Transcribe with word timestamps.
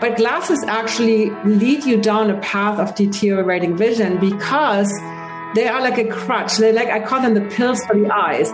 But 0.00 0.16
glasses 0.16 0.62
actually 0.68 1.30
lead 1.44 1.84
you 1.84 2.00
down 2.00 2.30
a 2.30 2.38
path 2.38 2.78
of 2.78 2.94
deteriorating 2.94 3.76
vision 3.76 4.18
because 4.20 4.88
they 5.56 5.66
are 5.66 5.80
like 5.80 5.98
a 5.98 6.06
crutch. 6.06 6.56
They're 6.56 6.72
like, 6.72 6.86
I 6.86 7.00
call 7.00 7.20
them 7.20 7.34
the 7.34 7.40
pills 7.40 7.84
for 7.84 7.98
the 7.98 8.08
eyes. 8.14 8.48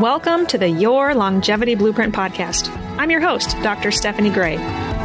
Welcome 0.00 0.44
to 0.46 0.58
the 0.58 0.68
Your 0.68 1.14
Longevity 1.14 1.76
Blueprint 1.76 2.16
podcast. 2.16 2.68
I'm 2.98 3.12
your 3.12 3.20
host, 3.20 3.50
Dr. 3.62 3.92
Stephanie 3.92 4.30
Gray. 4.30 4.56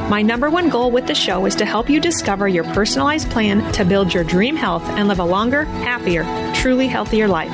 My 0.10 0.24
number 0.24 0.50
one 0.50 0.70
goal 0.70 0.90
with 0.90 1.06
the 1.06 1.14
show 1.14 1.46
is 1.46 1.54
to 1.58 1.66
help 1.66 1.88
you 1.88 2.02
discover 2.02 2.48
your 2.48 2.64
personalized 2.74 3.30
plan 3.30 3.72
to 3.74 3.86
build 3.86 4.16
your 4.16 4.24
dream 4.24 4.56
health 4.56 4.84
and 4.84 5.10
live 5.10 5.20
a 5.20 5.24
longer, 5.24 5.66
happier, 5.66 6.24
truly 6.56 6.88
healthier 6.88 7.28
life. 7.28 7.52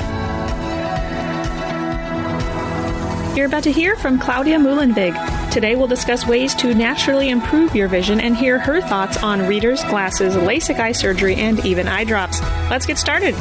You're 3.35 3.47
about 3.47 3.63
to 3.63 3.71
hear 3.73 3.97
from 3.97 4.17
Claudia 4.17 4.59
Muehlenweg. 4.59 5.36
Today 5.57 5.75
we'll 5.75 5.87
discuss 5.87 6.27
ways 6.27 6.53
to 6.57 6.75
naturally 6.75 7.29
improve 7.29 7.75
your 7.75 7.87
vision 7.87 8.19
and 8.19 8.37
hear 8.37 8.59
her 8.59 8.79
thoughts 8.79 9.23
on 9.23 9.47
readers, 9.47 9.83
glasses, 9.85 10.35
LASIK 10.35 10.77
eye 10.77 10.91
surgery, 10.91 11.33
and 11.33 11.65
even 11.65 11.87
eye 11.87 12.03
drops. 12.03 12.39
Let's 12.69 12.85
get 12.85 12.99
started. 12.99 13.33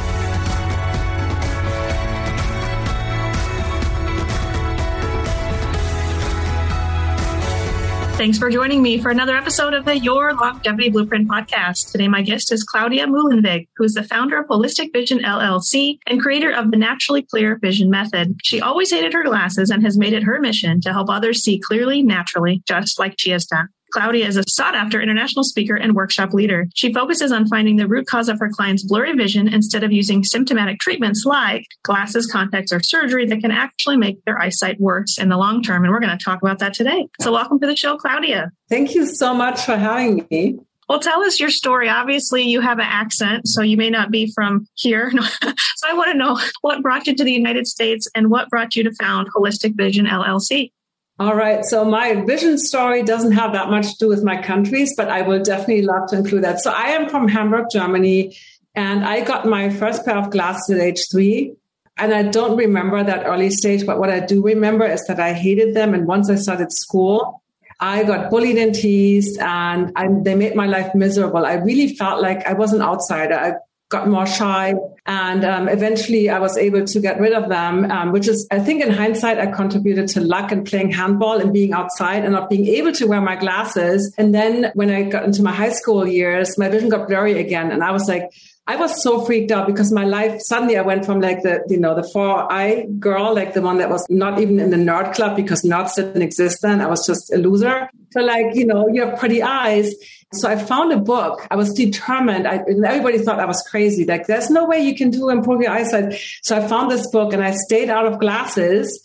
Thanks 8.17 8.39
for 8.39 8.49
joining 8.49 8.81
me 8.81 8.97
for 8.97 9.11
another 9.11 9.37
episode 9.37 9.75
of 9.75 9.85
the 9.85 9.99
Your 9.99 10.33
Longevity 10.33 10.89
Blueprint 10.89 11.29
podcast. 11.29 11.91
Today, 11.91 12.07
my 12.07 12.23
guest 12.23 12.51
is 12.51 12.63
Claudia 12.63 13.05
Muehlenweg, 13.05 13.67
who 13.77 13.83
is 13.83 13.93
the 13.93 14.01
founder 14.01 14.39
of 14.39 14.47
Holistic 14.47 14.91
Vision 14.91 15.19
LLC 15.19 15.99
and 16.07 16.19
creator 16.19 16.49
of 16.49 16.71
the 16.71 16.77
Naturally 16.77 17.21
Clear 17.21 17.59
Vision 17.61 17.91
Method. 17.91 18.39
She 18.43 18.59
always 18.59 18.89
hated 18.89 19.13
her 19.13 19.23
glasses 19.23 19.69
and 19.69 19.83
has 19.83 19.99
made 19.99 20.13
it 20.13 20.23
her 20.23 20.39
mission 20.39 20.81
to 20.81 20.93
help 20.93 21.11
others 21.11 21.43
see 21.43 21.59
clearly, 21.59 22.01
naturally, 22.01 22.63
just 22.67 22.97
like 22.97 23.13
she 23.19 23.29
has 23.29 23.45
done. 23.45 23.69
Claudia 23.91 24.27
is 24.27 24.37
a 24.37 24.43
sought 24.47 24.75
after 24.75 25.01
international 25.01 25.43
speaker 25.43 25.75
and 25.75 25.95
workshop 25.95 26.33
leader. 26.33 26.67
She 26.75 26.93
focuses 26.93 27.31
on 27.31 27.47
finding 27.47 27.77
the 27.77 27.87
root 27.87 28.07
cause 28.07 28.29
of 28.29 28.39
her 28.39 28.49
clients' 28.49 28.83
blurry 28.83 29.13
vision 29.13 29.47
instead 29.47 29.83
of 29.83 29.91
using 29.91 30.23
symptomatic 30.23 30.79
treatments 30.79 31.23
like 31.25 31.65
glasses, 31.83 32.29
contacts, 32.31 32.73
or 32.73 32.81
surgery 32.81 33.25
that 33.27 33.39
can 33.41 33.51
actually 33.51 33.97
make 33.97 34.23
their 34.25 34.39
eyesight 34.39 34.79
worse 34.79 35.17
in 35.17 35.29
the 35.29 35.37
long 35.37 35.63
term. 35.63 35.83
And 35.83 35.93
we're 35.93 35.99
going 35.99 36.17
to 36.17 36.23
talk 36.23 36.41
about 36.41 36.59
that 36.59 36.73
today. 36.73 37.07
So, 37.21 37.31
welcome 37.31 37.59
to 37.59 37.67
the 37.67 37.75
show, 37.75 37.97
Claudia. 37.97 38.51
Thank 38.69 38.95
you 38.95 39.05
so 39.05 39.33
much 39.33 39.61
for 39.61 39.77
having 39.77 40.27
me. 40.29 40.59
Well, 40.89 40.99
tell 40.99 41.21
us 41.23 41.39
your 41.39 41.49
story. 41.49 41.89
Obviously, 41.89 42.43
you 42.43 42.61
have 42.61 42.79
an 42.79 42.87
accent, 42.87 43.47
so 43.47 43.61
you 43.61 43.75
may 43.75 43.89
not 43.89 44.09
be 44.09 44.31
from 44.33 44.67
here. 44.75 45.11
so, 45.41 45.87
I 45.87 45.93
want 45.93 46.11
to 46.11 46.17
know 46.17 46.39
what 46.61 46.81
brought 46.81 47.07
you 47.07 47.15
to 47.15 47.23
the 47.23 47.31
United 47.31 47.67
States 47.67 48.09
and 48.15 48.29
what 48.29 48.49
brought 48.49 48.75
you 48.75 48.83
to 48.83 48.93
found 48.93 49.27
Holistic 49.33 49.75
Vision 49.75 50.05
LLC. 50.05 50.71
All 51.19 51.35
right. 51.35 51.65
So 51.65 51.83
my 51.83 52.13
vision 52.25 52.59
story 52.59 53.01
doesn't 53.01 53.31
have 53.31 53.53
that 53.53 53.71
much 53.71 53.87
to 53.87 53.97
do 53.97 54.07
with 54.07 54.23
my 54.23 54.39
countries, 54.39 54.93
but 54.95 55.09
I 55.09 55.23
will 55.23 55.41
definitely 55.41 55.81
love 55.81 56.09
to 56.09 56.17
include 56.17 56.43
that. 56.43 56.59
So 56.59 56.71
I 56.71 56.89
am 56.89 57.09
from 57.09 57.27
Hamburg, 57.27 57.67
Germany, 57.71 58.37
and 58.75 59.03
I 59.03 59.23
got 59.23 59.47
my 59.47 59.71
first 59.71 60.05
pair 60.05 60.15
of 60.15 60.29
glasses 60.29 60.69
at 60.69 60.79
age 60.79 61.05
three. 61.11 61.55
And 61.97 62.13
I 62.13 62.21
don't 62.21 62.55
remember 62.55 63.03
that 63.03 63.25
early 63.25 63.49
stage, 63.49 63.83
but 63.83 63.97
what 63.97 64.11
I 64.11 64.19
do 64.19 64.43
remember 64.43 64.85
is 64.85 65.03
that 65.07 65.19
I 65.19 65.33
hated 65.33 65.73
them. 65.73 65.95
And 65.95 66.05
once 66.05 66.29
I 66.29 66.35
started 66.35 66.71
school, 66.71 67.41
I 67.79 68.03
got 68.03 68.29
bullied 68.29 68.57
and 68.57 68.73
teased 68.73 69.39
and 69.39 69.91
I, 69.95 70.07
they 70.21 70.35
made 70.35 70.55
my 70.55 70.67
life 70.67 70.93
miserable. 70.93 71.45
I 71.45 71.53
really 71.53 71.95
felt 71.95 72.21
like 72.21 72.45
I 72.45 72.53
was 72.53 72.73
an 72.73 72.81
outsider. 72.81 73.35
I 73.35 73.53
got 73.89 74.07
more 74.09 74.27
shy 74.27 74.73
and 75.05 75.45
um, 75.45 75.69
eventually 75.69 76.29
i 76.29 76.39
was 76.39 76.57
able 76.57 76.83
to 76.83 76.99
get 76.99 77.19
rid 77.19 77.33
of 77.33 77.47
them 77.47 77.89
um, 77.89 78.11
which 78.11 78.27
is 78.27 78.45
i 78.51 78.59
think 78.59 78.83
in 78.83 78.91
hindsight 78.91 79.37
i 79.39 79.45
contributed 79.47 80.07
to 80.07 80.19
luck 80.19 80.51
and 80.51 80.65
playing 80.65 80.91
handball 80.91 81.39
and 81.39 81.53
being 81.53 81.73
outside 81.73 82.23
and 82.23 82.33
not 82.33 82.49
being 82.49 82.67
able 82.67 82.91
to 82.91 83.05
wear 83.07 83.21
my 83.21 83.35
glasses 83.35 84.13
and 84.17 84.35
then 84.35 84.71
when 84.73 84.89
i 84.89 85.03
got 85.03 85.23
into 85.23 85.41
my 85.41 85.51
high 85.51 85.71
school 85.71 86.05
years 86.05 86.57
my 86.57 86.67
vision 86.67 86.89
got 86.89 87.07
blurry 87.07 87.39
again 87.39 87.71
and 87.71 87.83
i 87.83 87.91
was 87.91 88.07
like 88.07 88.29
I 88.69 88.75
was 88.75 89.01
so 89.01 89.23
freaked 89.23 89.49
out 89.49 89.65
because 89.65 89.93
my 89.93 90.03
life 90.03 90.41
suddenly 90.41 90.77
I 90.77 90.81
went 90.81 91.05
from 91.05 91.21
like 91.21 91.41
the 91.41 91.63
you 91.69 91.79
know 91.79 91.95
the 91.95 92.03
four 92.03 92.51
eye 92.51 92.85
girl, 92.99 93.33
like 93.33 93.53
the 93.53 93.61
one 93.61 93.77
that 93.77 93.89
was 93.89 94.05
not 94.09 94.41
even 94.41 94.59
in 94.59 94.71
the 94.71 94.77
nerd 94.77 95.15
club 95.15 95.37
because 95.37 95.61
nerds 95.61 95.95
didn't 95.95 96.21
exist 96.21 96.59
then. 96.61 96.81
I 96.81 96.87
was 96.87 97.07
just 97.07 97.31
a 97.31 97.37
loser. 97.37 97.89
So 98.11 98.19
like 98.19 98.55
you 98.55 98.65
know 98.65 98.89
you 98.89 99.05
have 99.05 99.17
pretty 99.19 99.41
eyes, 99.41 99.95
so 100.33 100.49
I 100.49 100.57
found 100.57 100.91
a 100.91 100.97
book. 100.97 101.47
I 101.49 101.55
was 101.55 101.73
determined. 101.73 102.47
I, 102.47 102.57
everybody 102.85 103.17
thought 103.19 103.39
I 103.39 103.45
was 103.45 103.61
crazy. 103.61 104.05
Like, 104.05 104.27
there's 104.27 104.49
no 104.49 104.65
way 104.65 104.81
you 104.81 104.95
can 104.95 105.09
do 105.09 105.29
improve 105.29 105.61
your 105.61 105.71
eyesight. 105.71 106.19
So 106.43 106.57
I 106.57 106.67
found 106.67 106.91
this 106.91 107.09
book 107.11 107.33
and 107.33 107.41
I 107.41 107.51
stayed 107.51 107.89
out 107.89 108.05
of 108.05 108.19
glasses 108.19 109.01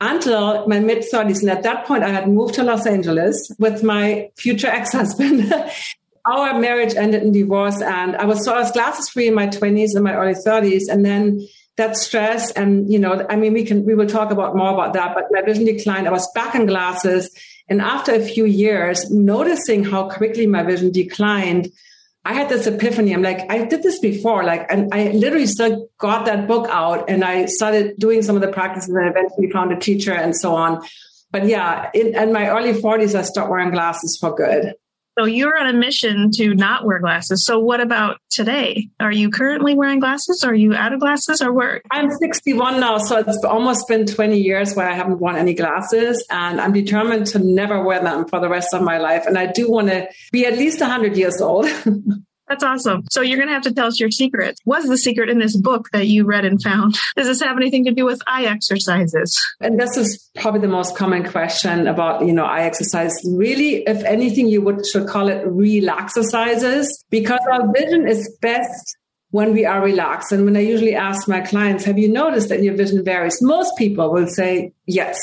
until 0.00 0.66
my 0.68 0.78
mid 0.78 1.04
30s. 1.12 1.40
And 1.40 1.50
at 1.50 1.64
that 1.64 1.86
point, 1.86 2.04
I 2.04 2.10
had 2.10 2.28
moved 2.28 2.54
to 2.54 2.62
Los 2.62 2.86
Angeles 2.86 3.52
with 3.58 3.82
my 3.82 4.30
future 4.36 4.68
ex 4.68 4.92
husband. 4.92 5.52
Our 6.26 6.60
marriage 6.60 6.94
ended 6.94 7.22
in 7.22 7.32
divorce, 7.32 7.80
and 7.80 8.14
I 8.14 8.26
was 8.26 8.44
so 8.44 8.54
I 8.54 8.60
was 8.60 8.70
glasses 8.72 9.08
free 9.08 9.26
in 9.26 9.34
my 9.34 9.46
20s 9.46 9.94
and 9.94 10.04
my 10.04 10.14
early 10.14 10.34
30s. 10.34 10.82
And 10.90 11.04
then 11.04 11.40
that 11.76 11.96
stress 11.96 12.50
and 12.52 12.92
you 12.92 12.98
know 12.98 13.26
i 13.30 13.36
mean 13.36 13.54
we 13.54 13.64
can 13.64 13.86
we 13.86 13.94
will 13.94 14.06
talk 14.06 14.30
about 14.30 14.54
more 14.54 14.70
about 14.70 14.92
that 14.92 15.14
but 15.14 15.24
my 15.30 15.40
vision 15.40 15.64
declined 15.64 16.06
i 16.06 16.10
was 16.10 16.30
back 16.34 16.54
in 16.54 16.66
glasses 16.66 17.30
and 17.70 17.80
after 17.80 18.12
a 18.12 18.20
few 18.20 18.44
years, 18.44 19.08
noticing 19.10 19.84
how 19.84 20.10
quickly 20.10 20.46
my 20.46 20.64
vision 20.64 20.90
declined, 20.90 21.68
I 22.24 22.34
had 22.34 22.48
this 22.48 22.66
epiphany. 22.66 23.14
I'm 23.14 23.22
like, 23.22 23.50
I 23.50 23.64
did 23.64 23.84
this 23.84 24.00
before. 24.00 24.42
Like, 24.42 24.66
and 24.70 24.92
I 24.92 25.12
literally 25.12 25.46
still 25.46 25.88
got 25.98 26.26
that 26.26 26.48
book 26.48 26.66
out 26.68 27.08
and 27.08 27.24
I 27.24 27.46
started 27.46 27.96
doing 27.96 28.22
some 28.22 28.34
of 28.34 28.42
the 28.42 28.48
practices 28.48 28.90
and 28.90 29.08
eventually 29.08 29.50
found 29.50 29.72
a 29.72 29.78
teacher 29.78 30.12
and 30.12 30.36
so 30.36 30.54
on. 30.54 30.82
But 31.30 31.46
yeah, 31.46 31.90
in, 31.94 32.14
in 32.16 32.32
my 32.32 32.48
early 32.48 32.72
40s, 32.72 33.14
I 33.14 33.22
stopped 33.22 33.48
wearing 33.48 33.70
glasses 33.70 34.18
for 34.20 34.34
good. 34.34 34.74
So 35.18 35.26
you're 35.26 35.58
on 35.58 35.66
a 35.66 35.72
mission 35.72 36.30
to 36.36 36.54
not 36.54 36.84
wear 36.84 36.98
glasses. 37.00 37.44
So 37.44 37.58
what 37.58 37.80
about 37.80 38.18
today? 38.30 38.88
Are 39.00 39.12
you 39.12 39.30
currently 39.30 39.74
wearing 39.74 39.98
glasses? 39.98 40.44
Are 40.44 40.54
you 40.54 40.74
out 40.74 40.92
of 40.92 41.00
glasses 41.00 41.42
or 41.42 41.52
where? 41.52 41.82
I'm 41.90 42.10
61 42.10 42.80
now, 42.80 42.98
so 42.98 43.18
it's 43.18 43.44
almost 43.44 43.88
been 43.88 44.06
20 44.06 44.38
years 44.38 44.74
where 44.74 44.88
I 44.88 44.94
haven't 44.94 45.18
worn 45.18 45.36
any 45.36 45.54
glasses 45.54 46.24
and 46.30 46.60
I'm 46.60 46.72
determined 46.72 47.26
to 47.28 47.38
never 47.38 47.82
wear 47.82 48.00
them 48.00 48.28
for 48.28 48.40
the 48.40 48.48
rest 48.48 48.72
of 48.72 48.82
my 48.82 48.98
life. 48.98 49.26
And 49.26 49.36
I 49.36 49.46
do 49.46 49.70
want 49.70 49.88
to 49.88 50.08
be 50.32 50.46
at 50.46 50.54
least 50.54 50.80
100 50.80 51.16
years 51.16 51.40
old. 51.40 51.66
That's 52.50 52.64
awesome. 52.64 53.04
So 53.12 53.20
you're 53.20 53.38
going 53.38 53.48
to 53.48 53.54
have 53.54 53.62
to 53.62 53.72
tell 53.72 53.86
us 53.86 54.00
your 54.00 54.10
secret. 54.10 54.58
What's 54.64 54.88
the 54.88 54.98
secret 54.98 55.30
in 55.30 55.38
this 55.38 55.56
book 55.56 55.88
that 55.92 56.08
you 56.08 56.24
read 56.24 56.44
and 56.44 56.60
found? 56.60 56.96
Does 57.16 57.28
this 57.28 57.40
have 57.40 57.56
anything 57.56 57.84
to 57.84 57.92
do 57.92 58.04
with 58.04 58.20
eye 58.26 58.44
exercises? 58.44 59.40
And 59.60 59.78
this 59.78 59.96
is 59.96 60.28
probably 60.34 60.60
the 60.60 60.68
most 60.68 60.96
common 60.96 61.22
question 61.30 61.86
about, 61.86 62.26
you 62.26 62.32
know, 62.32 62.44
eye 62.44 62.64
exercise. 62.64 63.14
Really, 63.24 63.84
if 63.86 64.02
anything, 64.02 64.48
you 64.48 64.62
would 64.62 64.84
should 64.84 65.06
call 65.06 65.28
it 65.28 65.46
relax 65.46 66.16
exercises 66.16 67.04
because 67.08 67.38
our 67.52 67.72
vision 67.72 68.08
is 68.08 68.36
best 68.42 68.96
when 69.30 69.52
we 69.52 69.64
are 69.64 69.80
relaxed. 69.80 70.32
And 70.32 70.44
when 70.44 70.56
I 70.56 70.60
usually 70.60 70.96
ask 70.96 71.28
my 71.28 71.40
clients, 71.40 71.84
have 71.84 71.98
you 71.98 72.08
noticed 72.08 72.48
that 72.48 72.64
your 72.64 72.74
vision 72.74 73.04
varies? 73.04 73.40
Most 73.40 73.76
people 73.78 74.12
will 74.12 74.26
say 74.26 74.72
yes. 74.86 75.16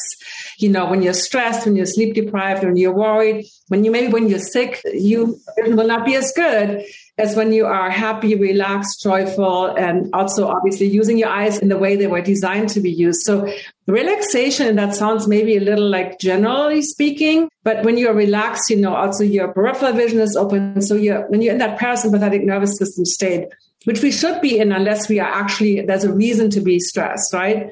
You 0.60 0.70
know, 0.70 0.86
when 0.90 1.02
you're 1.02 1.14
stressed, 1.14 1.66
when 1.66 1.76
you're 1.76 1.86
sleep 1.86 2.16
deprived, 2.16 2.64
when 2.64 2.78
you're 2.78 2.96
worried, 2.96 3.46
when 3.68 3.84
you 3.84 3.92
maybe 3.92 4.14
when 4.14 4.30
you're 4.30 4.40
sick, 4.40 4.82
you 4.86 5.38
vision 5.58 5.76
will 5.76 5.88
not 5.88 6.06
be 6.06 6.16
as 6.16 6.32
good 6.32 6.86
as 7.18 7.36
when 7.36 7.52
you 7.52 7.66
are 7.66 7.90
happy, 7.90 8.36
relaxed, 8.36 9.02
joyful, 9.02 9.68
and 9.76 10.10
also 10.14 10.48
obviously 10.48 10.86
using 10.86 11.18
your 11.18 11.30
eyes 11.30 11.58
in 11.58 11.70
the 11.70 11.78
way 11.78 11.96
they 11.96 12.08
were 12.08 12.22
designed 12.22 12.70
to 12.70 12.80
be 12.80 12.92
used. 12.92 13.22
So 13.22 13.52
relaxation, 13.88 14.68
and 14.68 14.78
that 14.78 14.94
sounds 14.94 15.28
maybe 15.28 15.58
a 15.58 15.60
little 15.60 15.90
like 15.90 16.20
generally 16.20 16.84
speaking, 16.84 17.50
but 17.64 17.84
when 17.84 17.98
you're 17.98 18.14
relaxed, 18.14 18.70
you 18.70 18.78
know, 18.78 18.96
also 18.96 19.24
your 19.24 19.52
peripheral 19.52 19.94
vision 19.94 20.20
is 20.20 20.36
open. 20.36 20.82
So 20.82 20.94
you're, 20.94 21.28
when 21.30 21.42
you're 21.42 21.54
in 21.54 21.60
that 21.60 21.80
parasympathetic 21.80 22.44
nervous 22.44 22.78
system 22.78 23.06
state, 23.06 23.48
which 23.86 24.04
we 24.04 24.12
should 24.12 24.40
be 24.42 24.60
in 24.60 24.72
unless 24.72 25.10
we 25.10 25.20
are 25.20 25.32
actually, 25.32 25.82
there's 25.82 26.04
a 26.04 26.14
reason 26.14 26.50
to 26.52 26.62
be 26.62 26.80
stressed, 26.80 27.34
right? 27.34 27.72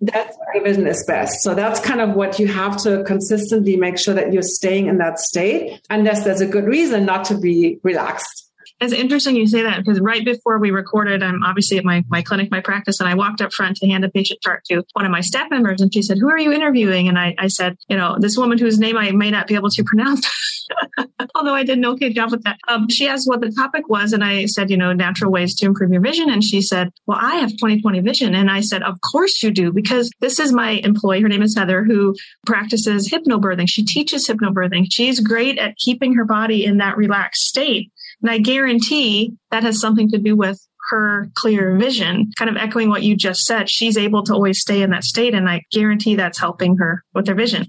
That's 0.00 0.36
where 0.38 0.62
vision 0.62 0.86
is 0.86 1.04
best. 1.06 1.42
So 1.42 1.54
that's 1.54 1.80
kind 1.80 2.00
of 2.00 2.14
what 2.14 2.38
you 2.38 2.46
have 2.48 2.76
to 2.82 3.02
consistently 3.04 3.76
make 3.76 3.98
sure 3.98 4.14
that 4.14 4.32
you're 4.32 4.42
staying 4.42 4.86
in 4.86 4.98
that 4.98 5.18
state, 5.18 5.80
unless 5.90 6.24
there's 6.24 6.40
a 6.40 6.46
good 6.46 6.64
reason 6.64 7.04
not 7.04 7.24
to 7.26 7.38
be 7.38 7.78
relaxed. 7.82 8.45
It's 8.78 8.92
interesting 8.92 9.36
you 9.36 9.46
say 9.46 9.62
that 9.62 9.78
because 9.78 10.00
right 10.00 10.22
before 10.22 10.58
we 10.58 10.70
recorded, 10.70 11.22
I'm 11.22 11.42
obviously 11.42 11.78
at 11.78 11.84
my, 11.84 12.04
my 12.08 12.20
clinic, 12.20 12.50
my 12.50 12.60
practice, 12.60 13.00
and 13.00 13.08
I 13.08 13.14
walked 13.14 13.40
up 13.40 13.50
front 13.52 13.78
to 13.78 13.88
hand 13.88 14.04
a 14.04 14.10
patient 14.10 14.40
chart 14.42 14.64
to 14.66 14.82
one 14.92 15.06
of 15.06 15.10
my 15.10 15.22
staff 15.22 15.50
members. 15.50 15.80
And 15.80 15.92
she 15.92 16.02
said, 16.02 16.18
Who 16.18 16.28
are 16.28 16.38
you 16.38 16.52
interviewing? 16.52 17.08
And 17.08 17.18
I, 17.18 17.34
I 17.38 17.48
said, 17.48 17.78
You 17.88 17.96
know, 17.96 18.16
this 18.20 18.36
woman 18.36 18.58
whose 18.58 18.78
name 18.78 18.98
I 18.98 19.12
may 19.12 19.30
not 19.30 19.46
be 19.46 19.54
able 19.54 19.70
to 19.70 19.84
pronounce, 19.86 20.28
although 21.34 21.54
I 21.54 21.64
did 21.64 21.78
an 21.78 21.86
okay 21.86 22.12
job 22.12 22.30
with 22.30 22.42
that. 22.44 22.58
Um, 22.68 22.90
she 22.90 23.08
asked 23.08 23.26
what 23.26 23.40
the 23.40 23.50
topic 23.50 23.88
was. 23.88 24.12
And 24.12 24.22
I 24.22 24.44
said, 24.44 24.68
You 24.68 24.76
know, 24.76 24.92
natural 24.92 25.32
ways 25.32 25.54
to 25.56 25.66
improve 25.66 25.90
your 25.90 26.02
vision. 26.02 26.28
And 26.28 26.44
she 26.44 26.60
said, 26.60 26.90
Well, 27.06 27.18
I 27.18 27.36
have 27.36 27.52
20/20 27.52 28.04
vision. 28.04 28.34
And 28.34 28.50
I 28.50 28.60
said, 28.60 28.82
Of 28.82 29.00
course 29.00 29.42
you 29.42 29.52
do, 29.52 29.72
because 29.72 30.10
this 30.20 30.38
is 30.38 30.52
my 30.52 30.72
employee. 30.84 31.22
Her 31.22 31.28
name 31.28 31.42
is 31.42 31.56
Heather, 31.56 31.82
who 31.82 32.14
practices 32.44 33.10
hypnobirthing. 33.10 33.70
She 33.70 33.86
teaches 33.86 34.28
hypnobirthing. 34.28 34.88
She's 34.90 35.20
great 35.20 35.58
at 35.58 35.78
keeping 35.78 36.14
her 36.14 36.26
body 36.26 36.66
in 36.66 36.76
that 36.76 36.98
relaxed 36.98 37.44
state. 37.44 37.90
And 38.22 38.30
I 38.30 38.38
guarantee 38.38 39.34
that 39.50 39.62
has 39.62 39.80
something 39.80 40.10
to 40.10 40.18
do 40.18 40.36
with 40.36 40.58
her 40.90 41.28
clear 41.34 41.76
vision, 41.76 42.30
kind 42.38 42.48
of 42.48 42.56
echoing 42.56 42.88
what 42.88 43.02
you 43.02 43.16
just 43.16 43.42
said. 43.42 43.68
She's 43.68 43.98
able 43.98 44.22
to 44.24 44.34
always 44.34 44.60
stay 44.60 44.82
in 44.82 44.90
that 44.90 45.04
state. 45.04 45.34
And 45.34 45.48
I 45.48 45.62
guarantee 45.72 46.16
that's 46.16 46.38
helping 46.38 46.76
her 46.76 47.02
with 47.12 47.26
her 47.26 47.34
vision. 47.34 47.66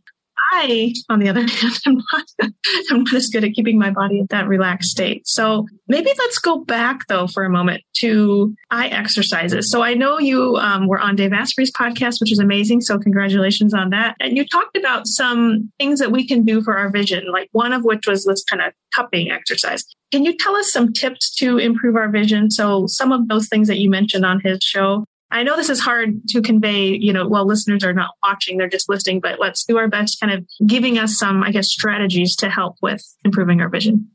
I, 0.51 0.93
on 1.09 1.19
the 1.19 1.29
other 1.29 1.41
hand, 1.47 1.79
am 1.85 2.01
not, 2.11 2.51
I'm 2.89 3.03
not 3.03 3.13
as 3.13 3.27
good 3.27 3.43
at 3.43 3.53
keeping 3.53 3.77
my 3.77 3.91
body 3.91 4.19
at 4.19 4.29
that 4.29 4.47
relaxed 4.47 4.89
state. 4.89 5.27
So 5.27 5.65
maybe 5.87 6.11
let's 6.17 6.39
go 6.39 6.63
back 6.63 7.07
though 7.07 7.27
for 7.27 7.43
a 7.43 7.49
moment 7.49 7.83
to 7.97 8.55
eye 8.71 8.87
exercises. 8.87 9.69
So 9.71 9.81
I 9.81 9.93
know 9.93 10.19
you 10.19 10.55
um, 10.57 10.87
were 10.87 10.99
on 10.99 11.15
Dave 11.15 11.33
Asprey's 11.33 11.71
podcast, 11.71 12.19
which 12.19 12.31
is 12.31 12.39
amazing. 12.39 12.81
So 12.81 12.97
congratulations 12.97 13.73
on 13.73 13.89
that. 13.91 14.15
And 14.19 14.37
you 14.37 14.45
talked 14.45 14.77
about 14.77 15.07
some 15.07 15.71
things 15.79 15.99
that 15.99 16.11
we 16.11 16.27
can 16.27 16.43
do 16.43 16.61
for 16.61 16.77
our 16.77 16.89
vision, 16.89 17.31
like 17.31 17.49
one 17.51 17.73
of 17.73 17.83
which 17.83 18.07
was 18.07 18.25
this 18.25 18.43
kind 18.43 18.61
of 18.61 18.73
cupping 18.95 19.31
exercise. 19.31 19.83
Can 20.11 20.23
you 20.23 20.35
tell 20.37 20.55
us 20.55 20.71
some 20.71 20.93
tips 20.93 21.35
to 21.35 21.57
improve 21.57 21.95
our 21.95 22.09
vision? 22.09 22.49
So 22.49 22.87
some 22.87 23.11
of 23.11 23.27
those 23.27 23.47
things 23.49 23.67
that 23.67 23.77
you 23.77 23.89
mentioned 23.89 24.25
on 24.25 24.39
his 24.39 24.59
show, 24.61 25.05
I 25.29 25.43
know 25.43 25.57
this 25.57 25.69
is 25.69 25.79
hard 25.79 26.21
to 26.29 26.41
convey, 26.41 26.87
you 26.87 27.11
know, 27.11 27.27
while 27.27 27.45
listeners 27.45 27.83
are 27.83 27.93
not 27.93 28.11
watching, 28.23 28.57
they're 28.57 28.69
just 28.69 28.89
listening, 28.89 29.19
but 29.19 29.39
let's 29.39 29.65
do 29.65 29.77
our 29.77 29.87
best 29.89 30.19
kind 30.19 30.31
of 30.31 30.45
giving 30.65 30.97
us 30.97 31.17
some, 31.17 31.43
I 31.43 31.51
guess, 31.51 31.67
strategies 31.67 32.35
to 32.37 32.49
help 32.49 32.77
with 32.81 33.03
improving 33.25 33.59
our 33.59 33.69
vision. 33.69 34.09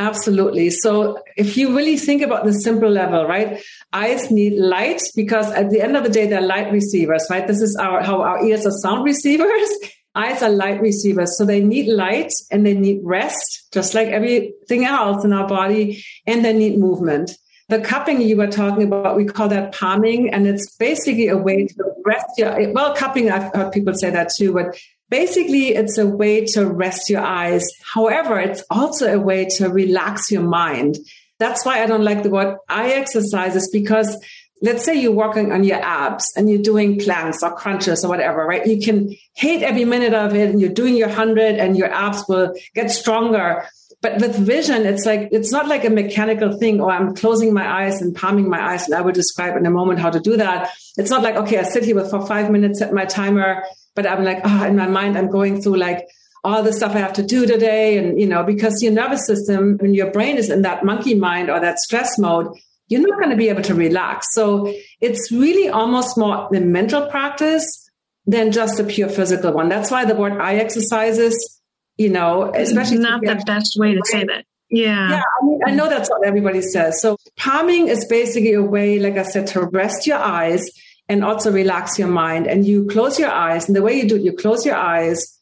Absolutely. 0.00 0.70
So 0.70 1.20
if 1.36 1.56
you 1.56 1.76
really 1.76 1.96
think 1.96 2.22
about 2.22 2.44
the 2.44 2.52
simple 2.52 2.90
level, 2.90 3.24
right? 3.26 3.60
Eyes 3.92 4.30
need 4.30 4.56
light 4.56 5.02
because 5.16 5.50
at 5.52 5.70
the 5.70 5.80
end 5.80 5.96
of 5.96 6.04
the 6.04 6.08
day, 6.08 6.26
they're 6.26 6.40
light 6.40 6.72
receivers, 6.72 7.26
right? 7.28 7.46
This 7.46 7.60
is 7.60 7.76
our, 7.76 8.02
how 8.02 8.22
our 8.22 8.44
ears 8.44 8.64
are 8.64 8.70
sound 8.70 9.04
receivers. 9.12 9.68
Eyes 10.14 10.42
are 10.42 10.50
light 10.50 10.80
receivers. 10.80 11.36
So 11.36 11.44
they 11.44 11.60
need 11.60 11.88
light 11.88 12.32
and 12.50 12.64
they 12.64 12.74
need 12.74 13.00
rest, 13.04 13.68
just 13.72 13.94
like 13.94 14.08
everything 14.08 14.84
else 14.84 15.24
in 15.24 15.32
our 15.32 15.48
body, 15.48 16.04
and 16.26 16.44
they 16.44 16.52
need 16.52 16.78
movement. 16.78 17.32
The 17.68 17.80
cupping 17.80 18.22
you 18.22 18.36
were 18.36 18.46
talking 18.46 18.84
about, 18.84 19.16
we 19.16 19.26
call 19.26 19.48
that 19.48 19.74
palming, 19.74 20.32
and 20.32 20.46
it's 20.46 20.74
basically 20.76 21.28
a 21.28 21.36
way 21.36 21.66
to 21.66 21.84
rest 22.04 22.26
your, 22.38 22.72
well, 22.72 22.94
cupping, 22.94 23.30
I've 23.30 23.52
heard 23.54 23.72
people 23.72 23.92
say 23.94 24.10
that 24.10 24.30
too, 24.36 24.54
but 24.54 24.78
basically 25.10 25.74
it's 25.74 25.98
a 25.98 26.06
way 26.06 26.46
to 26.46 26.66
rest 26.66 27.10
your 27.10 27.20
eyes. 27.20 27.70
However, 27.82 28.38
it's 28.38 28.62
also 28.70 29.14
a 29.14 29.20
way 29.20 29.46
to 29.56 29.68
relax 29.68 30.30
your 30.30 30.42
mind. 30.42 30.96
That's 31.38 31.64
why 31.64 31.82
I 31.82 31.86
don't 31.86 32.04
like 32.04 32.22
the 32.22 32.30
word 32.30 32.56
eye 32.68 32.92
exercises 32.92 33.70
because 33.70 34.16
let's 34.60 34.84
say 34.84 35.00
you're 35.00 35.12
working 35.12 35.52
on 35.52 35.62
your 35.62 35.80
abs 35.80 36.32
and 36.36 36.50
you're 36.50 36.62
doing 36.62 36.98
planks 36.98 37.42
or 37.42 37.54
crunches 37.54 38.04
or 38.04 38.08
whatever, 38.08 38.44
right? 38.44 38.66
You 38.66 38.80
can 38.80 39.14
hate 39.34 39.62
every 39.62 39.84
minute 39.84 40.14
of 40.14 40.34
it 40.34 40.50
and 40.50 40.60
you're 40.60 40.70
doing 40.70 40.96
your 40.96 41.08
hundred 41.08 41.56
and 41.56 41.76
your 41.76 41.92
abs 41.92 42.24
will 42.28 42.54
get 42.74 42.90
stronger. 42.90 43.68
But 44.00 44.20
with 44.20 44.36
vision, 44.36 44.86
it's 44.86 45.04
like, 45.04 45.28
it's 45.32 45.50
not 45.50 45.66
like 45.66 45.84
a 45.84 45.90
mechanical 45.90 46.56
thing, 46.56 46.80
or 46.80 46.90
I'm 46.90 47.16
closing 47.16 47.52
my 47.52 47.68
eyes 47.82 48.00
and 48.00 48.14
palming 48.14 48.48
my 48.48 48.72
eyes. 48.72 48.86
And 48.86 48.94
I 48.94 49.00
will 49.00 49.12
describe 49.12 49.56
in 49.56 49.66
a 49.66 49.70
moment 49.70 49.98
how 49.98 50.10
to 50.10 50.20
do 50.20 50.36
that. 50.36 50.70
It's 50.96 51.10
not 51.10 51.22
like, 51.22 51.34
okay, 51.34 51.58
I 51.58 51.64
sit 51.64 51.84
here 51.84 52.04
for 52.04 52.24
five 52.24 52.48
minutes, 52.50 52.78
set 52.78 52.92
my 52.92 53.06
timer, 53.06 53.64
but 53.96 54.06
I'm 54.06 54.22
like, 54.22 54.40
oh, 54.44 54.64
in 54.64 54.76
my 54.76 54.86
mind, 54.86 55.18
I'm 55.18 55.28
going 55.28 55.60
through 55.60 55.78
like 55.78 56.06
all 56.44 56.62
the 56.62 56.72
stuff 56.72 56.94
I 56.94 57.00
have 57.00 57.14
to 57.14 57.24
do 57.24 57.44
today. 57.44 57.98
And, 57.98 58.20
you 58.20 58.26
know, 58.28 58.44
because 58.44 58.80
your 58.80 58.92
nervous 58.92 59.26
system, 59.26 59.78
when 59.80 59.94
your 59.94 60.12
brain 60.12 60.36
is 60.36 60.48
in 60.48 60.62
that 60.62 60.84
monkey 60.84 61.14
mind 61.14 61.50
or 61.50 61.58
that 61.58 61.80
stress 61.80 62.18
mode, 62.18 62.46
you're 62.86 63.00
not 63.00 63.18
going 63.18 63.30
to 63.30 63.36
be 63.36 63.48
able 63.48 63.62
to 63.62 63.74
relax. 63.74 64.28
So 64.32 64.72
it's 65.00 65.32
really 65.32 65.68
almost 65.68 66.16
more 66.16 66.48
the 66.52 66.60
mental 66.60 67.06
practice 67.06 67.90
than 68.26 68.52
just 68.52 68.78
a 68.78 68.84
pure 68.84 69.08
physical 69.08 69.52
one. 69.52 69.68
That's 69.68 69.90
why 69.90 70.04
the 70.04 70.14
word 70.14 70.34
eye 70.40 70.54
exercises 70.54 71.57
you 71.98 72.08
know, 72.08 72.52
especially 72.54 72.98
not 72.98 73.20
the 73.20 73.42
best 73.44 73.76
way 73.76 73.94
to 73.94 74.00
say 74.04 74.24
that. 74.24 74.44
Yeah. 74.70 75.10
Yeah. 75.10 75.22
I, 75.42 75.44
mean, 75.44 75.60
I 75.66 75.70
know 75.72 75.88
that's 75.88 76.08
what 76.08 76.24
everybody 76.26 76.62
says. 76.62 77.00
So 77.00 77.16
palming 77.36 77.88
is 77.88 78.06
basically 78.06 78.52
a 78.52 78.62
way, 78.62 78.98
like 78.98 79.16
I 79.16 79.22
said, 79.22 79.48
to 79.48 79.62
rest 79.62 80.06
your 80.06 80.18
eyes 80.18 80.70
and 81.08 81.24
also 81.24 81.50
relax 81.50 81.98
your 81.98 82.08
mind. 82.08 82.46
And 82.46 82.66
you 82.66 82.86
close 82.86 83.18
your 83.18 83.30
eyes. 83.30 83.66
And 83.66 83.74
the 83.74 83.82
way 83.82 83.94
you 83.94 84.08
do 84.08 84.16
it, 84.16 84.22
you 84.22 84.32
close 84.32 84.64
your 84.64 84.76
eyes. 84.76 85.40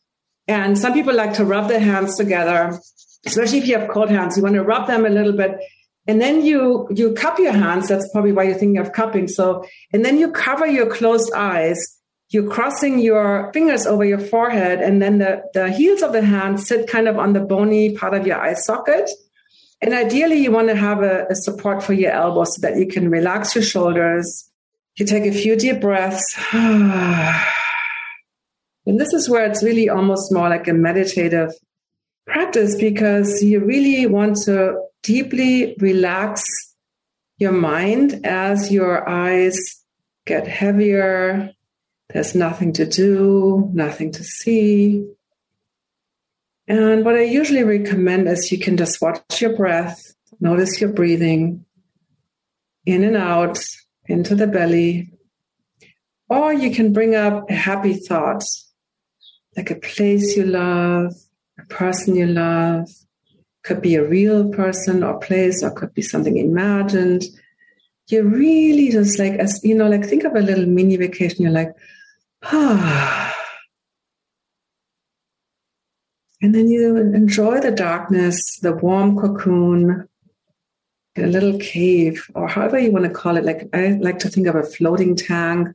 And 0.49 0.79
some 0.79 0.93
people 0.93 1.14
like 1.14 1.35
to 1.35 1.44
rub 1.44 1.69
their 1.69 1.81
hands 1.81 2.17
together, 2.17 2.79
especially 3.26 3.58
if 3.58 3.67
you 3.67 3.79
have 3.79 3.91
cold 3.91 4.11
hands. 4.11 4.37
You 4.37 4.44
want 4.44 4.55
to 4.55 4.62
rub 4.62 4.87
them 4.87 5.05
a 5.05 5.11
little 5.11 5.32
bit. 5.32 5.58
And 6.06 6.20
then 6.20 6.44
you, 6.44 6.87
you 6.94 7.12
cup 7.14 7.41
your 7.41 7.53
hands. 7.53 7.88
That's 7.88 8.08
probably 8.12 8.32
why 8.32 8.44
you're 8.44 8.55
thinking 8.55 8.79
of 8.79 8.93
cupping. 8.93 9.26
So, 9.26 9.67
and 9.93 10.05
then 10.05 10.19
you 10.19 10.31
cover 10.31 10.67
your 10.67 10.88
closed 10.88 11.32
eyes 11.35 11.95
you're 12.31 12.49
crossing 12.50 12.99
your 12.99 13.50
fingers 13.52 13.87
over 13.87 14.05
your 14.05 14.19
forehead 14.19 14.81
and 14.81 15.00
then 15.00 15.19
the, 15.19 15.43
the 15.55 15.70
heels 15.70 16.02
of 16.02 16.12
the 16.12 16.23
hand 16.23 16.61
sit 16.61 16.88
kind 16.88 17.06
of 17.06 17.19
on 17.19 17.32
the 17.32 17.40
bony 17.40 17.94
part 17.94 18.14
of 18.14 18.26
your 18.26 18.40
eye 18.40 18.55
socket. 18.55 19.08
And 19.81 19.94
ideally, 19.94 20.38
you 20.38 20.50
want 20.50 20.69
to 20.69 20.75
have 20.75 21.02
a, 21.02 21.26
a 21.26 21.37
support 21.37 21.82
for 21.82 21.93
your 21.93 22.11
elbows 22.11 22.56
so 22.56 22.67
that 22.67 22.78
you 22.78 22.87
can 22.87 23.11
relax 23.11 23.55
your 23.55 23.62
shoulders. 23.62 24.50
You 24.96 25.06
take 25.06 25.25
a 25.26 25.32
few 25.32 25.55
deep 25.55 25.81
breaths. 25.81 26.25
and 26.52 27.38
this 28.87 29.12
is 29.12 29.29
where 29.29 29.44
it's 29.44 29.62
really 29.62 29.88
almost 29.88 30.32
more 30.32 30.49
like 30.49 30.67
a 30.67 30.72
meditative 30.72 31.52
practice 32.26 32.75
because 32.76 33.43
you 33.43 33.61
really 33.61 34.06
want 34.06 34.37
to 34.44 34.81
deeply 35.02 35.76
relax 35.79 36.43
your 37.38 37.52
mind 37.52 38.26
as 38.26 38.72
your 38.72 39.08
eyes 39.08 39.56
get 40.25 40.49
heavier 40.49 41.52
there's 42.11 42.35
nothing 42.35 42.73
to 42.75 42.87
do, 42.87 43.70
nothing 43.73 44.12
to 44.12 44.25
see. 44.25 45.06
And 46.69 47.05
what 47.05 47.14
I 47.14 47.23
usually 47.23 47.62
recommend 47.62 48.29
is 48.29 48.50
you 48.50 48.58
can 48.58 48.76
just 48.76 49.00
watch 49.00 49.41
your 49.41 49.56
breath, 49.56 50.14
notice 50.41 50.81
your 50.81 50.93
breathing 50.93 51.64
in 52.85 53.05
and 53.05 53.17
out 53.17 53.58
into 54.06 54.35
the 54.35 54.47
belly. 54.47 55.12
Or 56.29 56.53
you 56.53 56.73
can 56.73 56.93
bring 56.93 57.14
up 57.14 57.49
a 57.50 57.55
happy 57.55 57.94
thought, 57.94 58.44
like 59.56 59.70
a 59.70 59.76
place 59.76 60.37
you 60.37 60.44
love, 60.44 61.12
a 61.58 61.64
person 61.67 62.17
you 62.17 62.26
love. 62.26 62.88
Could 63.62 63.82
be 63.82 63.97
a 63.97 64.08
real 64.08 64.49
person 64.50 65.03
or 65.03 65.19
place, 65.19 65.62
or 65.62 65.73
could 65.73 65.93
be 65.93 66.03
something 66.03 66.37
imagined. 66.37 67.25
You 68.08 68.23
really 68.23 68.91
just 68.91 69.19
like, 69.19 69.32
as 69.35 69.61
you 69.64 69.75
know, 69.75 69.88
like 69.88 70.05
think 70.05 70.23
of 70.23 70.37
a 70.37 70.41
little 70.41 70.67
mini 70.67 70.97
vacation. 70.97 71.43
You're 71.43 71.50
like, 71.50 71.73
and 72.52 73.34
then 76.40 76.69
you 76.69 76.96
enjoy 76.96 77.60
the 77.60 77.72
darkness, 77.72 78.60
the 78.60 78.72
warm 78.72 79.19
cocoon, 79.19 80.08
a 81.16 81.26
little 81.26 81.58
cave, 81.58 82.25
or 82.37 82.46
however 82.46 82.78
you 82.78 82.93
want 82.93 83.04
to 83.04 83.10
call 83.10 83.37
it. 83.37 83.44
Like 83.44 83.69
I 83.72 83.98
like 84.00 84.20
to 84.20 84.28
think 84.28 84.46
of 84.46 84.54
a 84.54 84.62
floating 84.62 85.16
tank. 85.16 85.75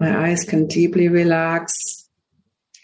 My 0.00 0.26
eyes 0.26 0.42
can 0.42 0.66
deeply 0.66 1.06
relax. 1.06 2.08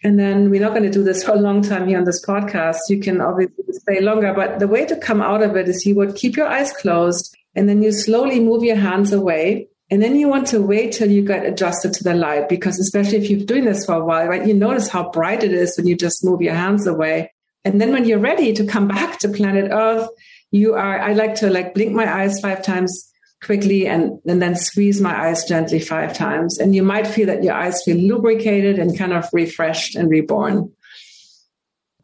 And 0.04 0.16
then 0.16 0.49
we're 0.49 0.61
not 0.61 0.71
going 0.71 0.85
to 0.85 0.90
do 0.90 1.02
this 1.02 1.25
for 1.25 1.32
a 1.32 1.40
long 1.40 1.61
time 1.61 1.88
here 1.88 1.99
on 1.99 2.04
this 2.04 2.25
podcast. 2.25 2.78
You 2.88 3.00
can 3.00 3.21
obviously 3.21 3.64
stay 3.71 4.00
longer, 4.00 4.32
but 4.32 4.61
the 4.61 4.68
way 4.68 4.87
to 4.87 4.97
come 4.97 5.21
out 5.21 5.42
of 5.42 5.56
it 5.56 5.68
is 5.68 5.85
you 5.85 5.97
would 5.97 6.14
keep 6.14 6.37
your 6.37 6.47
eyes 6.47 6.73
closed 6.73 7.37
and 7.56 7.68
then 7.68 7.82
you 7.82 7.90
slowly 7.90 8.38
move 8.38 8.62
your 8.62 8.76
hands 8.76 9.12
away 9.12 9.68
and 9.92 10.02
then 10.02 10.16
you 10.16 10.26
want 10.26 10.46
to 10.46 10.62
wait 10.62 10.92
till 10.92 11.11
you 11.11 11.22
get 11.22 11.44
adjusted 11.44 11.92
to 11.92 12.02
the 12.02 12.14
light 12.14 12.49
because 12.49 12.80
especially 12.80 13.18
if 13.18 13.28
you're 13.28 13.44
doing 13.44 13.66
this 13.66 13.84
for 13.84 13.96
a 13.96 14.02
while, 14.02 14.26
right, 14.26 14.46
you 14.46 14.54
notice 14.54 14.88
how 14.88 15.11
bright 15.11 15.44
it 15.44 15.52
is 15.52 15.76
when 15.76 15.87
you 15.87 15.94
just 15.94 16.25
move 16.25 16.40
your 16.40 16.54
hands 16.54 16.87
away. 16.87 17.30
And 17.62 17.78
then 17.78 17.92
when 17.92 18.06
you're 18.06 18.18
ready 18.18 18.54
to 18.54 18.64
come 18.64 18.88
back 18.88 19.18
to 19.18 19.28
planet 19.28 19.70
Earth, 19.70 20.08
you 20.50 20.72
are, 20.72 20.99
I 20.99 21.12
like 21.12 21.34
to 21.37 21.50
like 21.50 21.75
blink 21.75 21.92
my 21.92 22.11
eyes 22.11 22.40
five 22.40 22.62
times 22.62 23.12
quickly 23.44 23.87
and, 23.87 24.18
and 24.25 24.40
then 24.40 24.56
squeeze 24.56 24.99
my 24.99 25.28
eyes 25.28 25.44
gently 25.44 25.78
five 25.78 26.14
times. 26.14 26.58
And 26.58 26.75
you 26.75 26.82
might 26.82 27.06
feel 27.06 27.26
that 27.26 27.44
your 27.44 27.52
eyes 27.52 27.82
feel 27.84 27.99
lubricated 27.99 28.78
and 28.78 28.96
kind 28.96 29.12
of 29.12 29.28
refreshed 29.30 29.94
and 29.94 30.08
reborn. 30.08 30.72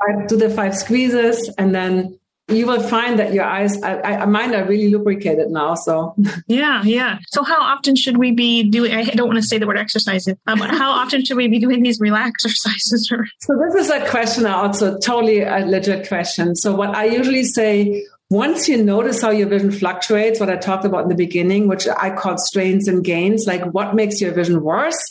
I 0.02 0.26
do 0.26 0.36
the 0.36 0.50
five 0.50 0.76
squeezes 0.76 1.50
and 1.56 1.74
then 1.74 2.20
you 2.48 2.66
will 2.66 2.80
find 2.80 3.18
that 3.18 3.34
your 3.34 3.44
eyes, 3.44 3.80
I, 3.82 4.00
I, 4.00 4.26
mine 4.26 4.54
are 4.54 4.66
really 4.66 4.90
lubricated 4.90 5.50
now. 5.50 5.74
So 5.74 6.14
yeah, 6.46 6.82
yeah. 6.82 7.18
So 7.28 7.42
how 7.42 7.60
often 7.60 7.94
should 7.94 8.16
we 8.16 8.32
be 8.32 8.62
doing? 8.62 8.92
I 8.92 9.04
don't 9.04 9.28
want 9.28 9.38
to 9.38 9.42
say 9.42 9.58
the 9.58 9.66
word 9.66 9.78
exercising. 9.78 10.38
Um, 10.46 10.58
how 10.58 10.90
often 10.90 11.24
should 11.24 11.36
we 11.36 11.48
be 11.48 11.58
doing 11.58 11.82
these 11.82 12.00
relax 12.00 12.44
exercises? 12.46 13.08
so 13.40 13.54
this 13.58 13.84
is 13.84 13.90
a 13.90 14.08
question, 14.08 14.46
also 14.46 14.98
totally 14.98 15.42
a 15.42 15.58
legit 15.66 16.08
question. 16.08 16.56
So 16.56 16.74
what 16.74 16.94
I 16.94 17.04
usually 17.04 17.44
say. 17.44 18.04
Once 18.30 18.68
you 18.68 18.84
notice 18.84 19.22
how 19.22 19.30
your 19.30 19.48
vision 19.48 19.70
fluctuates, 19.70 20.38
what 20.38 20.50
I 20.50 20.56
talked 20.56 20.84
about 20.84 21.04
in 21.04 21.08
the 21.08 21.14
beginning, 21.14 21.66
which 21.66 21.88
I 21.88 22.14
call 22.14 22.36
strains 22.36 22.86
and 22.86 23.02
gains, 23.02 23.46
like 23.46 23.64
what 23.72 23.94
makes 23.94 24.20
your 24.20 24.32
vision 24.32 24.62
worse, 24.62 25.02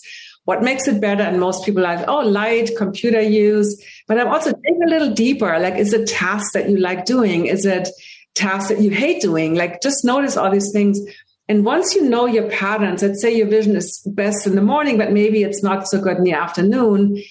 what 0.47 0.63
makes 0.63 0.87
it 0.87 1.01
better? 1.01 1.23
And 1.23 1.41
most 1.41 1.65
people 1.65 1.85
are 1.85 1.97
like, 1.97 2.07
oh, 2.07 2.21
light, 2.21 2.71
computer 2.77 3.19
use. 3.19 3.83
But 4.07 4.17
I'm 4.17 4.29
also 4.29 4.53
digging 4.53 4.81
a 4.81 4.89
little 4.89 5.13
deeper. 5.13 5.59
Like, 5.59 5.75
is 5.75 5.91
it 5.91 6.07
tasks 6.07 6.53
that 6.53 6.69
you 6.69 6.77
like 6.77 7.03
doing? 7.03 7.47
Is 7.47 7.65
it 7.65 7.89
tasks 8.33 8.69
that 8.69 8.79
you 8.79 8.89
hate 8.89 9.21
doing? 9.21 9.55
Like, 9.55 9.81
just 9.81 10.05
notice 10.05 10.37
all 10.37 10.49
these 10.49 10.71
things. 10.71 11.01
And 11.49 11.65
once 11.65 11.95
you 11.95 12.09
know 12.09 12.27
your 12.27 12.49
patterns, 12.49 13.03
let's 13.03 13.21
say 13.21 13.35
your 13.35 13.47
vision 13.47 13.75
is 13.75 14.01
best 14.05 14.47
in 14.47 14.55
the 14.55 14.61
morning, 14.61 14.97
but 14.97 15.11
maybe 15.11 15.43
it's 15.43 15.61
not 15.61 15.85
so 15.85 15.99
good 15.99 16.15
in 16.15 16.23
the 16.23 16.31
afternoon, 16.31 17.21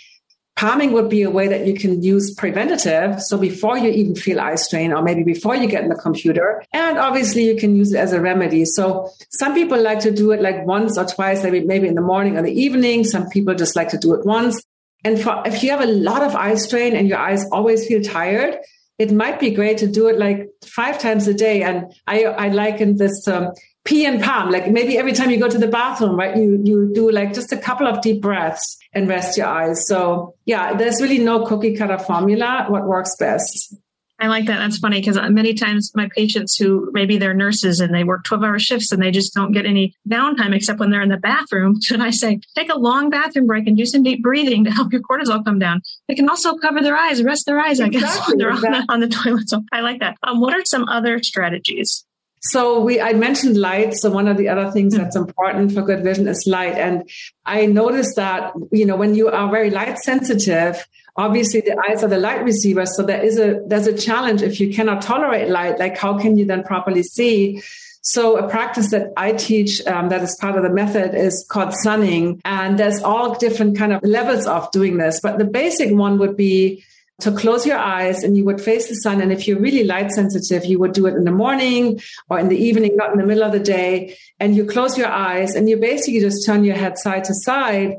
Palming 0.57 0.93
would 0.93 1.11
be 1.11 1.23
a 1.23 1.31
way 1.31 1.49
that 1.49 1.67
you 1.67 1.75
can 1.75 2.03
use 2.03 2.35
preventative. 2.35 3.21
So 3.21 3.37
before 3.37 3.77
you 3.77 3.91
even 3.91 4.15
feel 4.15 4.41
eye 4.41 4.55
strain 4.55 4.91
or 4.91 5.03
maybe 5.03 5.23
before 5.23 5.55
you 5.55 5.69
get 5.69 5.83
in 5.83 5.91
the 5.91 5.95
computer. 5.95 6.65
And 6.73 6.97
obviously 6.97 7.45
you 7.45 7.57
can 7.57 7.77
use 7.77 7.93
it 7.93 7.99
as 7.99 8.15
a 8.15 8.21
remedy. 8.23 8.65
So 8.65 9.11
some 9.31 9.53
people 9.53 9.81
like 9.81 10.01
to 10.01 10.11
do 10.11 10.31
it 10.31 10.41
like 10.41 10.67
once 10.67 10.97
or 10.97 11.05
twice, 11.05 11.43
maybe, 11.43 11.61
maybe 11.61 11.89
in 11.89 11.95
the 11.95 12.01
morning 12.01 12.39
or 12.39 12.43
the 12.43 12.59
evening. 12.59 13.05
Some 13.05 13.29
people 13.29 13.55
just 13.55 13.77
like 13.77 13.91
to 13.91 13.99
do 13.99 14.15
it 14.15 14.25
once. 14.25 14.63
And 15.05 15.21
for, 15.21 15.43
if 15.45 15.63
you 15.63 15.71
have 15.71 15.83
a 15.83 15.87
lot 15.87 16.23
of 16.23 16.35
eye 16.35 16.55
strain 16.55 16.97
and 16.97 17.07
your 17.07 17.19
eyes 17.19 17.45
always 17.53 17.87
feel 17.87 18.01
tired, 18.01 18.57
it 18.99 19.13
might 19.13 19.39
be 19.39 19.51
great 19.51 19.77
to 19.79 19.87
do 19.87 20.09
it 20.09 20.19
like 20.19 20.49
five 20.65 20.99
times 20.99 21.29
a 21.29 21.35
day. 21.35 21.63
And 21.63 21.93
I, 22.07 22.25
I 22.25 22.49
liken 22.49 22.97
this 22.97 23.29
um, 23.29 23.53
pee 23.85 24.05
and 24.05 24.23
palm, 24.23 24.51
like 24.51 24.71
maybe 24.71 24.99
every 24.99 25.13
time 25.13 25.31
you 25.31 25.39
go 25.39 25.49
to 25.49 25.59
the 25.59 25.69
bathroom, 25.69 26.17
right? 26.17 26.37
You, 26.37 26.61
you 26.65 26.91
do 26.95 27.11
like 27.11 27.35
just 27.35 27.53
a 27.53 27.57
couple 27.57 27.87
of 27.87 28.01
deep 28.01 28.21
breaths 28.21 28.79
and 28.97 29.09
rest 29.09 29.37
your 29.37 29.47
eyes. 29.47 29.87
So 29.87 30.35
yeah, 30.47 30.75
there's 30.75 31.01
really 31.03 31.19
no 31.19 31.45
cookie 31.45 31.77
cutter 31.77 31.99
formula. 31.99 32.65
What 32.69 32.87
works 32.87 33.15
best. 33.17 33.77
I 34.19 34.29
like 34.29 34.47
that. 34.47 34.57
That's 34.57 34.79
funny 34.79 34.99
because 34.99 35.19
many 35.31 35.53
times 35.53 35.93
my 35.95 36.09
patients 36.17 36.57
who 36.57 36.91
maybe 36.95 37.19
they're 37.19 37.35
nurses 37.35 37.81
and 37.81 37.95
they 37.95 38.03
work 38.03 38.25
12 38.25 38.43
hour 38.43 38.59
shifts 38.59 38.91
and 38.91 39.03
they 39.03 39.11
just 39.11 39.35
don't 39.35 39.53
get 39.53 39.67
any 39.67 39.95
downtime 40.09 40.55
except 40.55 40.81
when 40.81 40.89
they're 40.91 41.03
in 41.03 41.11
the 41.11 41.19
bathroom. 41.19 41.79
Should 41.83 42.01
I 42.01 42.09
say, 42.09 42.41
take 42.55 42.73
a 42.73 42.79
long 42.79 43.11
bathroom 43.11 43.47
break 43.47 43.67
and 43.67 43.77
do 43.77 43.85
some 43.85 44.03
deep 44.03 44.23
breathing 44.23 44.65
to 44.65 44.71
help 44.71 44.91
your 44.91 45.03
cortisol 45.03 45.45
come 45.45 45.59
down? 45.59 45.83
They 46.09 46.15
can 46.15 46.31
also 46.31 46.57
cover 46.57 46.81
their 46.81 46.97
eyes, 46.97 47.23
rest 47.23 47.45
their 47.45 47.61
eyes, 47.61 47.79
I 47.79 47.91
guess, 47.91 48.27
when 48.29 48.39
they're 48.39 48.49
exactly. 48.49 48.79
on, 48.79 48.87
the, 48.87 48.93
on 48.95 49.01
the 49.01 49.09
toilet. 49.09 49.51
So 49.51 49.63
I 49.71 49.81
like 49.81 50.01
that. 50.01 50.17
Um, 50.23 50.41
what 50.41 50.55
are 50.55 50.65
some 50.65 50.89
other 50.89 51.23
strategies? 51.23 52.07
So 52.51 52.81
we, 52.81 53.01
I 53.01 53.13
mentioned 53.13 53.57
light. 53.57 53.95
So 53.95 54.11
one 54.11 54.29
of 54.29 54.37
the 54.37 54.49
other 54.49 54.71
things 54.71 54.95
hmm. 54.95 55.03
that's 55.03 55.17
important 55.17 55.73
for 55.73 55.83
good 55.83 56.03
vision 56.03 56.29
is 56.29 56.45
light. 56.47 56.75
And 56.75 57.09
I 57.45 57.67
noticed 57.67 58.17
that, 58.17 58.53
you 58.73 58.87
know, 58.87 58.97
when 58.97 59.15
you 59.15 59.29
are 59.29 59.51
very 59.51 59.71
light 59.71 59.99
sensitive, 59.99 60.87
obviously 61.17 61.61
the 61.61 61.77
eyes 61.89 62.03
are 62.03 62.09
the 62.09 62.19
light 62.19 62.45
receivers. 62.45 62.97
So 62.97 63.03
there 63.03 63.23
is 63.23 63.39
a, 63.39 63.61
there's 63.67 63.87
a 63.87 63.97
challenge 63.97 64.43
if 64.43 64.61
you 64.61 64.73
cannot 64.73 65.03
tolerate 65.03 65.49
light, 65.49 65.79
like 65.79 65.97
how 65.97 66.19
can 66.19 66.37
you 66.37 66.45
then 66.45 66.63
properly 66.63 67.03
see? 67.03 67.63
So 68.03 68.37
a 68.37 68.49
practice 68.49 68.93
that 68.93 69.13
I 69.17 69.33
teach 69.33 69.85
um, 69.87 70.11
that 70.11 70.23
is 70.23 70.37
part 70.41 70.57
of 70.57 70.63
the 70.63 70.71
method 70.71 71.17
is 71.17 71.45
called 71.49 71.75
sunning. 71.75 72.41
And 72.45 72.79
there's 72.79 73.03
all 73.03 73.35
different 73.35 73.77
kind 73.77 73.93
of 73.93 74.01
levels 74.05 74.47
of 74.47 74.71
doing 74.71 74.99
this. 74.99 75.19
But 75.21 75.39
the 75.39 75.45
basic 75.45 75.93
one 75.93 76.19
would 76.19 76.37
be 76.37 76.85
to 77.21 77.33
close 77.33 77.67
your 77.67 77.79
eyes 77.79 78.23
and 78.23 78.37
you 78.37 78.45
would 78.45 78.61
face 78.61 78.89
the 78.89 78.95
sun. 78.95 79.21
And 79.21 79.33
if 79.33 79.49
you're 79.49 79.59
really 79.59 79.85
light 79.85 80.11
sensitive, 80.11 80.67
you 80.67 80.79
would 80.79 80.93
do 80.93 81.07
it 81.07 81.15
in 81.15 81.25
the 81.25 81.33
morning 81.33 82.01
or 82.29 82.39
in 82.39 82.49
the 82.49 82.59
evening, 82.59 82.97
not 82.97 83.13
in 83.13 83.19
the 83.19 83.27
middle 83.27 83.45
of 83.45 83.53
the 83.53 83.61
day. 83.61 84.17
And 84.39 84.55
you 84.55 84.67
close 84.67 84.99
your 84.99 85.09
eyes 85.09 85.55
and 85.55 85.69
you 85.69 85.79
basically 85.79 86.21
just 86.21 86.45
turn 86.45 86.65
your 86.65 86.77
head 86.77 86.99
side 86.99 87.25
to 87.25 87.35
side, 87.35 87.97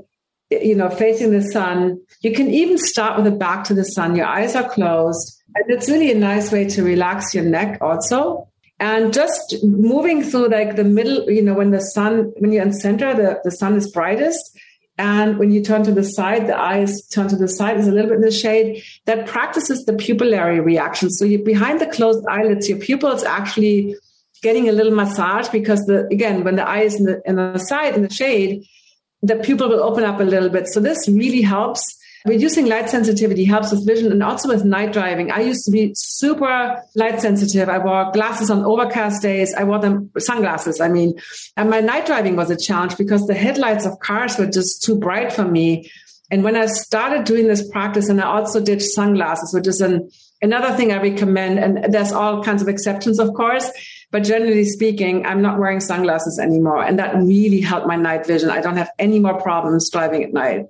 you 0.52 0.76
know, 0.76 0.90
facing 0.90 1.32
the 1.32 1.42
sun. 1.42 2.00
You 2.22 2.32
can 2.32 2.52
even 2.52 2.78
start 2.78 3.16
with 3.16 3.26
the 3.26 3.38
back 3.38 3.64
to 3.66 3.74
the 3.74 3.86
sun. 3.86 4.16
Your 4.16 4.28
eyes 4.28 4.56
are 4.56 4.70
closed. 4.70 5.42
And 5.56 5.66
it's 5.70 5.90
really 5.90 6.12
a 6.12 6.18
nice 6.18 6.52
way 6.52 6.68
to 6.70 6.84
relax 6.84 7.34
your 7.34 7.44
neck 7.44 7.80
also. 7.82 8.48
And 8.80 9.12
just 9.12 9.56
moving 9.64 10.22
through 10.22 10.50
like 10.50 10.76
the 10.76 10.84
middle, 10.84 11.28
you 11.32 11.42
know, 11.42 11.56
when 11.56 11.72
the 11.72 11.82
sun, 11.82 12.32
when 12.38 12.52
you're 12.52 12.62
in 12.62 12.74
center, 12.74 13.16
the, 13.16 13.40
the 13.44 13.50
sun 13.50 13.76
is 13.76 13.92
brightest 13.92 14.56
and 14.98 15.38
when 15.38 15.52
you 15.52 15.62
turn 15.62 15.84
to 15.84 15.92
the 15.92 16.04
side, 16.04 16.48
the 16.48 16.60
eyes 16.60 17.08
turn 17.08 17.28
to 17.28 17.36
the 17.36 17.48
side, 17.48 17.78
is 17.78 17.88
a 17.88 17.92
little 17.92 18.10
bit 18.10 18.16
in 18.16 18.22
the 18.22 18.32
shade. 18.32 18.84
That 19.06 19.28
practices 19.28 19.86
the 19.86 19.94
pupillary 19.94 20.64
reaction. 20.64 21.10
So 21.12 21.26
you 21.26 21.44
behind 21.44 21.80
the 21.80 21.86
closed 21.86 22.26
eyelids, 22.28 22.68
your 22.68 22.80
pupils 22.80 23.24
actually 23.24 23.96
getting 24.42 24.70
a 24.70 24.72
little 24.72 24.94
massage 24.94 25.50
because 25.50 25.86
the 25.86 26.08
again, 26.08 26.44
when 26.44 26.56
the 26.56 26.68
eye 26.68 26.82
is 26.82 26.96
in 26.96 27.06
the, 27.06 27.22
in 27.26 27.36
the 27.36 27.58
side 27.58 27.96
in 27.96 28.02
the 28.02 28.10
shade, 28.10 28.66
the 29.22 29.36
pupil 29.36 29.70
will 29.70 29.84
open 29.84 30.04
up 30.04 30.20
a 30.20 30.24
little 30.24 30.50
bit. 30.50 30.68
So 30.68 30.80
this 30.80 31.08
really 31.08 31.42
helps 31.42 31.97
Reducing 32.28 32.66
light 32.66 32.90
sensitivity 32.90 33.46
helps 33.46 33.72
with 33.72 33.88
vision 33.88 34.12
and 34.12 34.22
also 34.22 34.50
with 34.50 34.66
night 34.66 34.92
driving. 34.92 35.32
I 35.32 35.40
used 35.40 35.64
to 35.64 35.72
be 35.72 35.94
super 35.96 36.84
light 36.94 37.22
sensitive. 37.22 37.70
I 37.70 37.78
wore 37.78 38.12
glasses 38.12 38.50
on 38.50 38.66
overcast 38.66 39.22
days. 39.22 39.54
I 39.54 39.64
wore 39.64 39.80
them 39.80 40.12
sunglasses. 40.18 40.82
I 40.82 40.90
mean, 40.90 41.14
and 41.56 41.70
my 41.70 41.80
night 41.80 42.06
driving 42.06 42.36
was 42.36 42.50
a 42.50 42.58
challenge 42.58 42.98
because 42.98 43.26
the 43.28 43.34
headlights 43.34 43.86
of 43.86 44.00
cars 44.00 44.38
were 44.38 44.48
just 44.48 44.84
too 44.84 44.98
bright 44.98 45.32
for 45.32 45.46
me. 45.46 45.90
And 46.30 46.44
when 46.44 46.58
I 46.58 46.66
started 46.66 47.24
doing 47.24 47.48
this 47.48 47.66
practice, 47.70 48.10
and 48.10 48.20
I 48.20 48.26
also 48.26 48.60
did 48.60 48.82
sunglasses, 48.82 49.54
which 49.54 49.68
is 49.68 49.80
an, 49.80 50.10
another 50.42 50.76
thing 50.76 50.92
I 50.92 51.02
recommend. 51.02 51.60
And 51.60 51.94
there's 51.94 52.12
all 52.12 52.44
kinds 52.44 52.62
of 52.62 52.68
exceptions, 52.68 53.20
of 53.20 53.34
course. 53.36 53.72
But 54.12 54.24
generally 54.24 54.66
speaking, 54.66 55.26
I'm 55.26 55.42
not 55.42 55.60
wearing 55.60 55.80
sunglasses 55.80 56.40
anymore. 56.40 56.84
And 56.84 57.00
that 57.00 57.16
really 57.16 57.62
helped 57.62 57.88
my 57.88 57.96
night 57.96 58.26
vision. 58.26 58.50
I 58.50 58.60
don't 58.60 58.76
have 58.76 58.92
any 59.00 59.20
more 59.20 59.40
problems 59.40 59.90
driving 59.90 60.24
at 60.26 60.34
night. 60.34 60.66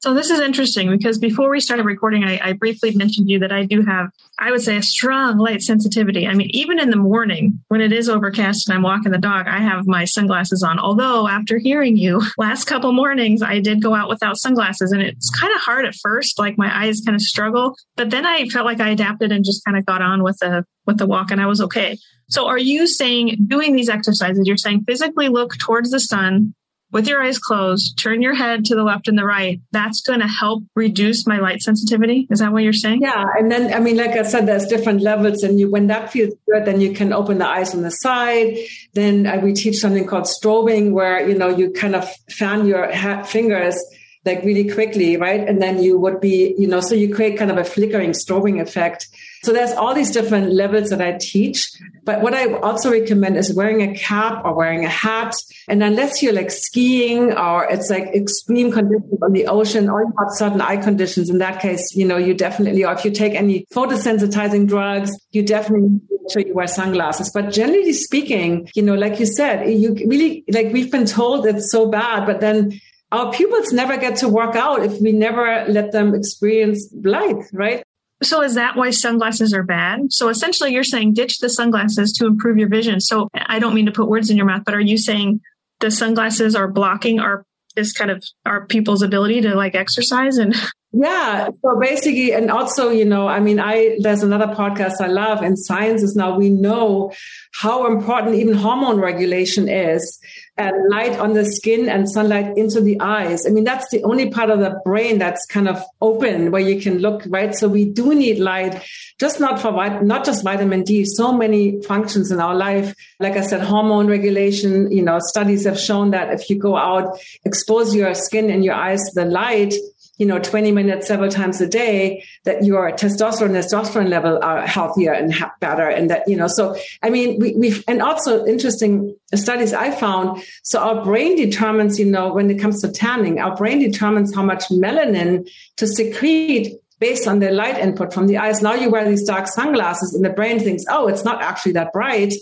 So 0.00 0.14
this 0.14 0.30
is 0.30 0.40
interesting 0.40 0.88
because 0.88 1.18
before 1.18 1.50
we 1.50 1.60
started 1.60 1.84
recording, 1.84 2.24
I, 2.24 2.40
I, 2.42 2.52
briefly 2.54 2.96
mentioned 2.96 3.26
to 3.26 3.32
you 3.34 3.38
that 3.40 3.52
I 3.52 3.66
do 3.66 3.82
have, 3.82 4.08
I 4.38 4.50
would 4.50 4.62
say, 4.62 4.78
a 4.78 4.82
strong 4.82 5.36
light 5.36 5.60
sensitivity. 5.60 6.26
I 6.26 6.32
mean, 6.32 6.48
even 6.54 6.80
in 6.80 6.88
the 6.88 6.96
morning 6.96 7.62
when 7.68 7.82
it 7.82 7.92
is 7.92 8.08
overcast 8.08 8.66
and 8.66 8.74
I'm 8.74 8.82
walking 8.82 9.12
the 9.12 9.18
dog, 9.18 9.46
I 9.46 9.58
have 9.58 9.86
my 9.86 10.06
sunglasses 10.06 10.62
on. 10.62 10.78
Although 10.78 11.28
after 11.28 11.58
hearing 11.58 11.98
you 11.98 12.22
last 12.38 12.64
couple 12.64 12.92
mornings, 12.92 13.42
I 13.42 13.60
did 13.60 13.82
go 13.82 13.94
out 13.94 14.08
without 14.08 14.38
sunglasses 14.38 14.90
and 14.90 15.02
it's 15.02 15.28
kind 15.28 15.54
of 15.54 15.60
hard 15.60 15.84
at 15.84 15.94
first. 15.94 16.38
Like 16.38 16.56
my 16.56 16.74
eyes 16.74 17.02
kind 17.04 17.14
of 17.14 17.20
struggle, 17.20 17.76
but 17.96 18.08
then 18.08 18.24
I 18.24 18.48
felt 18.48 18.64
like 18.64 18.80
I 18.80 18.88
adapted 18.88 19.32
and 19.32 19.44
just 19.44 19.62
kind 19.66 19.76
of 19.76 19.84
got 19.84 20.00
on 20.00 20.22
with 20.22 20.38
the, 20.38 20.64
with 20.86 20.96
the 20.96 21.06
walk 21.06 21.30
and 21.30 21.42
I 21.42 21.46
was 21.46 21.60
okay. 21.60 21.98
So 22.30 22.46
are 22.46 22.58
you 22.58 22.86
saying 22.86 23.44
doing 23.48 23.76
these 23.76 23.90
exercises, 23.90 24.46
you're 24.46 24.56
saying 24.56 24.84
physically 24.84 25.28
look 25.28 25.58
towards 25.58 25.90
the 25.90 26.00
sun, 26.00 26.54
with 26.92 27.06
your 27.06 27.22
eyes 27.22 27.38
closed, 27.38 27.98
turn 27.98 28.22
your 28.22 28.34
head 28.34 28.64
to 28.66 28.74
the 28.74 28.82
left 28.82 29.08
and 29.08 29.16
the 29.16 29.24
right. 29.24 29.60
That's 29.72 30.00
going 30.00 30.20
to 30.20 30.26
help 30.26 30.64
reduce 30.74 31.26
my 31.26 31.38
light 31.38 31.62
sensitivity. 31.62 32.26
Is 32.30 32.40
that 32.40 32.52
what 32.52 32.62
you're 32.62 32.72
saying? 32.72 33.02
Yeah. 33.02 33.24
And 33.38 33.50
then, 33.50 33.72
I 33.72 33.80
mean, 33.80 33.96
like 33.96 34.10
I 34.10 34.22
said, 34.22 34.46
there's 34.46 34.66
different 34.66 35.00
levels 35.00 35.42
and 35.42 35.58
you, 35.60 35.70
when 35.70 35.86
that 35.86 36.10
feels 36.10 36.34
good, 36.50 36.64
then 36.64 36.80
you 36.80 36.92
can 36.92 37.12
open 37.12 37.38
the 37.38 37.48
eyes 37.48 37.74
on 37.74 37.82
the 37.82 37.90
side. 37.90 38.56
Then 38.94 39.26
uh, 39.26 39.38
we 39.38 39.52
teach 39.52 39.76
something 39.76 40.06
called 40.06 40.24
strobing 40.24 40.92
where, 40.92 41.28
you 41.28 41.36
know, 41.36 41.48
you 41.48 41.70
kind 41.70 41.94
of 41.94 42.10
fan 42.30 42.66
your 42.66 42.92
fingers 43.24 43.80
like 44.24 44.44
really 44.44 44.68
quickly, 44.70 45.16
right? 45.16 45.46
And 45.48 45.62
then 45.62 45.82
you 45.82 45.98
would 45.98 46.20
be, 46.20 46.54
you 46.58 46.68
know, 46.68 46.80
so 46.80 46.94
you 46.94 47.14
create 47.14 47.38
kind 47.38 47.50
of 47.50 47.56
a 47.56 47.64
flickering 47.64 48.10
strobing 48.10 48.60
effect. 48.60 49.08
So 49.42 49.52
there's 49.52 49.72
all 49.72 49.94
these 49.94 50.10
different 50.10 50.52
levels 50.52 50.90
that 50.90 51.00
I 51.00 51.16
teach. 51.18 51.70
But 52.04 52.20
what 52.20 52.34
I 52.34 52.52
also 52.60 52.90
recommend 52.90 53.36
is 53.36 53.54
wearing 53.54 53.82
a 53.82 53.94
cap 53.94 54.44
or 54.44 54.54
wearing 54.54 54.84
a 54.84 54.88
hat. 54.88 55.34
And 55.68 55.82
unless 55.82 56.22
you're 56.22 56.32
like 56.32 56.50
skiing 56.50 57.32
or 57.32 57.64
it's 57.64 57.88
like 57.88 58.04
extreme 58.14 58.70
conditions 58.70 59.22
on 59.22 59.32
the 59.32 59.46
ocean 59.46 59.88
or 59.88 60.02
you 60.02 60.12
have 60.18 60.28
certain 60.32 60.60
eye 60.60 60.76
conditions, 60.76 61.30
in 61.30 61.38
that 61.38 61.60
case, 61.60 61.94
you 61.94 62.04
know, 62.04 62.16
you 62.16 62.34
definitely, 62.34 62.84
or 62.84 62.92
if 62.92 63.04
you 63.04 63.10
take 63.10 63.34
any 63.34 63.66
photosensitizing 63.72 64.68
drugs, 64.68 65.10
you 65.30 65.42
definitely 65.42 65.88
make 65.88 66.32
sure 66.32 66.42
you 66.42 66.54
wear 66.54 66.66
sunglasses. 66.66 67.30
But 67.32 67.50
generally 67.50 67.92
speaking, 67.92 68.68
you 68.74 68.82
know, 68.82 68.94
like 68.94 69.18
you 69.20 69.26
said, 69.26 69.68
you 69.70 69.94
really, 70.06 70.44
like 70.52 70.72
we've 70.72 70.90
been 70.90 71.06
told 71.06 71.46
it's 71.46 71.70
so 71.70 71.90
bad, 71.90 72.26
but 72.26 72.40
then 72.40 72.78
our 73.12 73.32
pupils 73.32 73.72
never 73.72 73.96
get 73.96 74.16
to 74.16 74.28
work 74.28 74.54
out 74.54 74.84
if 74.84 75.00
we 75.00 75.12
never 75.12 75.64
let 75.68 75.92
them 75.92 76.14
experience 76.14 76.88
light, 77.02 77.42
right? 77.52 77.82
So 78.22 78.42
is 78.42 78.54
that 78.54 78.76
why 78.76 78.90
sunglasses 78.90 79.54
are 79.54 79.62
bad? 79.62 80.12
So 80.12 80.28
essentially 80.28 80.72
you're 80.72 80.84
saying 80.84 81.14
ditch 81.14 81.38
the 81.38 81.48
sunglasses 81.48 82.12
to 82.14 82.26
improve 82.26 82.58
your 82.58 82.68
vision. 82.68 83.00
So 83.00 83.28
I 83.34 83.58
don't 83.58 83.74
mean 83.74 83.86
to 83.86 83.92
put 83.92 84.08
words 84.08 84.30
in 84.30 84.36
your 84.36 84.46
mouth, 84.46 84.62
but 84.64 84.74
are 84.74 84.80
you 84.80 84.98
saying 84.98 85.40
the 85.80 85.90
sunglasses 85.90 86.54
are 86.54 86.68
blocking 86.68 87.20
our 87.20 87.44
this 87.76 87.92
kind 87.92 88.10
of 88.10 88.24
our 88.44 88.66
people's 88.66 89.02
ability 89.02 89.40
to 89.40 89.54
like 89.54 89.74
exercise 89.74 90.38
and 90.38 90.54
yeah 90.92 91.48
so 91.62 91.78
basically 91.78 92.32
and 92.32 92.50
also 92.50 92.90
you 92.90 93.04
know 93.04 93.28
i 93.28 93.38
mean 93.38 93.60
i 93.60 93.96
there's 94.00 94.24
another 94.24 94.48
podcast 94.48 95.00
i 95.00 95.06
love 95.06 95.40
and 95.40 95.56
science 95.56 96.02
is 96.02 96.16
now 96.16 96.36
we 96.36 96.48
know 96.48 97.12
how 97.60 97.86
important 97.86 98.34
even 98.34 98.54
hormone 98.54 98.98
regulation 98.98 99.68
is 99.68 100.18
and 100.60 100.90
light 100.90 101.18
on 101.18 101.34
the 101.34 101.44
skin 101.44 101.88
and 101.88 102.10
sunlight 102.10 102.56
into 102.56 102.80
the 102.80 103.00
eyes. 103.00 103.46
I 103.46 103.50
mean, 103.50 103.64
that's 103.64 103.88
the 103.90 104.02
only 104.04 104.30
part 104.30 104.50
of 104.50 104.60
the 104.60 104.80
brain 104.84 105.18
that's 105.18 105.44
kind 105.46 105.68
of 105.68 105.82
open 106.00 106.50
where 106.50 106.60
you 106.60 106.80
can 106.80 106.98
look, 106.98 107.22
right? 107.26 107.54
So 107.54 107.68
we 107.68 107.84
do 107.84 108.14
need 108.14 108.38
light, 108.38 108.82
just 109.18 109.40
not 109.40 109.60
for, 109.60 109.72
not 110.02 110.24
just 110.24 110.44
vitamin 110.44 110.84
D, 110.84 111.04
so 111.04 111.32
many 111.32 111.80
functions 111.82 112.30
in 112.30 112.40
our 112.40 112.54
life. 112.54 112.94
Like 113.18 113.36
I 113.36 113.42
said, 113.42 113.62
hormone 113.62 114.06
regulation, 114.06 114.90
you 114.90 115.02
know, 115.02 115.18
studies 115.20 115.64
have 115.64 115.78
shown 115.78 116.10
that 116.10 116.32
if 116.32 116.50
you 116.50 116.58
go 116.58 116.76
out, 116.76 117.18
expose 117.44 117.94
your 117.94 118.14
skin 118.14 118.50
and 118.50 118.64
your 118.64 118.74
eyes 118.74 119.00
to 119.00 119.12
the 119.14 119.24
light, 119.24 119.74
you 120.20 120.26
know, 120.26 120.38
20 120.38 120.70
minutes 120.70 121.08
several 121.08 121.30
times 121.30 121.62
a 121.62 121.66
day, 121.66 122.22
that 122.44 122.62
your 122.62 122.92
testosterone 122.92 123.46
and 123.46 123.56
testosterone 123.56 124.10
level 124.10 124.38
are 124.42 124.66
healthier 124.66 125.12
and 125.12 125.32
ha- 125.32 125.54
better. 125.60 125.88
And 125.88 126.10
that, 126.10 126.28
you 126.28 126.36
know, 126.36 126.46
so, 126.46 126.76
I 127.02 127.08
mean, 127.08 127.40
we, 127.40 127.54
we've, 127.54 127.82
and 127.88 128.02
also 128.02 128.44
interesting 128.44 129.16
studies 129.34 129.72
I 129.72 129.90
found. 129.90 130.42
So 130.62 130.78
our 130.78 131.02
brain 131.02 131.36
determines, 131.36 131.98
you 131.98 132.04
know, 132.04 132.34
when 132.34 132.50
it 132.50 132.60
comes 132.60 132.82
to 132.82 132.92
tanning, 132.92 133.40
our 133.40 133.56
brain 133.56 133.78
determines 133.78 134.34
how 134.34 134.42
much 134.42 134.68
melanin 134.68 135.48
to 135.78 135.86
secrete 135.86 136.76
based 136.98 137.26
on 137.26 137.38
the 137.38 137.50
light 137.50 137.78
input 137.78 138.12
from 138.12 138.26
the 138.26 138.36
eyes. 138.36 138.60
Now 138.60 138.74
you 138.74 138.90
wear 138.90 139.08
these 139.08 139.24
dark 139.24 139.48
sunglasses 139.48 140.12
and 140.12 140.22
the 140.22 140.28
brain 140.28 140.60
thinks, 140.60 140.84
oh, 140.90 141.08
it's 141.08 141.24
not 141.24 141.40
actually 141.40 141.72
that 141.72 141.94
bright. 141.94 142.34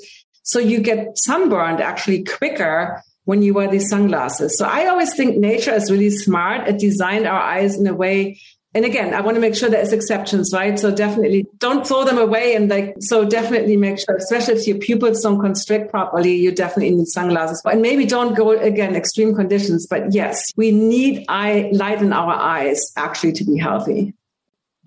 So 0.43 0.59
you 0.59 0.81
get 0.81 1.17
sunburned 1.17 1.81
actually 1.81 2.25
quicker 2.25 3.05
when 3.29 3.43
you 3.43 3.53
wear 3.53 3.69
these 3.69 3.91
sunglasses. 3.91 4.57
So 4.57 4.65
I 4.65 4.87
always 4.87 5.15
think 5.15 5.37
nature 5.37 5.75
is 5.75 5.91
really 5.91 6.09
smart. 6.09 6.67
It 6.67 6.79
designed 6.79 7.27
our 7.27 7.39
eyes 7.39 7.79
in 7.79 7.87
a 7.87 7.95
way 7.95 8.41
and 8.75 8.85
again, 8.85 9.15
I 9.15 9.23
want 9.23 9.35
to 9.37 9.41
make 9.41 9.55
sure 9.55 9.71
there's 9.71 9.93
exceptions, 9.95 10.53
right? 10.53 10.79
So 10.79 10.95
definitely 10.95 11.47
don't 11.57 11.87
throw 11.87 12.05
them 12.05 12.19
away. 12.19 12.55
And 12.55 12.69
like, 12.69 12.97
so 13.01 13.25
definitely 13.25 13.77
make 13.77 13.99
sure, 13.99 14.15
especially 14.17 14.55
if 14.55 14.67
your 14.69 14.77
pupils 14.77 15.23
don't 15.23 15.41
constrict 15.41 15.91
properly, 15.91 16.37
you 16.37 16.53
definitely 16.53 16.95
need 16.95 17.09
sunglasses. 17.09 17.63
And 17.65 17.81
maybe 17.81 18.05
don't 18.05 18.37
go 18.37 18.51
again, 18.51 18.95
extreme 18.95 19.35
conditions. 19.35 19.87
But 19.89 20.13
yes, 20.13 20.45
we 20.57 20.71
need 20.71 21.25
eye 21.29 21.71
light 21.73 22.03
in 22.03 22.13
our 22.13 22.35
eyes 22.35 22.81
actually 22.97 23.33
to 23.33 23.45
be 23.45 23.57
healthy. 23.57 24.15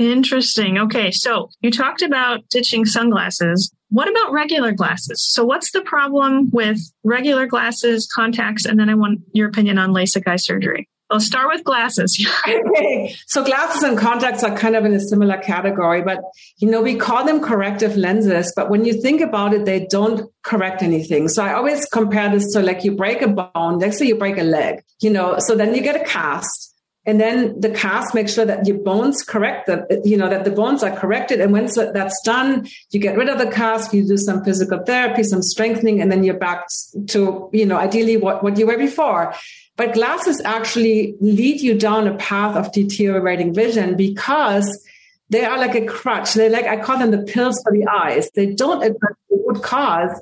Interesting. 0.01 0.79
Okay. 0.79 1.11
So 1.11 1.49
you 1.61 1.69
talked 1.69 2.01
about 2.01 2.47
ditching 2.49 2.85
sunglasses. 2.85 3.71
What 3.89 4.09
about 4.09 4.31
regular 4.31 4.71
glasses? 4.71 5.29
So 5.31 5.43
what's 5.43 5.71
the 5.71 5.81
problem 5.81 6.49
with 6.51 6.79
regular 7.03 7.45
glasses, 7.45 8.09
contacts, 8.13 8.65
and 8.65 8.79
then 8.79 8.89
I 8.89 8.95
want 8.95 9.21
your 9.33 9.49
opinion 9.49 9.77
on 9.77 9.91
LASIK 9.91 10.27
eye 10.27 10.37
surgery. 10.37 10.87
I'll 11.11 11.19
start 11.19 11.49
with 11.53 11.63
glasses. 11.65 12.25
okay. 12.47 13.15
So 13.27 13.43
glasses 13.43 13.83
and 13.83 13.97
contacts 13.97 14.43
are 14.43 14.55
kind 14.57 14.75
of 14.75 14.85
in 14.85 14.93
a 14.93 14.99
similar 14.99 15.37
category, 15.37 16.01
but 16.01 16.19
you 16.57 16.69
know, 16.69 16.81
we 16.81 16.95
call 16.95 17.25
them 17.25 17.41
corrective 17.41 17.97
lenses, 17.97 18.51
but 18.55 18.69
when 18.69 18.85
you 18.85 18.99
think 19.01 19.19
about 19.19 19.53
it, 19.53 19.65
they 19.65 19.87
don't 19.89 20.31
correct 20.43 20.81
anything. 20.81 21.27
So 21.27 21.43
I 21.43 21.53
always 21.53 21.85
compare 21.85 22.29
this 22.29 22.53
to 22.53 22.61
like 22.61 22.85
you 22.85 22.95
break 22.95 23.21
a 23.21 23.27
bone, 23.27 23.79
next 23.79 23.97
to 23.97 24.05
you 24.05 24.15
break 24.15 24.37
a 24.37 24.43
leg, 24.43 24.83
you 25.01 25.09
know, 25.09 25.37
so 25.39 25.55
then 25.55 25.75
you 25.75 25.81
get 25.81 26.01
a 26.01 26.05
cast. 26.05 26.70
And 27.05 27.19
then 27.19 27.59
the 27.59 27.69
cast 27.69 28.13
makes 28.13 28.33
sure 28.33 28.45
that 28.45 28.67
your 28.67 28.77
bones 28.77 29.23
correct 29.23 29.65
that, 29.65 30.05
you 30.05 30.17
know, 30.17 30.29
that 30.29 30.45
the 30.45 30.51
bones 30.51 30.83
are 30.83 30.95
corrected. 30.95 31.41
And 31.41 31.51
once 31.51 31.75
that's 31.75 32.21
done, 32.23 32.67
you 32.91 32.99
get 32.99 33.17
rid 33.17 33.27
of 33.27 33.39
the 33.39 33.49
cast, 33.49 33.91
you 33.91 34.07
do 34.07 34.17
some 34.17 34.43
physical 34.43 34.83
therapy, 34.85 35.23
some 35.23 35.41
strengthening, 35.41 35.99
and 35.99 36.11
then 36.11 36.23
you're 36.23 36.37
back 36.37 36.67
to, 37.07 37.49
you 37.53 37.65
know, 37.65 37.77
ideally 37.77 38.17
what, 38.17 38.43
what 38.43 38.57
you 38.57 38.67
were 38.67 38.77
before. 38.77 39.33
But 39.77 39.93
glasses 39.93 40.41
actually 40.45 41.15
lead 41.21 41.59
you 41.61 41.75
down 41.77 42.07
a 42.07 42.15
path 42.17 42.55
of 42.55 42.71
deteriorating 42.71 43.51
vision 43.51 43.97
because 43.97 44.85
they 45.31 45.43
are 45.43 45.57
like 45.57 45.73
a 45.73 45.85
crutch. 45.85 46.35
They're 46.35 46.51
like, 46.51 46.65
I 46.65 46.77
call 46.77 46.99
them 46.99 47.09
the 47.09 47.23
pills 47.23 47.59
for 47.63 47.71
the 47.71 47.87
eyes. 47.87 48.29
They 48.35 48.53
don't 48.53 48.83
address 48.83 49.15
the 49.27 49.43
root 49.47 49.63
cause 49.63 50.21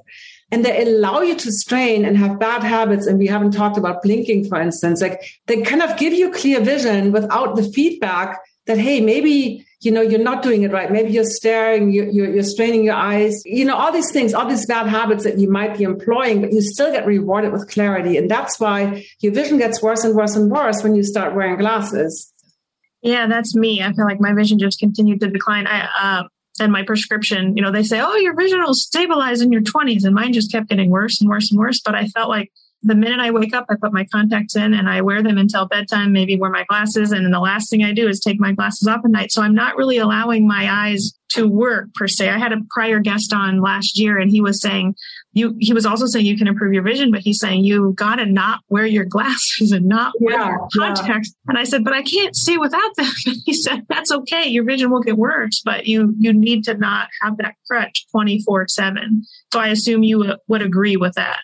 and 0.51 0.65
they 0.65 0.81
allow 0.83 1.21
you 1.21 1.35
to 1.35 1.51
strain 1.51 2.05
and 2.05 2.17
have 2.17 2.39
bad 2.39 2.63
habits. 2.63 3.05
And 3.05 3.19
we 3.19 3.27
haven't 3.27 3.51
talked 3.51 3.77
about 3.77 4.01
blinking, 4.01 4.47
for 4.47 4.59
instance. 4.59 5.01
Like 5.01 5.23
they 5.47 5.61
kind 5.61 5.81
of 5.81 5.97
give 5.97 6.13
you 6.13 6.31
clear 6.31 6.59
vision 6.59 7.11
without 7.11 7.55
the 7.55 7.63
feedback 7.63 8.39
that, 8.65 8.77
hey, 8.77 9.01
maybe 9.01 9.65
you 9.81 9.91
know 9.91 10.01
you're 10.01 10.19
not 10.19 10.43
doing 10.43 10.63
it 10.63 10.71
right. 10.71 10.91
Maybe 10.91 11.11
you're 11.11 11.23
staring 11.23 11.91
you're, 11.91 12.09
you're, 12.09 12.33
you're, 12.33 12.43
straining 12.43 12.83
your 12.83 12.95
eyes. 12.95 13.41
You 13.45 13.63
know 13.63 13.75
all 13.75 13.91
these 13.91 14.11
things 14.11 14.33
all 14.33 14.47
these 14.47 14.65
bad 14.65 14.87
habits 14.87 15.23
that 15.23 15.37
you 15.37 15.49
might 15.49 15.77
be 15.77 15.85
employing 15.85 16.41
but 16.41 16.51
you 16.51 16.61
still 16.61 16.91
get 16.91 17.05
rewarded 17.05 17.53
with 17.53 17.69
clarity. 17.69 18.17
And 18.17 18.29
that's 18.29 18.59
why 18.59 19.05
your 19.21 19.33
vision 19.33 19.57
gets 19.57 19.81
worse 19.81 20.03
and 20.03 20.15
worse 20.15 20.35
and 20.35 20.51
worse 20.51 20.83
when 20.83 20.95
you 20.95 21.03
start 21.03 21.33
wearing 21.33 21.57
glasses. 21.57 22.33
Yeah 23.01 23.27
that's 23.27 23.55
me. 23.55 23.81
I 23.81 23.93
feel 23.93 24.05
like 24.05 24.19
my 24.19 24.33
vision 24.33 24.59
just 24.59 24.79
continued 24.79 25.21
to 25.21 25.29
decline. 25.29 25.65
I 25.65 25.87
uh, 25.97 26.23
and 26.59 26.71
my 26.71 26.83
prescription 26.83 27.55
you 27.55 27.63
know 27.63 27.71
they 27.71 27.83
say 27.83 27.99
oh 27.99 28.15
your 28.15 28.35
vision 28.35 28.61
will 28.61 28.73
stabilize 28.73 29.41
in 29.41 29.51
your 29.51 29.61
20s 29.61 30.03
and 30.03 30.15
mine 30.15 30.33
just 30.33 30.51
kept 30.51 30.69
getting 30.69 30.89
worse 30.89 31.19
and 31.21 31.29
worse 31.29 31.51
and 31.51 31.59
worse 31.59 31.79
but 31.79 31.95
i 31.95 32.05
felt 32.07 32.29
like 32.29 32.51
the 32.81 32.95
minute 32.95 33.19
I 33.19 33.31
wake 33.31 33.53
up, 33.53 33.65
I 33.69 33.75
put 33.75 33.91
my 33.91 34.05
contacts 34.05 34.55
in 34.55 34.73
and 34.73 34.89
I 34.89 35.01
wear 35.01 35.21
them 35.21 35.37
until 35.37 35.67
bedtime, 35.67 36.13
maybe 36.13 36.37
wear 36.37 36.49
my 36.49 36.63
glasses. 36.63 37.11
And 37.11 37.25
then 37.25 37.31
the 37.31 37.39
last 37.39 37.69
thing 37.69 37.83
I 37.83 37.91
do 37.91 38.07
is 38.07 38.19
take 38.19 38.39
my 38.39 38.53
glasses 38.53 38.87
off 38.87 39.01
at 39.03 39.11
night. 39.11 39.31
So 39.31 39.41
I'm 39.41 39.53
not 39.53 39.75
really 39.75 39.97
allowing 39.97 40.47
my 40.47 40.67
eyes 40.71 41.11
to 41.31 41.47
work 41.47 41.93
per 41.93 42.07
se. 42.07 42.29
I 42.29 42.37
had 42.37 42.53
a 42.53 42.61
prior 42.69 42.99
guest 42.99 43.33
on 43.33 43.61
last 43.61 43.99
year 43.99 44.17
and 44.17 44.31
he 44.31 44.39
was 44.39 44.61
saying, 44.61 44.95
you, 45.33 45.55
he 45.59 45.73
was 45.73 45.85
also 45.85 46.05
saying 46.07 46.25
you 46.25 46.37
can 46.37 46.47
improve 46.47 46.73
your 46.73 46.83
vision, 46.83 47.11
but 47.11 47.21
he's 47.21 47.39
saying 47.39 47.63
you 47.63 47.93
got 47.93 48.15
to 48.15 48.25
not 48.25 48.61
wear 48.69 48.85
your 48.85 49.05
glasses 49.05 49.71
and 49.71 49.85
not 49.85 50.13
wear 50.19 50.39
yeah, 50.39 50.49
your 50.49 50.67
contacts. 50.75 51.33
Yeah. 51.45 51.49
And 51.49 51.57
I 51.57 51.63
said, 51.65 51.83
but 51.83 51.93
I 51.93 52.01
can't 52.01 52.35
see 52.35 52.57
without 52.57 52.95
them. 52.95 53.11
And 53.25 53.35
he 53.45 53.53
said, 53.53 53.85
that's 53.89 54.11
okay. 54.11 54.47
Your 54.47 54.63
vision 54.63 54.89
will 54.89 55.01
get 55.01 55.17
worse, 55.17 55.61
but 55.63 55.85
you, 55.85 56.15
you 56.17 56.33
need 56.33 56.63
to 56.65 56.73
not 56.73 57.09
have 57.21 57.37
that 57.37 57.55
crutch 57.69 58.07
24 58.11 58.67
seven. 58.69 59.23
So 59.53 59.59
I 59.59 59.67
assume 59.67 60.03
you 60.03 60.35
would 60.47 60.61
agree 60.61 60.97
with 60.97 61.13
that. 61.13 61.39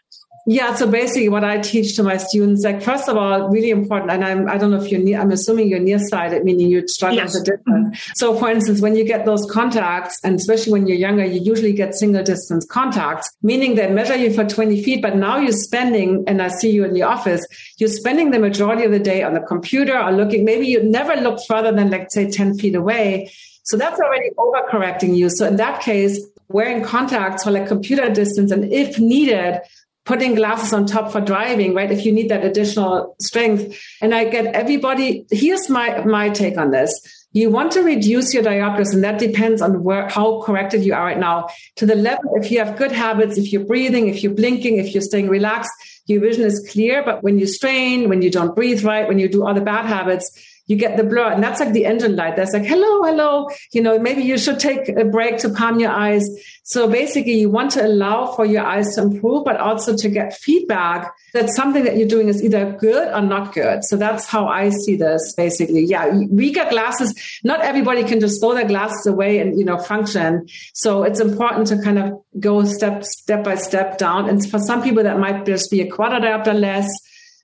Yeah, 0.48 0.76
so 0.76 0.86
basically 0.86 1.28
what 1.28 1.44
I 1.44 1.58
teach 1.58 1.96
to 1.96 2.04
my 2.04 2.18
students, 2.18 2.64
like 2.64 2.84
first 2.84 3.10
of 3.10 3.18
all, 3.18 3.50
really 3.50 3.72
important, 3.72 4.12
and 4.12 4.24
I'm 4.24 4.48
I 4.48 4.60
don't 4.60 4.70
know 4.70 4.80
if 4.80 4.92
you're 4.92 5.02
near, 5.02 5.20
I'm 5.20 5.32
assuming 5.32 5.70
you're 5.70 5.80
nearsighted, 5.80 6.44
meaning 6.44 6.70
you 6.70 6.88
struggle 6.88 7.18
yes. 7.18 7.34
with 7.34 7.46
the 7.46 7.58
distance. 7.58 7.88
Mm-hmm. 7.88 8.12
So 8.16 8.38
for 8.38 8.52
instance, 8.52 8.80
when 8.80 8.96
you 8.96 9.06
get 9.06 9.26
those 9.26 9.44
contacts, 9.50 10.20
and 10.24 10.36
especially 10.36 10.74
when 10.74 10.86
you're 10.86 10.98
younger, 10.98 11.26
you 11.26 11.42
usually 11.42 11.74
get 11.74 11.96
single 11.96 12.22
distance 12.22 12.64
contacts, 12.64 13.28
meaning 13.42 13.74
they 13.74 13.90
measure 13.90 14.16
you 14.16 14.32
for 14.32 14.46
20 14.46 14.84
feet, 14.84 15.02
but 15.02 15.16
now 15.16 15.38
you're 15.38 15.52
spending, 15.52 16.24
and 16.28 16.40
I 16.44 16.50
see 16.50 16.70
you 16.70 16.86
in 16.86 16.94
the 16.94 17.02
office, 17.02 17.44
you're 17.80 17.90
spending 17.90 18.30
the 18.30 18.40
majority 18.40 18.84
of 18.84 18.92
the 18.92 19.00
day 19.00 19.24
on 19.24 19.34
the 19.34 19.42
computer 19.42 19.98
or 20.00 20.12
looking, 20.12 20.46
maybe 20.46 20.68
you 20.68 20.84
never 20.84 21.16
look 21.16 21.40
further 21.48 21.72
than 21.72 21.90
like 21.90 22.12
say 22.12 22.30
10 22.30 22.60
feet 22.60 22.76
away. 22.76 23.32
So 23.64 23.78
that's 23.78 24.00
already 24.00 24.30
overcorrecting 24.38 25.18
you. 25.18 25.32
So 25.32 25.48
in 25.48 25.56
that 25.56 25.82
case, 25.82 26.24
wearing 26.50 26.84
contacts 26.84 27.44
for 27.44 27.52
like 27.52 27.68
computer 27.68 28.12
distance 28.12 28.52
and 28.52 28.72
if 28.72 29.00
needed, 29.00 29.60
putting 30.06 30.36
glasses 30.36 30.72
on 30.72 30.86
top 30.86 31.12
for 31.12 31.20
driving, 31.20 31.74
right? 31.74 31.92
If 31.92 32.06
you 32.06 32.12
need 32.12 32.30
that 32.30 32.46
additional 32.46 33.16
strength. 33.20 33.78
And 34.02 34.14
I 34.14 34.26
get 34.26 34.54
everybody, 34.54 35.26
here's 35.32 35.70
my, 35.70 36.04
my 36.06 36.30
take 36.30 36.58
on 36.58 36.72
this. 36.72 36.92
You 37.34 37.50
want 37.50 37.74
to 37.74 37.82
reduce 37.82 38.34
your 38.34 38.44
diopters, 38.44 38.94
and 38.94 39.04
that 39.04 39.20
depends 39.20 39.62
on 39.62 39.84
where, 39.84 40.08
how 40.08 40.42
corrected 40.44 40.86
you 40.86 40.94
are 40.94 41.04
right 41.04 41.20
now. 41.20 41.50
To 41.78 41.86
the 41.86 41.96
level, 41.96 42.32
if 42.36 42.50
you 42.50 42.60
have 42.60 42.78
good 42.78 42.94
habits, 42.94 43.38
if 43.38 43.52
you're 43.52 43.66
breathing, 43.66 44.08
if 44.08 44.24
you're 44.24 44.34
blinking, 44.34 44.78
if 44.78 44.94
you're 44.94 45.02
staying 45.02 45.28
relaxed, 45.28 45.72
your 46.06 46.22
vision 46.22 46.46
is 46.46 46.66
clear. 46.72 47.04
But 47.04 47.24
when 47.24 47.38
you 47.38 47.46
strain, 47.46 48.08
when 48.08 48.22
you 48.22 48.32
don't 48.32 48.56
breathe 48.56 48.86
right, 48.86 49.06
when 49.06 49.20
you 49.20 49.28
do 49.28 49.46
other 49.46 49.60
bad 49.60 49.86
habits, 49.86 50.32
you 50.68 50.76
get 50.76 50.98
the 50.98 51.04
blur. 51.04 51.32
And 51.32 51.44
that's 51.44 51.60
like 51.60 51.74
the 51.74 51.86
engine 51.86 52.16
light. 52.16 52.36
That's 52.36 52.54
like, 52.54 52.66
hello, 52.66 53.04
hello. 53.04 53.50
You 53.72 53.82
know, 53.82 54.00
maybe 54.00 54.24
you 54.24 54.38
should 54.38 54.60
take 54.60 54.90
a 54.90 55.06
break 55.06 55.38
to 55.40 55.50
calm 55.52 55.80
your 55.80 55.92
eyes. 55.92 56.28
So 56.64 56.90
basically 56.90 57.40
you 57.40 57.50
want 57.50 57.72
to 57.72 57.86
allow 57.86 58.34
for 58.34 58.46
your 58.46 58.66
eyes 58.66 58.96
to 58.96 59.04
improve, 59.04 59.46
but 59.46 59.58
also 59.58 59.96
to 59.96 60.10
get 60.10 60.36
feedback 60.36 61.14
that 61.34 61.50
something 61.50 61.84
that 61.84 61.98
you're 61.98 62.08
doing 62.08 62.28
is 62.28 62.44
either 62.44 62.72
good 62.80 63.08
or 63.14 63.22
not 63.22 63.54
good. 63.54 63.84
So 63.84 63.98
that's 63.98 64.26
how 64.26 64.48
I 64.48 64.70
see 64.70 64.96
this 64.96 65.34
basically. 65.36 65.86
Yeah. 65.86 66.22
We 66.30 66.52
get 66.52 66.72
glasses. 66.72 67.14
Not 67.44 67.62
everybody 67.62 68.04
can 68.04 68.20
just 68.20 68.42
throw 68.42 68.56
their 68.56 68.68
glasses 68.68 69.06
away 69.06 69.40
and, 69.40 69.60
you 69.60 69.66
know, 69.66 69.78
function. 69.78 70.48
So 70.74 71.04
it's 71.04 71.20
important 71.20 71.68
to 71.68 71.82
kind 71.82 72.00
of 72.00 72.20
go 72.40 72.64
step, 72.66 73.04
step 73.04 73.44
by 73.44 73.56
step 73.56 74.00
down. 74.00 74.28
And 74.30 74.50
for 74.50 74.58
some 74.58 74.82
people 74.82 75.04
that 75.04 75.20
might 75.20 75.46
just 75.46 75.70
be 75.70 75.82
a 75.82 75.90
quarter 75.90 76.16
diopter 76.16 76.60
less 76.60 76.90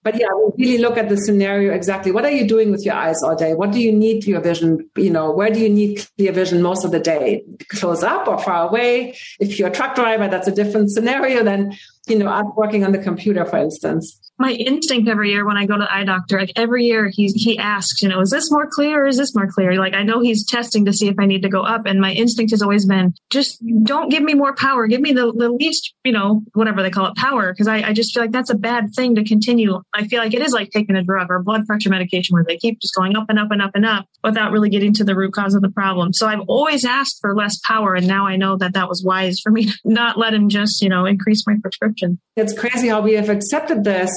but 0.04 0.20
yeah, 0.20 0.28
we 0.34 0.66
really 0.66 0.78
look 0.80 0.98
at 0.98 1.10
the 1.10 1.18
scenario 1.18 1.74
exactly. 1.74 2.12
What 2.12 2.26
are 2.26 2.32
you 2.32 2.48
doing 2.48 2.72
with 2.72 2.84
your 2.86 2.96
eyes 2.96 3.22
all 3.24 3.36
day? 3.36 3.54
What 3.54 3.72
do 3.72 3.80
you 3.80 3.92
need 3.92 4.26
your 4.26 4.42
vision? 4.42 4.90
You 4.96 5.12
know, 5.12 5.32
where 5.32 5.52
do 5.52 5.60
you 5.60 5.70
need 5.70 6.08
clear 6.18 6.32
vision 6.32 6.62
most 6.62 6.84
of 6.84 6.92
the 6.92 7.00
day? 7.00 7.44
Close 7.70 8.02
up 8.04 8.28
or 8.28 8.40
far 8.40 8.68
away? 8.68 9.16
If 9.40 9.60
you're 9.60 9.68
a 9.68 9.72
truck 9.72 9.96
driver, 9.96 10.28
that's 10.28 10.48
a 10.48 10.52
different 10.52 10.92
scenario 10.92 11.44
than, 11.44 11.74
you 12.08 12.18
know, 12.18 12.30
us 12.30 12.46
working 12.56 12.84
on 12.84 12.92
the 12.92 13.00
computer, 13.00 13.46
for 13.46 13.58
instance 13.58 14.22
my 14.42 14.52
instinct 14.54 15.08
every 15.08 15.30
year 15.30 15.46
when 15.46 15.56
I 15.56 15.66
go 15.66 15.76
to 15.76 15.84
the 15.84 15.94
eye 15.94 16.04
doctor, 16.04 16.40
like 16.40 16.52
every 16.56 16.86
year 16.86 17.10
he 17.14 17.28
he 17.28 17.58
asks, 17.58 18.02
you 18.02 18.10
know, 18.10 18.20
is 18.20 18.32
this 18.32 18.52
more 18.52 18.68
clear 18.70 19.06
or 19.06 19.08
is 19.08 19.18
this 19.18 19.36
more 19.36 19.48
clear? 19.48 19.76
Like 19.76 19.94
I 19.94 20.04
know 20.04 20.20
he's 20.20 20.46
testing 20.46 20.84
to 20.86 20.94
see 20.94 21.08
if 21.08 21.16
I 21.20 21.28
need 21.28 21.44
to 21.44 21.50
go 21.50 21.62
up, 21.62 21.86
and 21.86 22.02
my 22.02 22.12
instinct 22.12 22.52
has 22.52 22.62
always 22.62 22.86
been 22.86 23.14
just 23.30 23.64
don't 23.84 24.10
give 24.10 24.24
me 24.24 24.34
more 24.34 24.56
power, 24.56 24.88
give 24.88 25.00
me 25.00 25.14
the, 25.14 25.32
the 25.32 25.50
least, 25.50 25.94
you 26.04 26.12
know, 26.12 26.42
whatever 26.54 26.82
they 26.82 26.90
call 26.90 27.06
it, 27.06 27.16
power, 27.16 27.54
because 27.54 27.68
I, 27.68 27.90
I 27.90 27.94
just 27.94 28.14
feel 28.14 28.24
like 28.24 28.32
that's 28.32 28.50
a 28.50 28.56
bad 28.56 28.94
thing 28.96 29.16
to 29.16 29.24
continue. 29.24 29.80
I 29.94 30.08
feel 30.08 30.20
like 30.20 30.34
it 30.34 30.42
is 30.42 30.54
like 30.54 30.72
taking 30.72 30.96
a 30.96 31.04
drug 31.04 31.28
or 31.30 31.44
blood 31.44 31.68
pressure 31.68 31.90
medication 31.90 32.34
where 32.34 32.44
they 32.44 32.58
keep 32.58 32.82
just 32.82 32.96
going 32.96 33.16
up 33.16 33.28
and 33.30 33.38
up 33.38 33.52
and 33.52 33.62
up 33.62 33.72
and 33.76 33.86
up 33.86 34.08
without 34.24 34.52
really 34.52 34.70
getting 34.70 34.94
to 34.96 35.04
the 35.04 35.16
root 35.16 35.34
cause 35.34 35.54
of 35.54 35.62
the 35.62 35.70
problem. 35.70 36.14
So 36.14 36.28
I've 36.28 36.42
always 36.48 36.84
asked 36.84 37.20
for 37.22 37.36
less 37.36 37.60
power, 37.60 37.94
and 37.94 38.08
now 38.08 38.26
I 38.26 38.38
know 38.38 38.58
that 38.58 38.74
that 38.74 38.90
was 38.90 39.04
wise 39.04 39.40
for 39.40 39.52
me 39.52 39.66
to 39.72 39.78
not 39.86 40.18
let 40.18 40.34
him 40.34 40.50
just, 40.50 40.82
you 40.82 40.90
know, 40.90 41.06
increase 41.06 41.46
my 41.46 41.58
prescription. 41.62 41.91
It's 42.36 42.58
crazy 42.58 42.88
how 42.88 43.02
we 43.02 43.14
have 43.14 43.30
accepted 43.30 43.84
this 43.84 44.12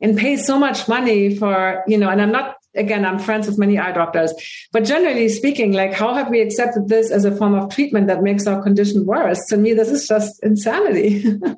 and 0.00 0.16
pay 0.16 0.36
so 0.36 0.58
much 0.58 0.88
money 0.88 1.34
for, 1.34 1.82
you 1.86 1.96
know, 1.96 2.08
and 2.08 2.20
I'm 2.20 2.32
not, 2.32 2.56
again, 2.74 3.04
I'm 3.04 3.18
friends 3.18 3.46
with 3.46 3.58
many 3.58 3.78
eye 3.78 3.92
doctors, 3.92 4.32
but 4.72 4.84
generally 4.84 5.28
speaking, 5.28 5.72
like 5.72 5.92
how 5.92 6.14
have 6.14 6.28
we 6.30 6.40
accepted 6.40 6.88
this 6.88 7.10
as 7.10 7.24
a 7.24 7.34
form 7.34 7.54
of 7.54 7.74
treatment 7.74 8.08
that 8.08 8.22
makes 8.22 8.46
our 8.46 8.62
condition 8.62 9.06
worse? 9.06 9.46
To 9.48 9.56
me, 9.56 9.72
this 9.72 9.90
is 9.90 10.06
just 10.06 10.42
insanity. 10.42 11.24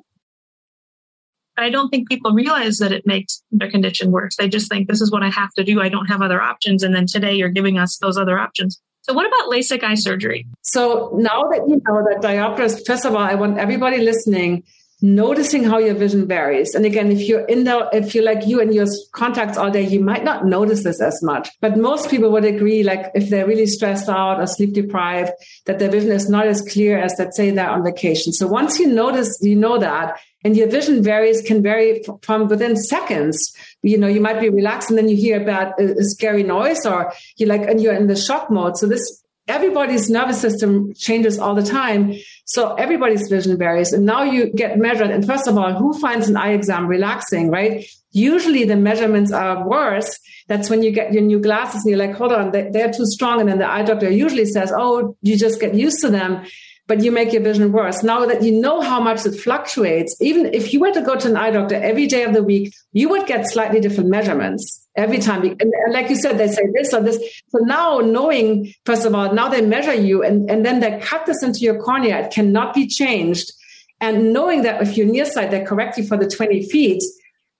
I 1.57 1.71
don't 1.71 1.89
think 1.89 2.07
people 2.07 2.33
realize 2.33 2.77
that 2.77 2.91
it 2.91 3.07
makes 3.07 3.41
their 3.51 3.69
condition 3.69 4.11
worse. 4.11 4.35
They 4.37 4.47
just 4.47 4.69
think 4.69 4.87
this 4.87 5.01
is 5.01 5.11
what 5.11 5.23
I 5.23 5.29
have 5.29 5.51
to 5.53 5.63
do. 5.63 5.81
I 5.81 5.89
don't 5.89 6.05
have 6.05 6.21
other 6.21 6.39
options. 6.39 6.83
And 6.83 6.93
then 6.93 7.07
today 7.07 7.33
you're 7.33 7.49
giving 7.49 7.79
us 7.79 7.97
those 7.97 8.15
other 8.15 8.37
options. 8.37 8.79
So 9.01 9.13
what 9.13 9.25
about 9.25 9.49
LASIK 9.49 9.83
eye 9.83 9.95
surgery? 9.95 10.45
So 10.61 11.11
now 11.15 11.43
that 11.43 11.63
you 11.67 11.81
know 11.87 12.05
that 12.09 12.19
diopters, 12.21 12.85
first 12.85 13.05
of 13.05 13.15
all, 13.15 13.21
I 13.21 13.35
want 13.35 13.57
everybody 13.57 13.99
listening 13.99 14.63
noticing 15.01 15.63
how 15.63 15.77
your 15.77 15.93
vision 15.93 16.27
varies. 16.27 16.73
And 16.73 16.85
again, 16.85 17.11
if 17.11 17.27
you're 17.27 17.45
in 17.45 17.65
the, 17.65 17.87
if 17.93 18.15
you're 18.15 18.23
like 18.23 18.47
you 18.47 18.59
and 18.59 18.73
your 18.73 18.87
contacts 19.11 19.57
all 19.57 19.69
day, 19.69 19.85
you 19.85 19.99
might 19.99 20.23
not 20.23 20.45
notice 20.45 20.83
this 20.83 21.01
as 21.01 21.21
much. 21.21 21.49
But 21.61 21.77
most 21.77 22.09
people 22.09 22.31
would 22.31 22.45
agree, 22.45 22.83
like 22.83 23.11
if 23.13 23.29
they're 23.29 23.45
really 23.45 23.67
stressed 23.67 24.09
out 24.09 24.39
or 24.39 24.47
sleep 24.47 24.73
deprived, 24.73 25.31
that 25.65 25.77
their 25.77 25.91
vision 25.91 26.11
is 26.11 26.29
not 26.29 26.47
as 26.47 26.61
clear 26.61 26.97
as 26.97 27.13
let's 27.19 27.37
say 27.37 27.51
they're 27.51 27.69
on 27.69 27.83
vacation. 27.83 28.33
So 28.33 28.47
once 28.47 28.79
you 28.79 28.87
notice, 28.87 29.37
you 29.41 29.55
know 29.55 29.77
that, 29.77 30.19
and 30.43 30.55
your 30.55 30.69
vision 30.69 31.03
varies 31.03 31.41
can 31.41 31.61
vary 31.61 32.03
from 32.21 32.47
within 32.47 32.75
seconds. 32.75 33.53
You 33.83 33.97
know, 33.97 34.07
you 34.07 34.21
might 34.21 34.39
be 34.39 34.49
relaxed 34.49 34.89
and 34.89 34.97
then 34.97 35.09
you 35.09 35.15
hear 35.15 35.41
about 35.41 35.79
a, 35.79 35.97
a 35.97 36.03
scary 36.03 36.43
noise 36.43 36.85
or 36.85 37.11
you're 37.37 37.49
like, 37.49 37.61
and 37.61 37.81
you're 37.81 37.93
in 37.93 38.07
the 38.07 38.15
shock 38.15 38.49
mode. 38.49 38.77
So 38.77 38.87
this 38.87 39.23
everybody's 39.47 40.09
nervous 40.09 40.39
system 40.39 40.93
changes 40.93 41.39
all 41.39 41.55
the 41.55 41.63
time. 41.63 42.13
So 42.45 42.73
everybody's 42.75 43.27
vision 43.29 43.57
varies. 43.57 43.93
And 43.93 44.05
now 44.05 44.23
you 44.23 44.51
get 44.53 44.77
measured. 44.77 45.09
And 45.09 45.25
first 45.25 45.47
of 45.47 45.57
all, 45.57 45.73
who 45.73 45.97
finds 45.99 46.29
an 46.29 46.37
eye 46.37 46.51
exam 46.51 46.87
relaxing, 46.87 47.49
right? 47.49 47.85
Usually 48.11 48.63
the 48.63 48.75
measurements 48.75 49.31
are 49.31 49.67
worse. 49.67 50.17
That's 50.47 50.69
when 50.69 50.81
you 50.81 50.91
get 50.91 51.13
your 51.13 51.23
new 51.23 51.39
glasses 51.39 51.83
and 51.83 51.89
you're 51.91 52.07
like, 52.07 52.15
hold 52.15 52.31
on, 52.31 52.51
they're 52.51 52.91
too 52.91 53.05
strong. 53.05 53.41
And 53.41 53.49
then 53.49 53.59
the 53.59 53.69
eye 53.69 53.83
doctor 53.83 54.09
usually 54.09 54.45
says, 54.45 54.71
oh, 54.75 55.15
you 55.21 55.37
just 55.37 55.59
get 55.59 55.75
used 55.75 55.99
to 56.01 56.09
them 56.09 56.45
but 56.87 57.03
you 57.03 57.11
make 57.11 57.33
your 57.33 57.41
vision 57.41 57.71
worse. 57.73 58.01
Now 58.01 58.25
that 58.25 58.41
you 58.41 58.53
know 58.53 58.79
how 58.79 59.01
much 59.01 59.25
it 59.25 59.33
fluctuates, 59.33 60.15
even 60.21 60.53
if 60.53 60.73
you 60.73 60.79
were 60.79 60.91
to 60.91 61.01
go 61.01 61.17
to 61.17 61.27
an 61.27 61.35
eye 61.35 61.51
doctor 61.51 61.75
every 61.75 62.07
day 62.07 62.23
of 62.23 62.33
the 62.33 62.41
week, 62.41 62.73
you 62.93 63.09
would 63.09 63.27
get 63.27 63.49
slightly 63.49 63.81
different 63.81 64.09
measurements 64.09 64.87
every 64.95 65.19
time. 65.19 65.43
And, 65.43 65.73
like 65.91 66.09
you 66.09 66.15
said, 66.15 66.37
they 66.37 66.47
say 66.47 66.63
this 66.73 66.93
or 66.93 67.01
this. 67.01 67.17
So 67.49 67.59
now 67.59 67.99
knowing, 67.99 68.73
first 68.85 69.05
of 69.05 69.13
all, 69.13 69.33
now 69.33 69.49
they 69.49 69.61
measure 69.61 69.93
you 69.93 70.23
and, 70.23 70.49
and 70.49 70.65
then 70.65 70.79
they 70.79 70.99
cut 70.99 71.25
this 71.25 71.43
into 71.43 71.59
your 71.59 71.81
cornea. 71.81 72.19
It 72.19 72.31
cannot 72.31 72.73
be 72.73 72.87
changed. 72.87 73.51
And 73.99 74.31
knowing 74.31 74.61
that 74.61 74.81
if 74.81 74.95
you're 74.95 75.07
nearsight, 75.07 75.51
they 75.51 75.63
correct 75.63 75.97
you 75.97 76.05
for 76.05 76.17
the 76.17 76.29
20 76.29 76.63
feet. 76.69 77.03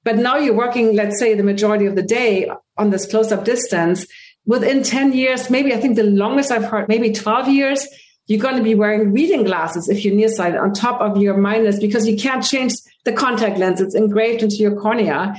But 0.03 0.17
now 0.17 0.37
you're 0.37 0.55
working, 0.55 0.95
let's 0.95 1.19
say, 1.19 1.33
the 1.33 1.43
majority 1.43 1.85
of 1.85 1.95
the 1.95 2.01
day 2.01 2.49
on 2.77 2.91
this 2.91 3.05
close 3.05 3.33
up 3.33 3.43
distance. 3.43 4.05
Within 4.45 4.83
10 4.83 5.11
years, 5.11 5.49
maybe 5.49 5.73
I 5.73 5.77
think 5.77 5.97
the 5.97 6.03
longest 6.03 6.51
I've 6.51 6.63
heard, 6.63 6.87
maybe 6.87 7.11
12 7.11 7.49
years, 7.49 7.85
you're 8.27 8.41
going 8.41 8.57
to 8.57 8.63
be 8.63 8.75
wearing 8.75 9.13
reading 9.13 9.43
glasses 9.43 9.89
if 9.89 10.03
you're 10.05 10.15
nearsighted 10.15 10.59
on 10.59 10.73
top 10.73 11.01
of 11.01 11.17
your 11.17 11.37
minus 11.37 11.79
because 11.79 12.07
you 12.07 12.17
can't 12.17 12.43
change 12.43 12.73
the 13.05 13.13
contact 13.13 13.57
lens. 13.57 13.81
It's 13.81 13.95
engraved 13.95 14.43
into 14.43 14.57
your 14.57 14.79
cornea. 14.79 15.35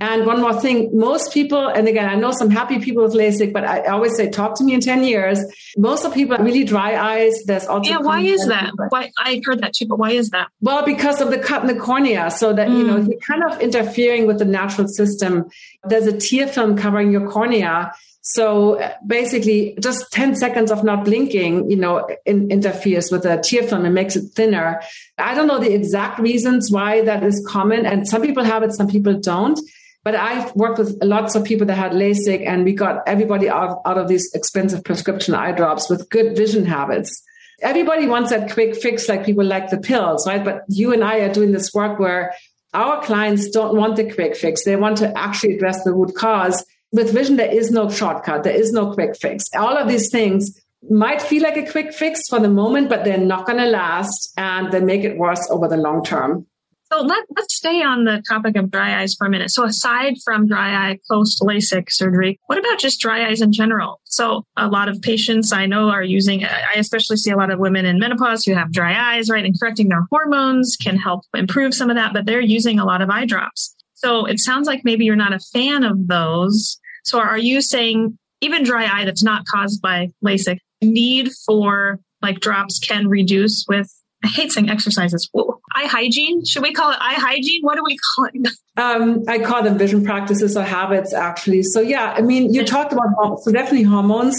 And 0.00 0.26
one 0.26 0.40
more 0.40 0.54
thing, 0.54 0.96
most 0.96 1.32
people, 1.32 1.66
and 1.66 1.88
again, 1.88 2.08
I 2.08 2.14
know 2.14 2.30
some 2.30 2.50
happy 2.50 2.78
people 2.78 3.02
with 3.02 3.14
LASIK, 3.14 3.52
but 3.52 3.64
I 3.64 3.86
always 3.86 4.14
say, 4.16 4.30
talk 4.30 4.56
to 4.58 4.64
me 4.64 4.74
in 4.74 4.80
10 4.80 5.02
years. 5.02 5.40
Most 5.76 6.04
of 6.04 6.14
people 6.14 6.36
have 6.36 6.46
really 6.46 6.62
dry 6.62 6.96
eyes. 6.96 7.42
There's 7.46 7.66
also. 7.66 7.90
Yeah, 7.90 7.98
why 7.98 8.20
is 8.20 8.46
that? 8.46 8.70
Why, 8.90 9.10
I 9.18 9.42
heard 9.44 9.60
that 9.62 9.72
too, 9.74 9.86
but 9.86 9.98
why 9.98 10.12
is 10.12 10.30
that? 10.30 10.48
Well, 10.60 10.84
because 10.84 11.20
of 11.20 11.30
the 11.30 11.38
cut 11.38 11.62
in 11.62 11.66
the 11.66 11.74
cornea. 11.80 12.30
So 12.30 12.52
that, 12.52 12.68
mm. 12.68 12.78
you 12.78 12.84
know, 12.84 12.98
mm. 12.98 13.08
you're 13.08 13.18
kind 13.18 13.42
of 13.42 13.60
interfering 13.60 14.28
with 14.28 14.38
the 14.38 14.44
natural 14.44 14.86
system. 14.86 15.46
There's 15.82 16.06
a 16.06 16.16
tear 16.16 16.46
film 16.46 16.76
covering 16.76 17.10
your 17.10 17.28
cornea. 17.28 17.92
So 18.30 18.78
uh, 18.78 18.92
basically, 19.06 19.74
just 19.80 20.12
10 20.12 20.36
seconds 20.36 20.70
of 20.70 20.84
not 20.84 21.06
blinking, 21.06 21.70
you 21.70 21.78
know, 21.78 22.06
in, 22.26 22.50
interferes 22.50 23.10
with 23.10 23.22
the 23.22 23.38
tear 23.38 23.62
film 23.62 23.86
and 23.86 23.94
makes 23.94 24.16
it 24.16 24.28
thinner. 24.34 24.82
I 25.16 25.34
don't 25.34 25.46
know 25.46 25.58
the 25.58 25.72
exact 25.72 26.18
reasons 26.18 26.70
why 26.70 27.00
that 27.06 27.24
is 27.24 27.42
common. 27.48 27.86
And 27.86 28.06
some 28.06 28.20
people 28.20 28.44
have 28.44 28.62
it, 28.62 28.72
some 28.74 28.86
people 28.86 29.18
don't. 29.18 29.58
But 30.04 30.14
I've 30.14 30.54
worked 30.54 30.78
with 30.78 31.02
lots 31.02 31.36
of 31.36 31.44
people 31.44 31.66
that 31.68 31.76
had 31.76 31.92
LASIK 31.92 32.46
and 32.46 32.64
we 32.64 32.74
got 32.74 33.02
everybody 33.06 33.48
out, 33.48 33.80
out 33.86 33.96
of 33.96 34.08
these 34.08 34.30
expensive 34.34 34.84
prescription 34.84 35.34
eye 35.34 35.52
drops 35.52 35.88
with 35.88 36.10
good 36.10 36.36
vision 36.36 36.66
habits. 36.66 37.22
Everybody 37.62 38.06
wants 38.06 38.28
that 38.28 38.52
quick 38.52 38.76
fix, 38.76 39.08
like 39.08 39.24
people 39.24 39.44
like 39.44 39.70
the 39.70 39.78
pills, 39.78 40.26
right? 40.26 40.44
But 40.44 40.64
you 40.68 40.92
and 40.92 41.02
I 41.02 41.20
are 41.20 41.32
doing 41.32 41.52
this 41.52 41.72
work 41.72 41.98
where 41.98 42.34
our 42.74 43.02
clients 43.02 43.48
don't 43.48 43.74
want 43.74 43.96
the 43.96 44.12
quick 44.12 44.36
fix. 44.36 44.64
They 44.64 44.76
want 44.76 44.98
to 44.98 45.16
actually 45.16 45.56
address 45.56 45.82
the 45.82 45.94
root 45.94 46.14
cause 46.14 46.66
with 46.92 47.12
vision, 47.12 47.36
there 47.36 47.52
is 47.52 47.70
no 47.70 47.90
shortcut. 47.90 48.44
There 48.44 48.54
is 48.54 48.72
no 48.72 48.92
quick 48.92 49.16
fix. 49.16 49.46
All 49.54 49.76
of 49.76 49.88
these 49.88 50.10
things 50.10 50.60
might 50.88 51.20
feel 51.20 51.42
like 51.42 51.56
a 51.56 51.70
quick 51.70 51.92
fix 51.92 52.28
for 52.28 52.40
the 52.40 52.48
moment, 52.48 52.88
but 52.88 53.04
they're 53.04 53.18
not 53.18 53.46
going 53.46 53.58
to 53.58 53.66
last 53.66 54.32
and 54.36 54.72
they 54.72 54.80
make 54.80 55.04
it 55.04 55.18
worse 55.18 55.48
over 55.50 55.68
the 55.68 55.76
long 55.76 56.04
term. 56.04 56.46
So 56.90 57.02
let, 57.02 57.24
let's 57.36 57.54
stay 57.54 57.82
on 57.82 58.04
the 58.04 58.22
topic 58.26 58.56
of 58.56 58.70
dry 58.70 59.02
eyes 59.02 59.14
for 59.14 59.26
a 59.26 59.30
minute. 59.30 59.50
So 59.50 59.64
aside 59.64 60.14
from 60.24 60.46
dry 60.46 60.88
eye 60.88 60.98
post 61.10 61.42
LASIK 61.42 61.90
surgery, 61.90 62.40
what 62.46 62.56
about 62.56 62.78
just 62.78 62.98
dry 62.98 63.28
eyes 63.28 63.42
in 63.42 63.52
general? 63.52 64.00
So 64.04 64.46
a 64.56 64.68
lot 64.68 64.88
of 64.88 65.02
patients 65.02 65.52
I 65.52 65.66
know 65.66 65.90
are 65.90 66.02
using, 66.02 66.46
I 66.46 66.76
especially 66.76 67.18
see 67.18 67.30
a 67.30 67.36
lot 67.36 67.50
of 67.50 67.58
women 67.58 67.84
in 67.84 67.98
menopause 67.98 68.44
who 68.44 68.54
have 68.54 68.72
dry 68.72 69.16
eyes, 69.16 69.28
right? 69.28 69.44
And 69.44 69.58
correcting 69.60 69.88
their 69.88 70.06
hormones 70.10 70.78
can 70.82 70.96
help 70.96 71.24
improve 71.34 71.74
some 71.74 71.90
of 71.90 71.96
that, 71.96 72.14
but 72.14 72.24
they're 72.24 72.40
using 72.40 72.78
a 72.78 72.86
lot 72.86 73.02
of 73.02 73.10
eye 73.10 73.26
drops. 73.26 73.74
So 73.98 74.26
it 74.26 74.38
sounds 74.38 74.66
like 74.66 74.82
maybe 74.84 75.04
you're 75.04 75.16
not 75.16 75.32
a 75.32 75.40
fan 75.52 75.82
of 75.82 76.06
those. 76.06 76.78
So 77.04 77.20
are 77.20 77.38
you 77.38 77.60
saying 77.60 78.16
even 78.40 78.62
dry 78.62 78.86
eye 78.86 79.04
that's 79.04 79.24
not 79.24 79.44
caused 79.46 79.82
by 79.82 80.12
LASIK, 80.24 80.58
need 80.82 81.30
for 81.44 81.98
like 82.22 82.40
drops 82.40 82.78
can 82.78 83.08
reduce 83.08 83.64
with 83.68 83.92
I 84.24 84.28
hate 84.28 84.50
saying 84.50 84.68
exercises. 84.68 85.30
eye 85.76 85.86
hygiene? 85.86 86.44
Should 86.44 86.62
we 86.62 86.72
call 86.72 86.90
it 86.90 86.98
eye 87.00 87.14
hygiene? 87.14 87.62
What 87.62 87.76
do 87.76 87.82
we 87.84 87.96
call 87.96 88.28
it? 88.32 88.48
Um, 88.76 89.22
I 89.28 89.38
call 89.38 89.62
them 89.62 89.78
vision 89.78 90.04
practices 90.04 90.56
or 90.56 90.64
habits, 90.64 91.14
actually. 91.14 91.62
So 91.62 91.80
yeah, 91.80 92.14
I 92.16 92.20
mean, 92.20 92.52
you 92.52 92.64
talked 92.64 92.92
about 92.92 93.38
so 93.40 93.52
definitely 93.52 93.84
hormones 93.84 94.36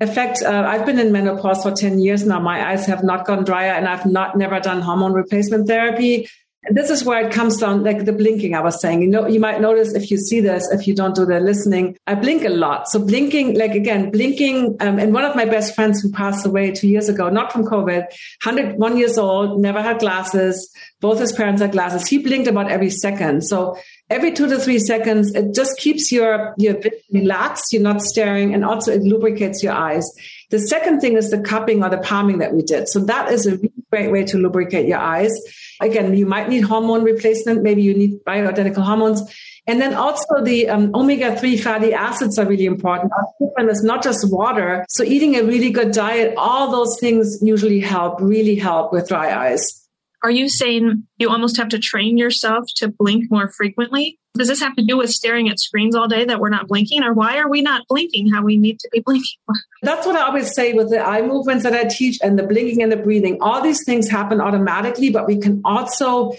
affect. 0.00 0.42
Uh, 0.42 0.64
I've 0.66 0.86
been 0.86 1.00
in 1.00 1.10
menopause 1.10 1.64
for 1.64 1.72
ten 1.72 1.98
years 1.98 2.24
now. 2.24 2.38
My 2.38 2.70
eyes 2.70 2.86
have 2.86 3.02
not 3.02 3.26
gone 3.26 3.42
drier, 3.42 3.72
and 3.72 3.88
I've 3.88 4.06
not 4.06 4.38
never 4.38 4.60
done 4.60 4.80
hormone 4.80 5.12
replacement 5.12 5.66
therapy 5.66 6.28
this 6.70 6.90
is 6.90 7.04
where 7.04 7.26
it 7.26 7.32
comes 7.32 7.58
down, 7.58 7.82
like 7.82 8.04
the 8.04 8.12
blinking 8.12 8.54
I 8.54 8.60
was 8.60 8.80
saying. 8.80 9.02
You 9.02 9.08
know, 9.08 9.26
you 9.26 9.40
might 9.40 9.60
notice 9.60 9.94
if 9.94 10.10
you 10.10 10.18
see 10.18 10.40
this, 10.40 10.68
if 10.72 10.86
you 10.86 10.94
don't 10.94 11.14
do 11.14 11.24
the 11.24 11.40
listening, 11.40 11.96
I 12.06 12.14
blink 12.14 12.44
a 12.44 12.50
lot. 12.50 12.88
So 12.88 12.98
blinking, 12.98 13.56
like 13.58 13.72
again, 13.72 14.10
blinking, 14.10 14.76
um, 14.80 14.98
and 14.98 15.14
one 15.14 15.24
of 15.24 15.36
my 15.36 15.44
best 15.44 15.74
friends 15.74 16.00
who 16.00 16.10
passed 16.10 16.46
away 16.46 16.72
two 16.72 16.88
years 16.88 17.08
ago, 17.08 17.28
not 17.28 17.52
from 17.52 17.64
COVID, 17.64 18.02
101 18.44 18.96
years 18.96 19.18
old, 19.18 19.60
never 19.60 19.82
had 19.82 19.98
glasses. 20.00 20.72
Both 21.00 21.20
his 21.20 21.32
parents 21.32 21.62
had 21.62 21.72
glasses. 21.72 22.06
He 22.06 22.18
blinked 22.18 22.48
about 22.48 22.70
every 22.70 22.90
second. 22.90 23.42
So 23.44 23.76
every 24.10 24.32
two 24.32 24.48
to 24.48 24.58
three 24.58 24.78
seconds, 24.78 25.34
it 25.34 25.54
just 25.54 25.78
keeps 25.78 26.10
your, 26.10 26.54
your 26.58 26.74
bit 26.74 27.02
relaxed. 27.12 27.72
You're 27.72 27.82
not 27.82 28.02
staring 28.02 28.54
and 28.54 28.64
also 28.64 28.92
it 28.92 29.02
lubricates 29.02 29.62
your 29.62 29.74
eyes. 29.74 30.08
The 30.50 30.60
second 30.60 31.00
thing 31.00 31.16
is 31.16 31.30
the 31.30 31.40
cupping 31.40 31.82
or 31.82 31.90
the 31.90 31.98
palming 31.98 32.38
that 32.38 32.54
we 32.54 32.62
did. 32.62 32.88
So 32.88 33.00
that 33.00 33.32
is 33.32 33.46
a 33.46 33.56
really 33.56 33.72
great 33.90 34.12
way 34.12 34.24
to 34.24 34.38
lubricate 34.38 34.86
your 34.86 34.98
eyes. 34.98 35.32
Again, 35.80 36.14
you 36.14 36.26
might 36.26 36.48
need 36.48 36.62
hormone 36.62 37.02
replacement. 37.02 37.62
Maybe 37.62 37.82
you 37.82 37.94
need 37.94 38.24
bioidentical 38.24 38.82
hormones. 38.82 39.22
And 39.66 39.80
then 39.80 39.94
also 39.94 40.44
the 40.44 40.68
um, 40.68 40.94
omega-3 40.94 41.60
fatty 41.60 41.92
acids 41.92 42.38
are 42.38 42.46
really 42.46 42.66
important. 42.66 43.12
Our 43.12 43.26
food 43.38 43.70
is 43.70 43.82
not 43.82 44.02
just 44.02 44.30
water. 44.30 44.86
So 44.88 45.02
eating 45.02 45.34
a 45.34 45.42
really 45.42 45.70
good 45.70 45.90
diet, 45.90 46.34
all 46.36 46.70
those 46.70 46.98
things 47.00 47.38
usually 47.42 47.80
help, 47.80 48.20
really 48.20 48.54
help 48.54 48.92
with 48.92 49.08
dry 49.08 49.34
eyes. 49.34 49.85
Are 50.26 50.30
you 50.30 50.48
saying 50.48 51.04
you 51.18 51.30
almost 51.30 51.56
have 51.56 51.68
to 51.68 51.78
train 51.78 52.18
yourself 52.18 52.64
to 52.78 52.88
blink 52.88 53.30
more 53.30 53.48
frequently? 53.48 54.18
Does 54.34 54.48
this 54.48 54.58
have 54.58 54.74
to 54.74 54.84
do 54.84 54.96
with 54.96 55.10
staring 55.10 55.48
at 55.48 55.60
screens 55.60 55.94
all 55.94 56.08
day 56.08 56.24
that 56.24 56.40
we're 56.40 56.48
not 56.48 56.66
blinking, 56.66 57.04
or 57.04 57.14
why 57.14 57.38
are 57.38 57.48
we 57.48 57.62
not 57.62 57.86
blinking 57.88 58.32
how 58.32 58.42
we 58.42 58.56
need 58.56 58.80
to 58.80 58.88
be 58.90 58.98
blinking? 58.98 59.38
That's 59.82 60.04
what 60.04 60.16
I 60.16 60.22
always 60.22 60.52
say 60.52 60.72
with 60.72 60.90
the 60.90 60.98
eye 60.98 61.22
movements 61.22 61.62
that 61.62 61.74
I 61.74 61.84
teach 61.84 62.18
and 62.24 62.36
the 62.36 62.42
blinking 62.42 62.82
and 62.82 62.90
the 62.90 62.96
breathing. 62.96 63.38
All 63.40 63.62
these 63.62 63.84
things 63.84 64.08
happen 64.08 64.40
automatically, 64.40 65.10
but 65.10 65.28
we 65.28 65.38
can 65.38 65.62
also 65.64 66.32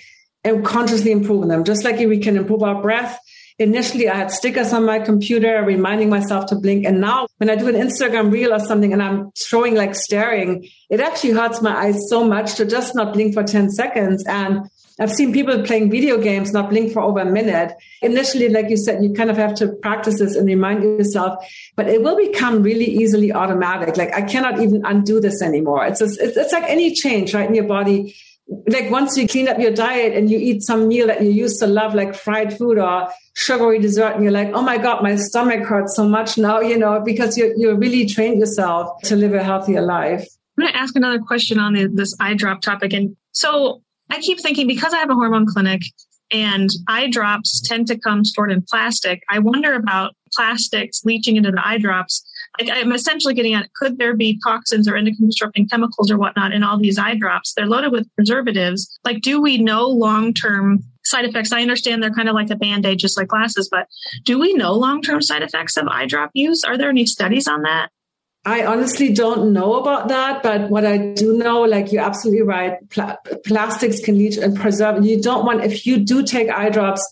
consciously 0.65 1.11
improve 1.11 1.47
them. 1.47 1.63
Just 1.63 1.85
like 1.85 1.97
we 1.97 2.19
can 2.19 2.35
improve 2.35 2.63
our 2.63 2.81
breath, 2.81 3.17
initially 3.59 4.07
I 4.07 4.15
had 4.15 4.31
stickers 4.31 4.71
on 4.73 4.85
my 4.85 4.99
computer 4.99 5.63
reminding 5.63 6.09
myself 6.09 6.45
to 6.47 6.55
blink. 6.55 6.85
And 6.85 7.01
now 7.01 7.27
when 7.37 7.49
I 7.49 7.55
do 7.55 7.67
an 7.67 7.75
Instagram 7.75 8.31
reel 8.31 8.53
or 8.53 8.59
something 8.59 8.93
and 8.93 9.01
I'm 9.01 9.31
showing 9.35 9.75
like 9.75 9.95
staring, 9.95 10.69
it 10.89 10.99
actually 10.99 11.31
hurts 11.31 11.61
my 11.61 11.75
eyes 11.75 11.99
so 12.09 12.23
much 12.23 12.55
to 12.55 12.65
just 12.65 12.95
not 12.95 13.13
blink 13.13 13.33
for 13.33 13.43
10 13.43 13.71
seconds. 13.71 14.23
And 14.27 14.69
I've 14.99 15.11
seen 15.11 15.31
people 15.31 15.63
playing 15.63 15.91
video 15.91 16.17
games 16.17 16.53
not 16.53 16.69
blink 16.69 16.91
for 16.91 17.01
over 17.01 17.19
a 17.19 17.25
minute. 17.25 17.73
Initially, 18.01 18.49
like 18.49 18.69
you 18.69 18.77
said, 18.77 19.03
you 19.03 19.13
kind 19.13 19.29
of 19.29 19.37
have 19.37 19.53
to 19.55 19.67
practice 19.67 20.19
this 20.19 20.35
and 20.35 20.47
remind 20.47 20.83
yourself, 20.83 21.43
but 21.75 21.87
it 21.87 22.01
will 22.01 22.17
become 22.17 22.63
really 22.63 22.85
easily 22.85 23.31
automatic. 23.31 23.95
Like 23.97 24.13
I 24.13 24.21
cannot 24.21 24.59
even 24.59 24.83
undo 24.85 25.19
this 25.19 25.41
anymore. 25.41 25.85
It's 25.85 25.99
just, 25.99 26.19
it's 26.19 26.51
like 26.51 26.63
any 26.63 26.93
change, 26.93 27.35
right, 27.35 27.47
in 27.47 27.55
your 27.55 27.67
body 27.67 28.15
like 28.67 28.89
once 28.89 29.17
you 29.17 29.27
clean 29.27 29.47
up 29.47 29.59
your 29.59 29.71
diet 29.71 30.13
and 30.13 30.29
you 30.29 30.37
eat 30.37 30.63
some 30.63 30.87
meal 30.87 31.07
that 31.07 31.21
you 31.21 31.29
used 31.29 31.59
to 31.59 31.67
love, 31.67 31.93
like 31.93 32.15
fried 32.15 32.57
food 32.57 32.77
or 32.77 33.09
sugary 33.35 33.79
dessert, 33.79 34.15
and 34.15 34.23
you're 34.23 34.31
like, 34.31 34.51
oh 34.53 34.61
my 34.61 34.77
God, 34.77 35.03
my 35.03 35.15
stomach 35.15 35.63
hurts 35.65 35.95
so 35.95 36.07
much 36.07 36.37
now, 36.37 36.59
you 36.61 36.77
know, 36.77 37.01
because 37.03 37.37
you 37.37 37.53
you 37.57 37.73
really 37.75 38.05
trained 38.05 38.39
yourself 38.39 39.01
to 39.03 39.15
live 39.15 39.33
a 39.33 39.43
healthier 39.43 39.81
life. 39.81 40.27
I'm 40.57 40.63
going 40.63 40.73
to 40.73 40.79
ask 40.79 40.95
another 40.95 41.19
question 41.19 41.59
on 41.59 41.73
the, 41.73 41.87
this 41.87 42.15
eye 42.19 42.33
drop 42.33 42.61
topic. 42.61 42.91
And 42.91 43.15
so 43.31 43.83
I 44.09 44.19
keep 44.19 44.39
thinking 44.41 44.65
because 44.65 44.91
I 44.91 44.97
have 44.97 45.09
a 45.11 45.13
hormone 45.13 45.45
clinic 45.45 45.81
and 46.31 46.69
eye 46.87 47.09
drops 47.09 47.61
tend 47.61 47.87
to 47.87 47.97
come 47.97 48.25
stored 48.25 48.51
in 48.51 48.61
plastic, 48.61 49.21
I 49.29 49.39
wonder 49.39 49.73
about 49.73 50.15
plastics 50.33 51.01
leaching 51.05 51.37
into 51.37 51.51
the 51.51 51.65
eye 51.65 51.77
drops 51.77 52.25
I'm 52.59 52.91
essentially 52.91 53.33
getting 53.33 53.53
at 53.53 53.73
could 53.73 53.97
there 53.97 54.15
be 54.15 54.39
toxins 54.43 54.87
or 54.87 54.95
endocrine 54.95 55.29
disrupting 55.29 55.69
chemicals 55.69 56.11
or 56.11 56.17
whatnot 56.17 56.53
in 56.53 56.63
all 56.63 56.77
these 56.77 56.97
eye 56.97 57.15
drops? 57.15 57.53
They're 57.53 57.67
loaded 57.67 57.91
with 57.91 58.07
preservatives. 58.15 58.99
Like, 59.03 59.21
do 59.21 59.41
we 59.41 59.57
know 59.57 59.87
long 59.87 60.33
term 60.33 60.83
side 61.03 61.25
effects? 61.25 61.51
I 61.51 61.61
understand 61.61 62.01
they're 62.01 62.11
kind 62.11 62.29
of 62.29 62.35
like 62.35 62.49
a 62.49 62.55
band 62.55 62.85
aid, 62.85 62.99
just 62.99 63.17
like 63.17 63.27
glasses, 63.27 63.69
but 63.71 63.87
do 64.23 64.39
we 64.39 64.53
know 64.53 64.73
long 64.73 65.01
term 65.01 65.21
side 65.21 65.43
effects 65.43 65.77
of 65.77 65.87
eye 65.87 66.05
drop 66.05 66.31
use? 66.33 66.63
Are 66.63 66.77
there 66.77 66.89
any 66.89 67.05
studies 67.05 67.47
on 67.47 67.63
that? 67.63 67.89
I 68.45 68.65
honestly 68.65 69.11
don't 69.11 69.51
know 69.51 69.73
about 69.75 70.07
that, 70.07 70.41
but 70.41 70.69
what 70.69 70.85
I 70.85 70.97
do 70.97 71.37
know, 71.37 71.63
like 71.63 71.91
you're 71.91 72.01
absolutely 72.01 72.43
right, 72.43 72.77
pl- 72.89 73.17
plastics 73.45 73.99
can 73.99 74.17
leach 74.17 74.37
and 74.37 74.55
preserve. 74.55 75.03
You 75.03 75.21
don't 75.21 75.45
want, 75.45 75.65
if 75.65 75.85
you 75.85 75.97
do 75.97 76.23
take 76.23 76.49
eye 76.49 76.69
drops, 76.69 77.05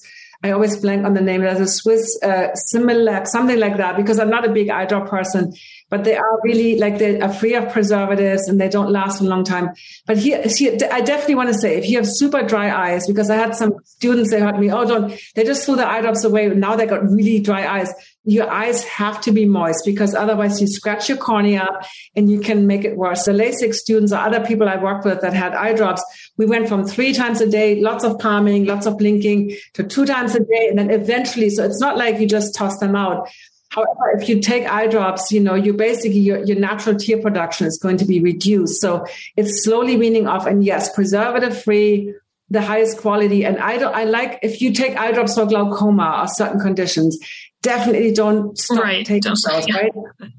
I 0.46 0.52
always 0.52 0.78
blank 0.78 1.06
on 1.06 1.16
the 1.16 1.22
name. 1.22 1.42
There's 1.42 1.60
a 1.60 1.68
Swiss 1.68 2.20
uh, 2.22 2.50
Similac, 2.72 3.26
something 3.26 3.60
like 3.60 3.78
that, 3.78 3.98
because 3.98 4.20
I'm 4.20 4.30
not 4.30 4.46
a 4.46 4.52
big 4.52 4.70
eye 4.70 4.86
drop 4.86 5.10
person, 5.10 5.54
but 5.90 6.04
they 6.04 6.16
are 6.16 6.40
really 6.44 6.78
like 6.78 7.00
they 7.00 7.20
are 7.20 7.34
free 7.34 7.56
of 7.56 7.72
preservatives 7.72 8.48
and 8.48 8.62
they 8.62 8.70
don't 8.70 8.92
last 8.92 9.22
a 9.22 9.24
long 9.24 9.44
time. 9.44 9.70
But 10.06 10.20
here, 10.20 10.44
here, 10.44 10.78
I 10.92 11.02
definitely 11.02 11.34
want 11.34 11.50
to 11.50 11.56
say, 11.56 11.78
if 11.78 11.90
you 11.90 11.98
have 11.98 12.08
super 12.08 12.44
dry 12.44 12.70
eyes, 12.70 13.08
because 13.08 13.32
I 13.32 13.38
had 13.38 13.56
some 13.56 13.74
students 13.86 14.30
they 14.30 14.40
heard 14.40 14.60
me, 14.60 14.72
oh, 14.72 14.86
don't, 14.86 15.20
they 15.34 15.44
just 15.44 15.66
threw 15.66 15.78
the 15.78 15.90
eye 15.90 16.02
drops 16.02 16.24
away. 16.24 16.48
Now 16.50 16.76
they 16.76 16.86
got 16.86 17.10
really 17.10 17.40
dry 17.40 17.66
eyes 17.80 17.92
your 18.26 18.50
eyes 18.52 18.84
have 18.86 19.22
to 19.22 19.32
be 19.32 19.46
moist 19.46 19.86
because 19.86 20.16
otherwise 20.16 20.60
you 20.60 20.68
scratch 20.68 21.08
your 21.08 21.18
cornea 21.18 21.70
and 22.16 22.30
you 22.30 22.40
can 22.40 22.66
make 22.66 22.84
it 22.84 22.98
worse. 22.98 23.26
The 23.26 23.32
LASIK 23.32 23.74
students 23.74 24.12
or 24.12 24.18
other 24.18 24.44
people 24.44 24.68
I 24.68 24.78
worked 24.78 25.06
with 25.06 25.22
that 25.22 25.34
had 25.34 25.54
eye 25.54 25.74
drops, 25.74 26.04
we 26.36 26.48
went 26.48 26.68
from 26.68 26.86
three 26.86 27.14
times 27.14 27.40
a 27.40 27.48
day, 27.48 27.80
lots 27.80 28.04
of 28.04 28.18
calming, 28.18 28.66
lots 28.66 28.88
of 28.88 28.98
blinking 28.98 29.56
to 29.74 29.84
two 29.84 30.06
times 30.06 30.34
a 30.34 30.40
day. 30.40 30.68
And 30.70 30.80
then 30.80 30.90
eventually, 30.90 31.52
so 31.52 31.64
it's 31.64 31.80
not 31.80 31.98
like 31.98 32.20
you 32.20 32.28
just 32.28 32.56
toss 32.56 32.80
them 32.80 32.96
out. 32.96 33.30
However, 33.70 34.18
if 34.20 34.28
you 34.28 34.40
take 34.40 34.66
eye 34.66 34.88
drops, 34.88 35.32
you 35.32 35.40
know, 35.40 35.54
you 35.54 35.74
basically, 35.74 36.20
your, 36.20 36.44
your 36.44 36.58
natural 36.58 36.96
tear 36.96 37.22
production 37.22 37.68
is 37.68 37.78
going 37.78 37.98
to 37.98 38.06
be 38.06 38.22
reduced. 38.22 38.82
So 38.82 39.06
it's 39.36 39.64
slowly 39.64 39.98
weaning 39.98 40.28
off. 40.28 40.48
And 40.48 40.64
yes, 40.64 40.94
preservative 40.96 41.62
free, 41.62 42.14
the 42.50 42.62
highest 42.62 43.00
quality. 43.00 43.44
And 43.44 43.58
I 43.58 43.76
I 43.78 44.04
like, 44.06 44.40
if 44.44 44.62
you 44.62 44.72
take 44.72 44.96
eye 44.96 45.12
drops 45.12 45.36
for 45.36 45.46
glaucoma 45.46 46.22
or 46.22 46.28
certain 46.28 46.60
conditions, 46.60 47.18
definitely 47.66 48.14
don't 48.14 48.58
stop 48.58 48.84
right. 48.84 49.06
taking 49.06 49.34
don't, 49.34 49.40
those, 49.52 49.68
yeah. 49.68 49.76
right? 49.76 49.92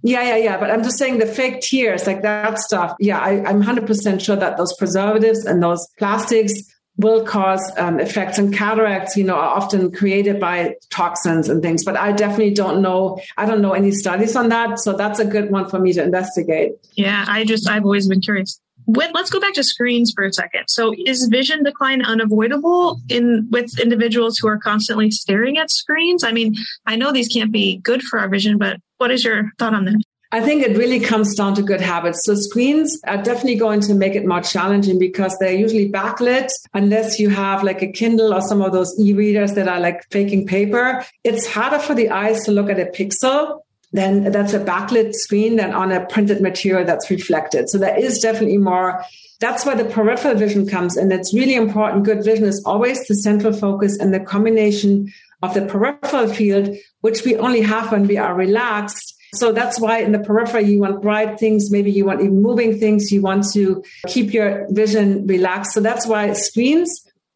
Yeah, 0.02 0.22
yeah, 0.22 0.36
yeah. 0.36 0.56
But 0.58 0.70
I'm 0.70 0.82
just 0.82 0.96
saying 0.96 1.18
the 1.18 1.26
fake 1.26 1.60
tears, 1.60 2.06
like 2.06 2.22
that 2.22 2.58
stuff. 2.58 2.94
Yeah, 2.98 3.18
I, 3.18 3.50
am 3.50 3.62
100% 3.62 4.20
sure 4.20 4.36
that 4.36 4.56
those 4.56 4.74
preservatives 4.76 5.44
and 5.44 5.62
those 5.62 5.86
plastics 5.98 6.54
will 6.98 7.26
cause 7.26 7.60
um, 7.76 8.00
effects 8.00 8.38
and 8.38 8.54
cataracts 8.54 9.18
you 9.18 9.24
know 9.24 9.34
are 9.34 9.54
often 9.56 9.92
created 9.92 10.40
by 10.40 10.74
toxins 10.88 11.46
and 11.50 11.62
things 11.62 11.84
but 11.84 11.94
i 11.94 12.10
definitely 12.10 12.54
don't 12.54 12.80
know 12.80 13.20
i 13.36 13.44
don't 13.44 13.60
know 13.60 13.74
any 13.74 13.90
studies 13.90 14.34
on 14.34 14.48
that 14.48 14.78
so 14.78 14.96
that's 14.96 15.18
a 15.18 15.24
good 15.26 15.50
one 15.50 15.68
for 15.68 15.78
me 15.78 15.92
to 15.92 16.02
investigate 16.02 16.72
yeah 16.94 17.26
i 17.28 17.44
just 17.44 17.68
i've 17.68 17.84
always 17.84 18.08
been 18.08 18.22
curious 18.22 18.58
with, 18.86 19.10
let's 19.14 19.30
go 19.30 19.40
back 19.40 19.54
to 19.54 19.64
screens 19.64 20.12
for 20.14 20.24
a 20.24 20.32
second. 20.32 20.64
So 20.68 20.94
is 21.04 21.28
vision 21.30 21.62
decline 21.62 22.02
unavoidable 22.02 23.00
in 23.08 23.48
with 23.50 23.78
individuals 23.78 24.38
who 24.38 24.48
are 24.48 24.58
constantly 24.58 25.10
staring 25.10 25.58
at 25.58 25.70
screens? 25.70 26.24
I 26.24 26.32
mean, 26.32 26.54
I 26.86 26.96
know 26.96 27.12
these 27.12 27.28
can't 27.28 27.52
be 27.52 27.78
good 27.78 28.02
for 28.02 28.18
our 28.18 28.28
vision, 28.28 28.58
but 28.58 28.78
what 28.98 29.10
is 29.10 29.24
your 29.24 29.50
thought 29.58 29.74
on 29.74 29.84
that? 29.86 30.00
I 30.32 30.40
think 30.40 30.64
it 30.64 30.76
really 30.76 30.98
comes 30.98 31.34
down 31.36 31.54
to 31.54 31.62
good 31.62 31.80
habits. 31.80 32.24
So 32.24 32.34
screens 32.34 33.00
are 33.06 33.22
definitely 33.22 33.54
going 33.54 33.80
to 33.82 33.94
make 33.94 34.14
it 34.14 34.26
more 34.26 34.40
challenging 34.40 34.98
because 34.98 35.36
they're 35.38 35.54
usually 35.54 35.90
backlit 35.90 36.50
unless 36.74 37.20
you 37.20 37.28
have 37.30 37.62
like 37.62 37.80
a 37.80 37.90
Kindle 37.90 38.34
or 38.34 38.40
some 38.40 38.60
of 38.60 38.72
those 38.72 38.98
e-readers 38.98 39.52
that 39.54 39.68
are 39.68 39.78
like 39.78 40.02
faking 40.10 40.46
paper. 40.46 41.04
It's 41.22 41.46
harder 41.46 41.78
for 41.78 41.94
the 41.94 42.10
eyes 42.10 42.44
to 42.44 42.50
look 42.50 42.68
at 42.68 42.80
a 42.80 42.86
pixel 42.86 43.60
then 43.92 44.30
that's 44.32 44.52
a 44.52 44.60
backlit 44.60 45.14
screen 45.14 45.56
than 45.56 45.72
on 45.72 45.92
a 45.92 46.04
printed 46.06 46.40
material 46.40 46.84
that's 46.84 47.10
reflected. 47.10 47.68
So 47.68 47.78
there 47.78 47.98
is 47.98 48.18
definitely 48.18 48.58
more. 48.58 49.02
That's 49.40 49.64
where 49.64 49.76
the 49.76 49.84
peripheral 49.84 50.34
vision 50.34 50.66
comes 50.66 50.96
in. 50.96 51.12
It's 51.12 51.34
really 51.34 51.54
important. 51.54 52.04
Good 52.04 52.24
vision 52.24 52.44
is 52.44 52.62
always 52.66 53.06
the 53.06 53.14
central 53.14 53.52
focus 53.52 53.98
and 53.98 54.12
the 54.12 54.20
combination 54.20 55.12
of 55.42 55.54
the 55.54 55.66
peripheral 55.66 56.28
field, 56.28 56.74
which 57.00 57.24
we 57.24 57.36
only 57.36 57.60
have 57.60 57.92
when 57.92 58.06
we 58.06 58.16
are 58.16 58.34
relaxed. 58.34 59.14
So 59.34 59.52
that's 59.52 59.78
why 59.78 59.98
in 59.98 60.12
the 60.12 60.18
peripheral, 60.18 60.64
you 60.64 60.80
want 60.80 61.02
bright 61.02 61.38
things. 61.38 61.70
Maybe 61.70 61.90
you 61.90 62.06
want 62.06 62.20
even 62.22 62.42
moving 62.42 62.78
things. 62.78 63.12
You 63.12 63.20
want 63.20 63.44
to 63.52 63.84
keep 64.08 64.32
your 64.32 64.66
vision 64.70 65.26
relaxed. 65.26 65.72
So 65.72 65.80
that's 65.80 66.06
why 66.06 66.32
screens 66.32 66.90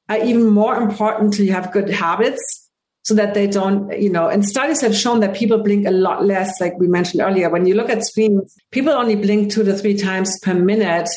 are 0.08 0.18
even 0.18 0.48
more 0.48 0.76
important 0.76 1.34
to 1.34 1.46
have 1.48 1.72
good 1.72 1.90
habits 1.90 2.69
so 3.02 3.14
that 3.14 3.34
they 3.34 3.46
don't, 3.46 3.90
you 4.00 4.10
know, 4.10 4.28
and 4.28 4.44
studies 4.44 4.80
have 4.82 4.94
shown 4.94 5.20
that 5.20 5.34
people 5.34 5.62
blink 5.62 5.86
a 5.86 5.90
lot 5.90 6.24
less, 6.24 6.60
like 6.60 6.78
we 6.78 6.86
mentioned 6.86 7.22
earlier. 7.22 7.48
When 7.48 7.66
you 7.66 7.74
look 7.74 7.88
at 7.88 8.04
screens, 8.04 8.54
people 8.70 8.92
only 8.92 9.16
blink 9.16 9.50
two 9.50 9.64
to 9.64 9.74
three 9.74 9.96
times 9.96 10.38
per 10.40 10.54
minute 10.54 11.08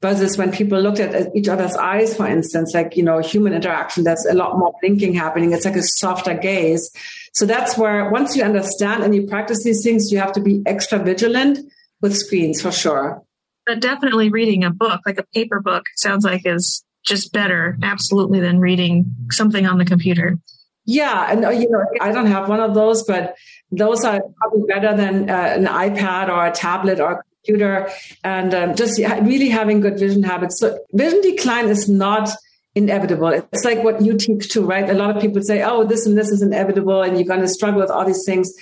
versus 0.00 0.36
when 0.36 0.52
people 0.52 0.80
looked 0.80 1.00
at 1.00 1.34
each 1.34 1.48
other's 1.48 1.74
eyes, 1.76 2.16
for 2.16 2.26
instance, 2.26 2.74
like, 2.74 2.96
you 2.96 3.02
know, 3.02 3.18
human 3.20 3.54
interaction, 3.54 4.04
there's 4.04 4.24
a 4.26 4.34
lot 4.34 4.58
more 4.58 4.72
blinking 4.80 5.14
happening. 5.14 5.52
It's 5.52 5.64
like 5.64 5.76
a 5.76 5.82
softer 5.82 6.34
gaze. 6.34 6.90
So 7.34 7.46
that's 7.46 7.78
where 7.78 8.10
once 8.10 8.36
you 8.36 8.42
understand 8.42 9.02
and 9.02 9.14
you 9.14 9.26
practice 9.26 9.62
these 9.64 9.82
things, 9.82 10.12
you 10.12 10.18
have 10.18 10.32
to 10.32 10.40
be 10.40 10.62
extra 10.66 10.98
vigilant 10.98 11.58
with 12.00 12.16
screens 12.16 12.60
for 12.60 12.72
sure. 12.72 13.22
But 13.64 13.80
definitely 13.80 14.28
reading 14.28 14.64
a 14.64 14.70
book, 14.70 15.00
like 15.06 15.18
a 15.18 15.26
paper 15.34 15.60
book, 15.60 15.84
sounds 15.96 16.24
like 16.24 16.42
is 16.44 16.84
just 17.06 17.32
better, 17.32 17.78
absolutely, 17.82 18.40
than 18.40 18.58
reading 18.58 19.06
something 19.30 19.66
on 19.66 19.78
the 19.78 19.84
computer. 19.84 20.38
Yeah, 20.84 21.30
and 21.30 21.44
uh, 21.44 21.50
you 21.50 21.70
know, 21.70 21.84
I 22.00 22.10
don't 22.10 22.26
have 22.26 22.48
one 22.48 22.60
of 22.60 22.74
those, 22.74 23.04
but 23.04 23.36
those 23.70 24.04
are 24.04 24.20
probably 24.40 24.66
better 24.66 24.96
than 24.96 25.30
uh, 25.30 25.54
an 25.56 25.66
iPad 25.66 26.28
or 26.28 26.44
a 26.46 26.50
tablet 26.50 26.98
or 26.98 27.12
a 27.12 27.22
computer, 27.22 27.88
and 28.24 28.52
um, 28.52 28.74
just 28.74 28.98
really 28.98 29.48
having 29.48 29.80
good 29.80 29.98
vision 29.98 30.24
habits. 30.24 30.58
So, 30.58 30.78
vision 30.92 31.20
decline 31.20 31.68
is 31.68 31.88
not 31.88 32.30
inevitable. 32.74 33.28
It's 33.28 33.64
like 33.64 33.84
what 33.84 34.00
you 34.00 34.16
teach 34.16 34.48
too, 34.48 34.64
right? 34.64 34.88
A 34.90 34.94
lot 34.94 35.14
of 35.14 35.22
people 35.22 35.40
say, 35.42 35.62
"Oh, 35.62 35.84
this 35.84 36.04
and 36.04 36.18
this 36.18 36.30
is 36.30 36.42
inevitable," 36.42 37.02
and 37.02 37.16
you're 37.16 37.28
going 37.28 37.40
to 37.40 37.48
struggle 37.48 37.80
with 37.80 37.90
all 37.90 38.04
these 38.04 38.24
things. 38.26 38.52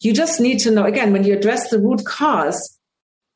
You 0.00 0.12
just 0.12 0.38
need 0.38 0.58
to 0.60 0.70
know 0.70 0.84
again 0.84 1.12
when 1.12 1.24
you 1.24 1.34
address 1.34 1.70
the 1.70 1.78
root 1.78 2.04
cause 2.04 2.78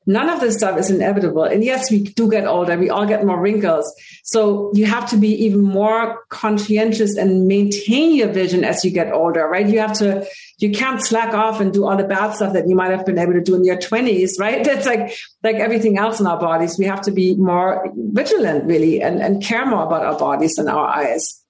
none 0.06 0.28
of 0.28 0.40
this 0.40 0.56
stuff 0.56 0.78
is 0.78 0.90
inevitable. 0.90 1.44
And 1.44 1.64
yes, 1.64 1.90
we 1.90 2.02
do 2.02 2.30
get 2.30 2.46
older. 2.46 2.76
We 2.76 2.90
all 2.90 3.06
get 3.06 3.24
more 3.24 3.40
wrinkles. 3.40 3.92
So 4.24 4.70
you 4.74 4.86
have 4.86 5.08
to 5.10 5.16
be 5.16 5.28
even 5.44 5.62
more 5.62 6.24
conscientious 6.28 7.16
and 7.16 7.46
maintain 7.46 8.14
your 8.14 8.28
vision 8.28 8.64
as 8.64 8.84
you 8.84 8.90
get 8.90 9.12
older, 9.12 9.46
right? 9.46 9.66
You 9.66 9.80
have 9.80 9.94
to, 9.98 10.26
you 10.58 10.72
can't 10.72 11.04
slack 11.04 11.34
off 11.34 11.60
and 11.60 11.72
do 11.72 11.86
all 11.86 11.96
the 11.96 12.04
bad 12.04 12.34
stuff 12.34 12.52
that 12.52 12.68
you 12.68 12.74
might 12.74 12.90
have 12.90 13.06
been 13.06 13.18
able 13.18 13.32
to 13.34 13.42
do 13.42 13.54
in 13.54 13.64
your 13.64 13.78
twenties, 13.78 14.36
right? 14.38 14.64
That's 14.64 14.86
like, 14.86 15.14
like 15.42 15.56
everything 15.56 15.98
else 15.98 16.20
in 16.20 16.26
our 16.26 16.38
bodies. 16.38 16.78
We 16.78 16.84
have 16.86 17.02
to 17.02 17.10
be 17.10 17.34
more 17.36 17.90
vigilant 17.96 18.64
really 18.64 19.02
and, 19.02 19.20
and 19.20 19.42
care 19.42 19.66
more 19.66 19.84
about 19.84 20.04
our 20.04 20.18
bodies 20.18 20.58
and 20.58 20.68
our 20.68 20.86
eyes. 20.86 21.43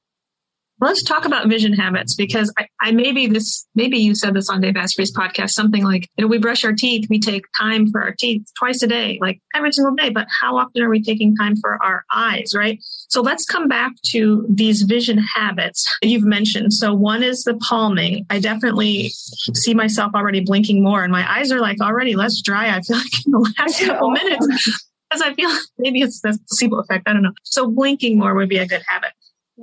Let's 0.84 1.02
talk 1.02 1.24
about 1.24 1.48
vision 1.48 1.72
habits 1.72 2.14
because 2.14 2.52
I, 2.58 2.68
I 2.78 2.90
maybe 2.92 3.26
this 3.26 3.66
maybe 3.74 3.96
you 3.96 4.14
said 4.14 4.34
this 4.34 4.50
on 4.50 4.60
Dave 4.60 4.76
Asprey's 4.76 5.10
podcast 5.10 5.50
something 5.50 5.82
like 5.82 6.10
you 6.18 6.22
know 6.22 6.28
we 6.28 6.36
brush 6.36 6.62
our 6.62 6.74
teeth 6.74 7.06
we 7.08 7.18
take 7.18 7.46
time 7.58 7.90
for 7.90 8.02
our 8.02 8.12
teeth 8.12 8.46
twice 8.58 8.82
a 8.82 8.86
day 8.86 9.18
like 9.22 9.40
every 9.54 9.72
single 9.72 9.94
day 9.94 10.10
but 10.10 10.26
how 10.42 10.58
often 10.58 10.82
are 10.82 10.90
we 10.90 11.02
taking 11.02 11.34
time 11.36 11.56
for 11.56 11.82
our 11.82 12.04
eyes 12.12 12.52
right? 12.54 12.78
So 13.08 13.22
let's 13.22 13.46
come 13.46 13.66
back 13.66 13.92
to 14.10 14.44
these 14.50 14.82
vision 14.82 15.16
habits 15.16 15.90
you've 16.02 16.22
mentioned. 16.22 16.74
So 16.74 16.92
one 16.92 17.22
is 17.22 17.44
the 17.44 17.54
palming. 17.54 18.26
I 18.28 18.38
definitely 18.38 19.08
see 19.54 19.72
myself 19.72 20.12
already 20.14 20.40
blinking 20.40 20.82
more 20.82 21.02
and 21.02 21.10
my 21.10 21.26
eyes 21.34 21.50
are 21.50 21.60
like 21.60 21.80
already 21.80 22.14
less 22.14 22.42
dry. 22.42 22.76
I 22.76 22.82
feel 22.82 22.98
like 22.98 23.26
in 23.26 23.32
the 23.32 23.54
last 23.58 23.80
couple 23.86 24.10
minutes 24.10 24.46
because 25.08 25.22
I 25.22 25.32
feel 25.32 25.50
maybe 25.78 26.02
it's 26.02 26.20
the 26.20 26.38
placebo 26.46 26.80
effect. 26.80 27.08
I 27.08 27.14
don't 27.14 27.22
know. 27.22 27.32
So 27.42 27.70
blinking 27.70 28.18
more 28.18 28.34
would 28.34 28.50
be 28.50 28.58
a 28.58 28.66
good 28.66 28.82
habit 28.86 29.12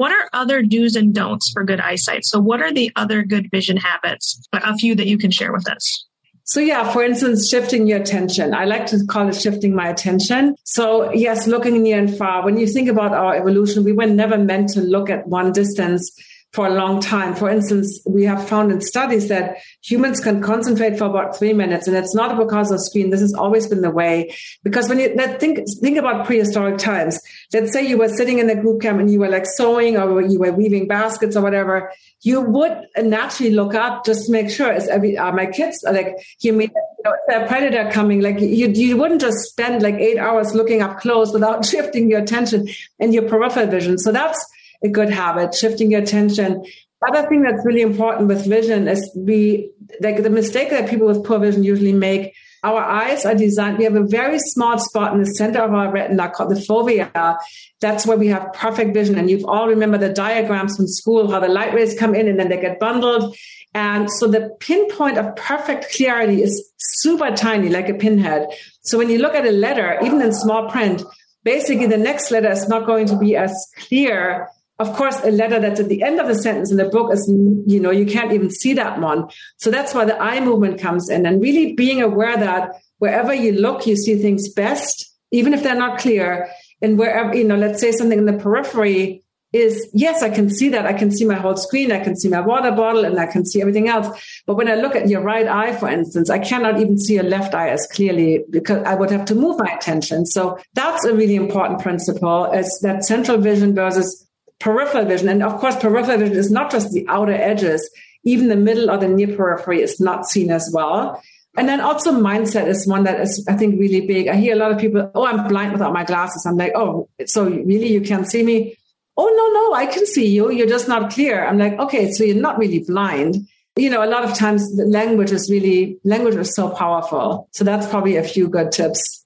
what 0.02 0.12
are 0.12 0.28
other 0.34 0.64
do's 0.64 0.96
and 0.96 1.14
don'ts 1.14 1.52
for 1.52 1.64
good 1.64 1.80
eyesight? 1.80 2.26
So, 2.26 2.40
what 2.40 2.60
are 2.60 2.74
the 2.74 2.92
other 2.96 3.22
good 3.22 3.52
vision 3.52 3.78
habits? 3.78 4.42
A 4.52 4.76
few 4.76 4.96
that 4.96 5.06
you 5.06 5.20
can 5.20 5.30
share 5.30 5.54
with 5.54 5.70
us. 5.70 6.08
So 6.44 6.60
yeah, 6.60 6.92
for 6.92 7.04
instance, 7.04 7.48
shifting 7.48 7.86
your 7.86 8.02
attention. 8.02 8.56
I 8.56 8.66
like 8.66 8.88
to 8.88 9.06
call 9.08 9.30
it 9.30 9.36
shifting 9.36 9.76
my 9.76 9.88
attention. 9.88 10.56
So 10.66 11.14
yes, 11.14 11.46
looking 11.48 11.84
near 11.84 12.00
and 12.00 12.18
far. 12.18 12.44
When 12.44 12.58
you 12.58 12.66
think 12.66 12.90
about 12.90 13.14
our 13.14 13.36
evolution, 13.36 13.84
we 13.84 13.94
were 13.94 14.08
never 14.08 14.40
meant 14.40 14.70
to 14.70 14.82
look 14.82 15.10
at 15.12 15.28
one 15.28 15.52
distance 15.52 16.12
for 16.54 16.68
a 16.68 16.70
long 16.70 17.00
time. 17.00 17.34
For 17.34 17.50
instance, 17.50 18.02
we 18.06 18.26
have 18.26 18.48
found 18.48 18.72
in 18.72 18.82
studies 18.82 19.30
that 19.30 19.58
humans 19.84 20.20
can 20.20 20.42
concentrate 20.42 20.98
for 20.98 21.06
about 21.06 21.38
three 21.38 21.54
minutes, 21.54 21.88
and 21.88 21.96
it's 21.96 22.14
not 22.14 22.38
because 22.38 22.72
of 22.72 22.82
screen. 22.82 23.10
This 23.10 23.22
has 23.22 23.34
always 23.34 23.68
been 23.68 23.82
the 23.82 23.90
way. 23.90 24.36
Because 24.64 24.90
when 24.90 25.00
you 25.00 25.16
think 25.40 25.60
think 25.82 25.98
about 25.98 26.26
prehistoric 26.26 26.78
times, 26.78 27.20
let's 27.54 27.72
say 27.72 27.88
you 27.88 27.98
were 27.98 28.10
sitting 28.10 28.40
in 28.40 28.50
a 28.50 28.56
group 28.56 28.82
camp 28.82 29.00
and 29.00 29.10
you 29.10 29.20
were 29.20 29.30
like 29.30 29.46
sewing 29.46 29.98
or 29.98 30.22
you 30.22 30.40
were 30.40 30.52
weaving 30.52 30.88
baskets 30.88 31.38
or 31.38 31.42
whatever, 31.42 31.92
you 32.22 32.42
would 32.42 32.86
naturally 33.02 33.54
look 33.54 33.74
up 33.74 34.06
just 34.06 34.26
to 34.26 34.32
make 34.32 34.50
sure 34.50 34.72
is 34.74 34.88
every 34.90 35.18
are 35.18 35.34
my 35.34 35.46
kids 35.46 35.84
are 35.86 35.94
like 35.94 36.16
you 36.42 36.52
mean 36.52 36.70
you 36.70 37.04
know, 37.06 37.44
a 37.44 37.48
predator 37.48 37.90
coming 37.92 38.22
like 38.22 38.40
you 38.40 38.68
you 38.68 38.98
wouldn't 38.98 39.22
just 39.22 39.38
spend 39.38 39.82
like 39.82 39.96
eight 39.96 40.18
hours 40.18 40.54
looking 40.54 40.82
up 40.82 41.00
close 41.00 41.32
without 41.32 41.66
shifting 41.72 42.10
your 42.10 42.20
attention 42.20 42.68
and 43.00 43.14
your 43.14 43.24
peripheral 43.28 43.68
vision. 43.68 43.98
So 43.98 44.12
that's 44.12 44.46
a 44.84 44.90
good 44.90 45.10
habit, 45.10 45.54
shifting 45.54 45.92
your 45.92 46.02
attention. 46.02 46.66
Other 47.08 47.28
thing 47.28 47.42
that's 47.42 47.66
really 47.66 47.82
important 47.82 48.28
with 48.28 48.46
vision 48.46 48.88
is 48.88 49.12
we 49.16 49.72
like 50.02 50.22
the 50.22 50.30
mistake 50.30 50.70
that 50.70 50.90
people 50.90 51.08
with 51.08 51.24
poor 51.24 51.40
vision 51.40 51.64
usually 51.64 51.94
make 51.94 52.34
our 52.64 52.82
eyes 52.82 53.26
are 53.26 53.34
designed, 53.34 53.80
we 53.80 53.86
have 53.86 53.96
a 53.96 54.06
very 54.06 54.38
small 54.38 54.78
spot 54.78 55.14
in 55.14 55.20
the 55.20 55.26
center 55.26 55.62
of 55.62 55.74
our 55.74 55.92
retina 55.92 56.30
called 56.30 56.52
the 56.52 56.56
fovea. 56.56 57.38
That's 57.80 58.06
where 58.06 58.18
we 58.18 58.28
have 58.28 58.54
perfect 58.54 58.94
vision. 58.94 59.18
And 59.18 59.30
you've 59.30 59.46
all 59.46 59.68
remember 59.68 59.98
the 59.98 60.14
diagrams 60.14 60.76
from 60.76 60.88
school, 60.88 61.32
how 61.32 61.40
the 61.40 61.48
light 61.48 61.74
rays 61.74 61.98
come 61.98 62.14
in 62.14 62.28
and 62.28 62.40
then 62.40 62.50
they 62.50 62.62
get 62.62 62.80
bundled. 62.80 63.36
And 63.74 64.12
so 64.12 64.28
the 64.28 64.56
pinpoint 64.60 65.18
of 65.18 65.36
perfect 65.36 65.96
clarity 65.96 66.44
is 66.44 66.72
super 66.78 67.32
tiny, 67.36 67.70
like 67.70 67.90
a 67.90 67.96
pinhead. 67.96 68.48
So 68.82 68.98
when 68.98 69.10
you 69.10 69.18
look 69.18 69.34
at 69.34 69.46
a 69.46 69.52
letter, 69.52 69.98
even 70.04 70.22
in 70.22 70.34
small 70.34 70.70
print, 70.70 71.02
basically 71.44 71.88
the 71.88 71.98
next 71.98 72.30
letter 72.30 72.52
is 72.52 72.68
not 72.68 72.86
going 72.86 73.08
to 73.08 73.18
be 73.18 73.36
as 73.36 73.56
clear 73.78 74.50
of 74.82 74.94
course, 74.94 75.20
a 75.24 75.30
letter 75.30 75.60
that's 75.60 75.80
at 75.80 75.90
the 75.90 76.02
end 76.02 76.20
of 76.20 76.28
the 76.28 76.34
sentence 76.34 76.72
in 76.72 76.78
the 76.78 76.90
book 76.90 77.14
is, 77.14 77.32
you 77.68 77.80
know, 77.80 77.92
you 77.92 78.08
can't 78.08 78.34
even 78.34 78.50
see 78.50 78.74
that 78.74 79.00
one. 79.00 79.30
So 79.58 79.70
that's 79.70 79.94
why 79.94 80.06
the 80.06 80.20
eye 80.20 80.40
movement 80.40 80.82
comes 80.82 81.08
in 81.08 81.28
and 81.28 81.40
really 81.40 81.74
being 81.74 82.02
aware 82.02 82.36
that 82.36 82.72
wherever 82.98 83.32
you 83.32 83.52
look, 83.52 83.86
you 83.86 83.96
see 83.96 84.16
things 84.16 84.52
best, 84.52 85.08
even 85.30 85.54
if 85.54 85.62
they're 85.62 85.76
not 85.76 86.00
clear. 86.00 86.50
And 86.82 86.98
wherever, 86.98 87.36
you 87.36 87.44
know, 87.44 87.58
let's 87.58 87.80
say 87.80 87.92
something 87.92 88.18
in 88.18 88.26
the 88.26 88.34
periphery 88.34 89.24
is, 89.54 89.88
yes, 89.94 90.24
I 90.24 90.32
can 90.32 90.50
see 90.50 90.70
that. 90.70 90.88
I 90.88 90.94
can 90.94 91.12
see 91.12 91.26
my 91.26 91.36
whole 91.36 91.58
screen. 91.58 91.92
I 91.92 92.04
can 92.04 92.16
see 92.16 92.30
my 92.30 92.42
water 92.42 92.72
bottle 92.72 93.06
and 93.06 93.20
I 93.20 93.28
can 93.28 93.46
see 93.46 93.62
everything 93.62 93.88
else. 93.88 94.08
But 94.48 94.56
when 94.56 94.68
I 94.68 94.76
look 94.76 94.96
at 94.96 95.10
your 95.10 95.22
right 95.22 95.48
eye, 95.48 95.76
for 95.76 95.90
instance, 95.90 96.32
I 96.32 96.40
cannot 96.40 96.80
even 96.80 96.98
see 96.98 97.16
your 97.16 97.24
left 97.24 97.54
eye 97.54 97.70
as 97.70 97.86
clearly 97.92 98.44
because 98.50 98.84
I 98.84 98.96
would 98.96 99.12
have 99.12 99.26
to 99.26 99.36
move 99.36 99.60
my 99.60 99.72
attention. 99.76 100.26
So 100.26 100.58
that's 100.74 101.06
a 101.06 101.14
really 101.14 101.36
important 101.36 101.82
principle 101.82 102.46
is 102.52 102.80
that 102.82 103.06
central 103.06 103.38
vision 103.38 103.76
versus 103.76 104.28
peripheral 104.62 105.06
vision. 105.06 105.30
And 105.30 105.44
of 105.44 105.60
course, 105.60 105.76
peripheral 105.76 106.20
vision 106.20 106.38
is 106.38 106.52
not 106.52 106.72
just 106.72 106.92
the 106.92 107.06
outer 107.08 107.34
edges, 107.34 107.90
even 108.24 108.48
the 108.48 108.56
middle 108.56 108.90
or 108.90 108.98
the 108.98 109.08
near 109.08 109.36
periphery 109.36 109.82
is 109.82 110.00
not 110.00 110.28
seen 110.28 110.52
as 110.52 110.70
well. 110.74 111.22
And 111.58 111.68
then 111.68 111.82
also 111.82 112.14
mindset 112.14 112.68
is 112.68 112.88
one 112.88 113.04
that 113.04 113.20
is, 113.20 113.46
I 113.50 113.54
think, 113.58 113.80
really 113.80 114.08
big. 114.08 114.30
I 114.30 114.36
hear 114.36 114.54
a 114.54 114.58
lot 114.58 114.72
of 114.72 114.78
people, 114.78 115.12
oh, 115.14 115.26
I'm 115.26 115.48
blind 115.48 115.74
without 115.74 115.92
my 115.92 116.06
glasses. 116.06 116.46
I'm 116.46 116.56
like, 116.56 116.72
oh, 116.76 117.10
so 117.26 117.44
really 117.44 117.92
you 117.92 118.02
can't 118.02 118.28
see 118.28 118.44
me? 118.44 118.78
Oh, 119.18 119.28
no, 119.28 119.60
no, 119.60 119.74
I 119.74 119.86
can 119.86 120.06
see 120.06 120.28
you. 120.28 120.50
You're 120.52 120.68
just 120.68 120.88
not 120.88 121.12
clear. 121.12 121.46
I'm 121.46 121.58
like, 121.58 121.78
okay, 121.78 122.12
so 122.12 122.24
you're 122.24 122.38
not 122.38 122.58
really 122.58 122.80
blind. 122.80 123.48
You 123.76 123.90
know, 123.90 124.04
a 124.04 124.08
lot 124.08 124.24
of 124.24 124.34
times 124.34 124.78
the 124.78 124.86
language 124.86 125.32
is 125.32 125.50
really, 125.52 125.98
language 126.06 126.36
is 126.36 126.56
so 126.56 126.70
powerful. 126.70 127.50
So 127.52 127.66
that's 127.66 127.88
probably 127.88 128.16
a 128.16 128.24
few 128.24 128.48
good 128.48 128.72
tips 128.72 129.21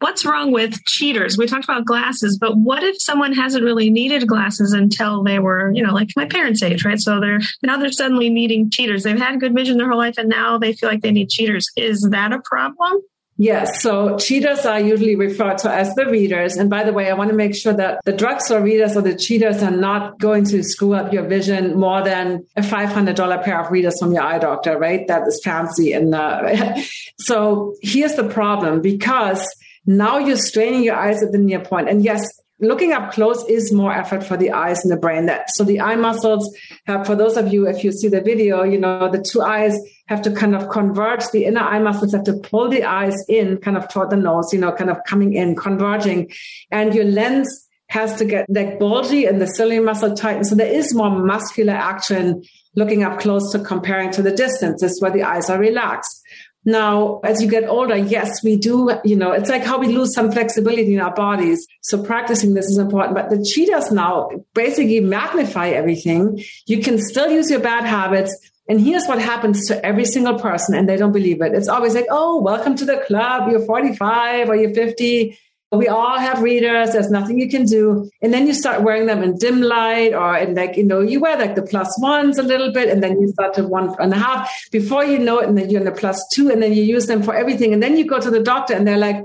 what's 0.00 0.24
wrong 0.24 0.50
with 0.50 0.82
cheaters? 0.84 1.38
We 1.38 1.46
talked 1.46 1.64
about 1.64 1.84
glasses, 1.84 2.38
but 2.38 2.56
what 2.56 2.82
if 2.82 3.00
someone 3.00 3.32
hasn't 3.32 3.64
really 3.64 3.90
needed 3.90 4.26
glasses 4.26 4.72
until 4.72 5.22
they 5.22 5.38
were, 5.38 5.70
you 5.72 5.82
know, 5.82 5.94
like 5.94 6.10
my 6.16 6.26
parents' 6.26 6.62
age, 6.62 6.84
right? 6.84 6.98
So 6.98 7.20
they're 7.20 7.40
now 7.62 7.76
they're 7.76 7.92
suddenly 7.92 8.30
needing 8.30 8.70
cheaters. 8.70 9.02
They've 9.02 9.18
had 9.18 9.40
good 9.40 9.54
vision 9.54 9.78
their 9.78 9.88
whole 9.88 9.98
life 9.98 10.18
and 10.18 10.28
now 10.28 10.58
they 10.58 10.72
feel 10.72 10.88
like 10.88 11.02
they 11.02 11.12
need 11.12 11.28
cheaters. 11.28 11.68
Is 11.76 12.08
that 12.10 12.32
a 12.32 12.40
problem? 12.40 13.00
Yes. 13.36 13.80
So 13.80 14.18
cheaters 14.18 14.66
are 14.66 14.78
usually 14.78 15.16
referred 15.16 15.56
to 15.58 15.70
as 15.70 15.94
the 15.94 16.04
readers. 16.04 16.56
And 16.56 16.68
by 16.68 16.84
the 16.84 16.92
way, 16.92 17.10
I 17.10 17.14
want 17.14 17.30
to 17.30 17.36
make 17.36 17.54
sure 17.54 17.72
that 17.72 18.00
the 18.04 18.12
drugstore 18.12 18.60
readers 18.60 18.98
or 18.98 19.00
the 19.00 19.14
cheaters 19.14 19.62
are 19.62 19.70
not 19.70 20.18
going 20.18 20.44
to 20.46 20.62
screw 20.62 20.92
up 20.92 21.10
your 21.10 21.26
vision 21.26 21.74
more 21.74 22.02
than 22.02 22.44
a 22.54 22.60
$500 22.60 23.42
pair 23.42 23.64
of 23.64 23.70
readers 23.70 23.98
from 23.98 24.12
your 24.12 24.22
eye 24.22 24.38
doctor, 24.38 24.76
right? 24.76 25.08
That 25.08 25.26
is 25.26 25.40
fancy. 25.42 25.94
And 25.94 26.14
uh, 26.14 26.82
so 27.18 27.76
here's 27.80 28.14
the 28.14 28.28
problem 28.28 28.82
because 28.82 29.46
now 29.86 30.18
you're 30.18 30.36
straining 30.36 30.84
your 30.84 30.96
eyes 30.96 31.22
at 31.22 31.32
the 31.32 31.38
near 31.38 31.60
point. 31.60 31.88
And 31.88 32.02
yes, 32.04 32.22
looking 32.60 32.92
up 32.92 33.12
close 33.12 33.44
is 33.48 33.72
more 33.72 33.92
effort 33.92 34.22
for 34.22 34.36
the 34.36 34.50
eyes 34.52 34.84
and 34.84 34.92
the 34.92 34.96
brain. 34.96 35.26
That 35.26 35.50
so 35.50 35.64
the 35.64 35.80
eye 35.80 35.96
muscles 35.96 36.54
have, 36.86 37.06
for 37.06 37.16
those 37.16 37.36
of 37.36 37.52
you, 37.52 37.66
if 37.66 37.82
you 37.82 37.92
see 37.92 38.08
the 38.08 38.20
video, 38.20 38.62
you 38.62 38.78
know, 38.78 39.10
the 39.10 39.22
two 39.22 39.42
eyes 39.42 39.78
have 40.08 40.22
to 40.22 40.30
kind 40.30 40.54
of 40.54 40.68
converge. 40.68 41.24
The 41.32 41.46
inner 41.46 41.60
eye 41.60 41.78
muscles 41.78 42.12
have 42.12 42.24
to 42.24 42.34
pull 42.34 42.68
the 42.68 42.84
eyes 42.84 43.16
in 43.28 43.58
kind 43.58 43.76
of 43.76 43.88
toward 43.88 44.10
the 44.10 44.16
nose, 44.16 44.52
you 44.52 44.58
know, 44.58 44.72
kind 44.72 44.90
of 44.90 44.98
coming 45.06 45.34
in, 45.34 45.56
converging. 45.56 46.30
And 46.70 46.94
your 46.94 47.04
lens 47.04 47.66
has 47.88 48.16
to 48.16 48.24
get 48.24 48.46
like 48.48 48.78
bulgy 48.78 49.26
and 49.26 49.40
the 49.40 49.46
ciliary 49.46 49.84
muscle 49.84 50.14
tighten. 50.14 50.44
So 50.44 50.54
there 50.54 50.72
is 50.72 50.94
more 50.94 51.10
muscular 51.10 51.72
action 51.72 52.42
looking 52.76 53.02
up 53.02 53.18
close 53.18 53.50
to 53.52 53.58
comparing 53.58 54.12
to 54.12 54.22
the 54.22 54.30
distance. 54.30 54.80
This 54.80 54.92
is 54.92 55.02
where 55.02 55.10
the 55.10 55.24
eyes 55.24 55.50
are 55.50 55.58
relaxed. 55.58 56.19
Now, 56.64 57.20
as 57.24 57.42
you 57.42 57.48
get 57.48 57.64
older, 57.64 57.96
yes, 57.96 58.44
we 58.44 58.56
do, 58.56 58.90
you 59.02 59.16
know, 59.16 59.32
it's 59.32 59.48
like 59.48 59.64
how 59.64 59.78
we 59.78 59.88
lose 59.88 60.12
some 60.12 60.30
flexibility 60.30 60.94
in 60.94 61.00
our 61.00 61.14
bodies. 61.14 61.66
So 61.80 62.02
practicing 62.02 62.52
this 62.52 62.66
is 62.66 62.76
important. 62.76 63.14
But 63.14 63.30
the 63.30 63.42
cheaters 63.42 63.90
now 63.90 64.30
basically 64.54 65.00
magnify 65.00 65.70
everything. 65.70 66.42
You 66.66 66.82
can 66.82 66.98
still 66.98 67.30
use 67.30 67.50
your 67.50 67.60
bad 67.60 67.84
habits. 67.84 68.36
And 68.68 68.80
here's 68.80 69.06
what 69.06 69.20
happens 69.20 69.66
to 69.68 69.84
every 69.84 70.04
single 70.04 70.38
person, 70.38 70.76
and 70.76 70.88
they 70.88 70.96
don't 70.96 71.12
believe 71.12 71.40
it. 71.42 71.54
It's 71.54 71.66
always 71.66 71.94
like, 71.94 72.06
oh, 72.10 72.40
welcome 72.40 72.76
to 72.76 72.84
the 72.84 72.98
club. 72.98 73.50
You're 73.50 73.64
45 73.64 74.48
or 74.48 74.54
you're 74.54 74.74
50 74.74 75.36
we 75.72 75.86
all 75.86 76.18
have 76.18 76.42
readers. 76.42 76.92
There's 76.92 77.10
nothing 77.10 77.38
you 77.38 77.48
can 77.48 77.64
do. 77.64 78.10
And 78.22 78.32
then 78.32 78.46
you 78.46 78.54
start 78.54 78.82
wearing 78.82 79.06
them 79.06 79.22
in 79.22 79.38
dim 79.38 79.60
light 79.62 80.14
or 80.14 80.36
in 80.36 80.54
like, 80.54 80.76
you 80.76 80.84
know, 80.84 81.00
you 81.00 81.20
wear 81.20 81.38
like 81.38 81.54
the 81.54 81.62
plus 81.62 81.96
ones 82.00 82.38
a 82.38 82.42
little 82.42 82.72
bit 82.72 82.88
and 82.88 83.02
then 83.02 83.20
you 83.20 83.28
start 83.28 83.54
to 83.54 83.66
one 83.66 83.94
and 84.00 84.12
a 84.12 84.16
half 84.16 84.50
before 84.72 85.04
you 85.04 85.18
know 85.18 85.38
it. 85.38 85.48
And 85.48 85.56
then 85.56 85.70
you're 85.70 85.80
in 85.80 85.86
the 85.86 85.92
plus 85.92 86.22
two 86.32 86.50
and 86.50 86.60
then 86.60 86.72
you 86.72 86.82
use 86.82 87.06
them 87.06 87.22
for 87.22 87.34
everything. 87.34 87.72
And 87.72 87.82
then 87.82 87.96
you 87.96 88.04
go 88.04 88.20
to 88.20 88.30
the 88.30 88.42
doctor 88.42 88.74
and 88.74 88.86
they're 88.86 88.98
like, 88.98 89.24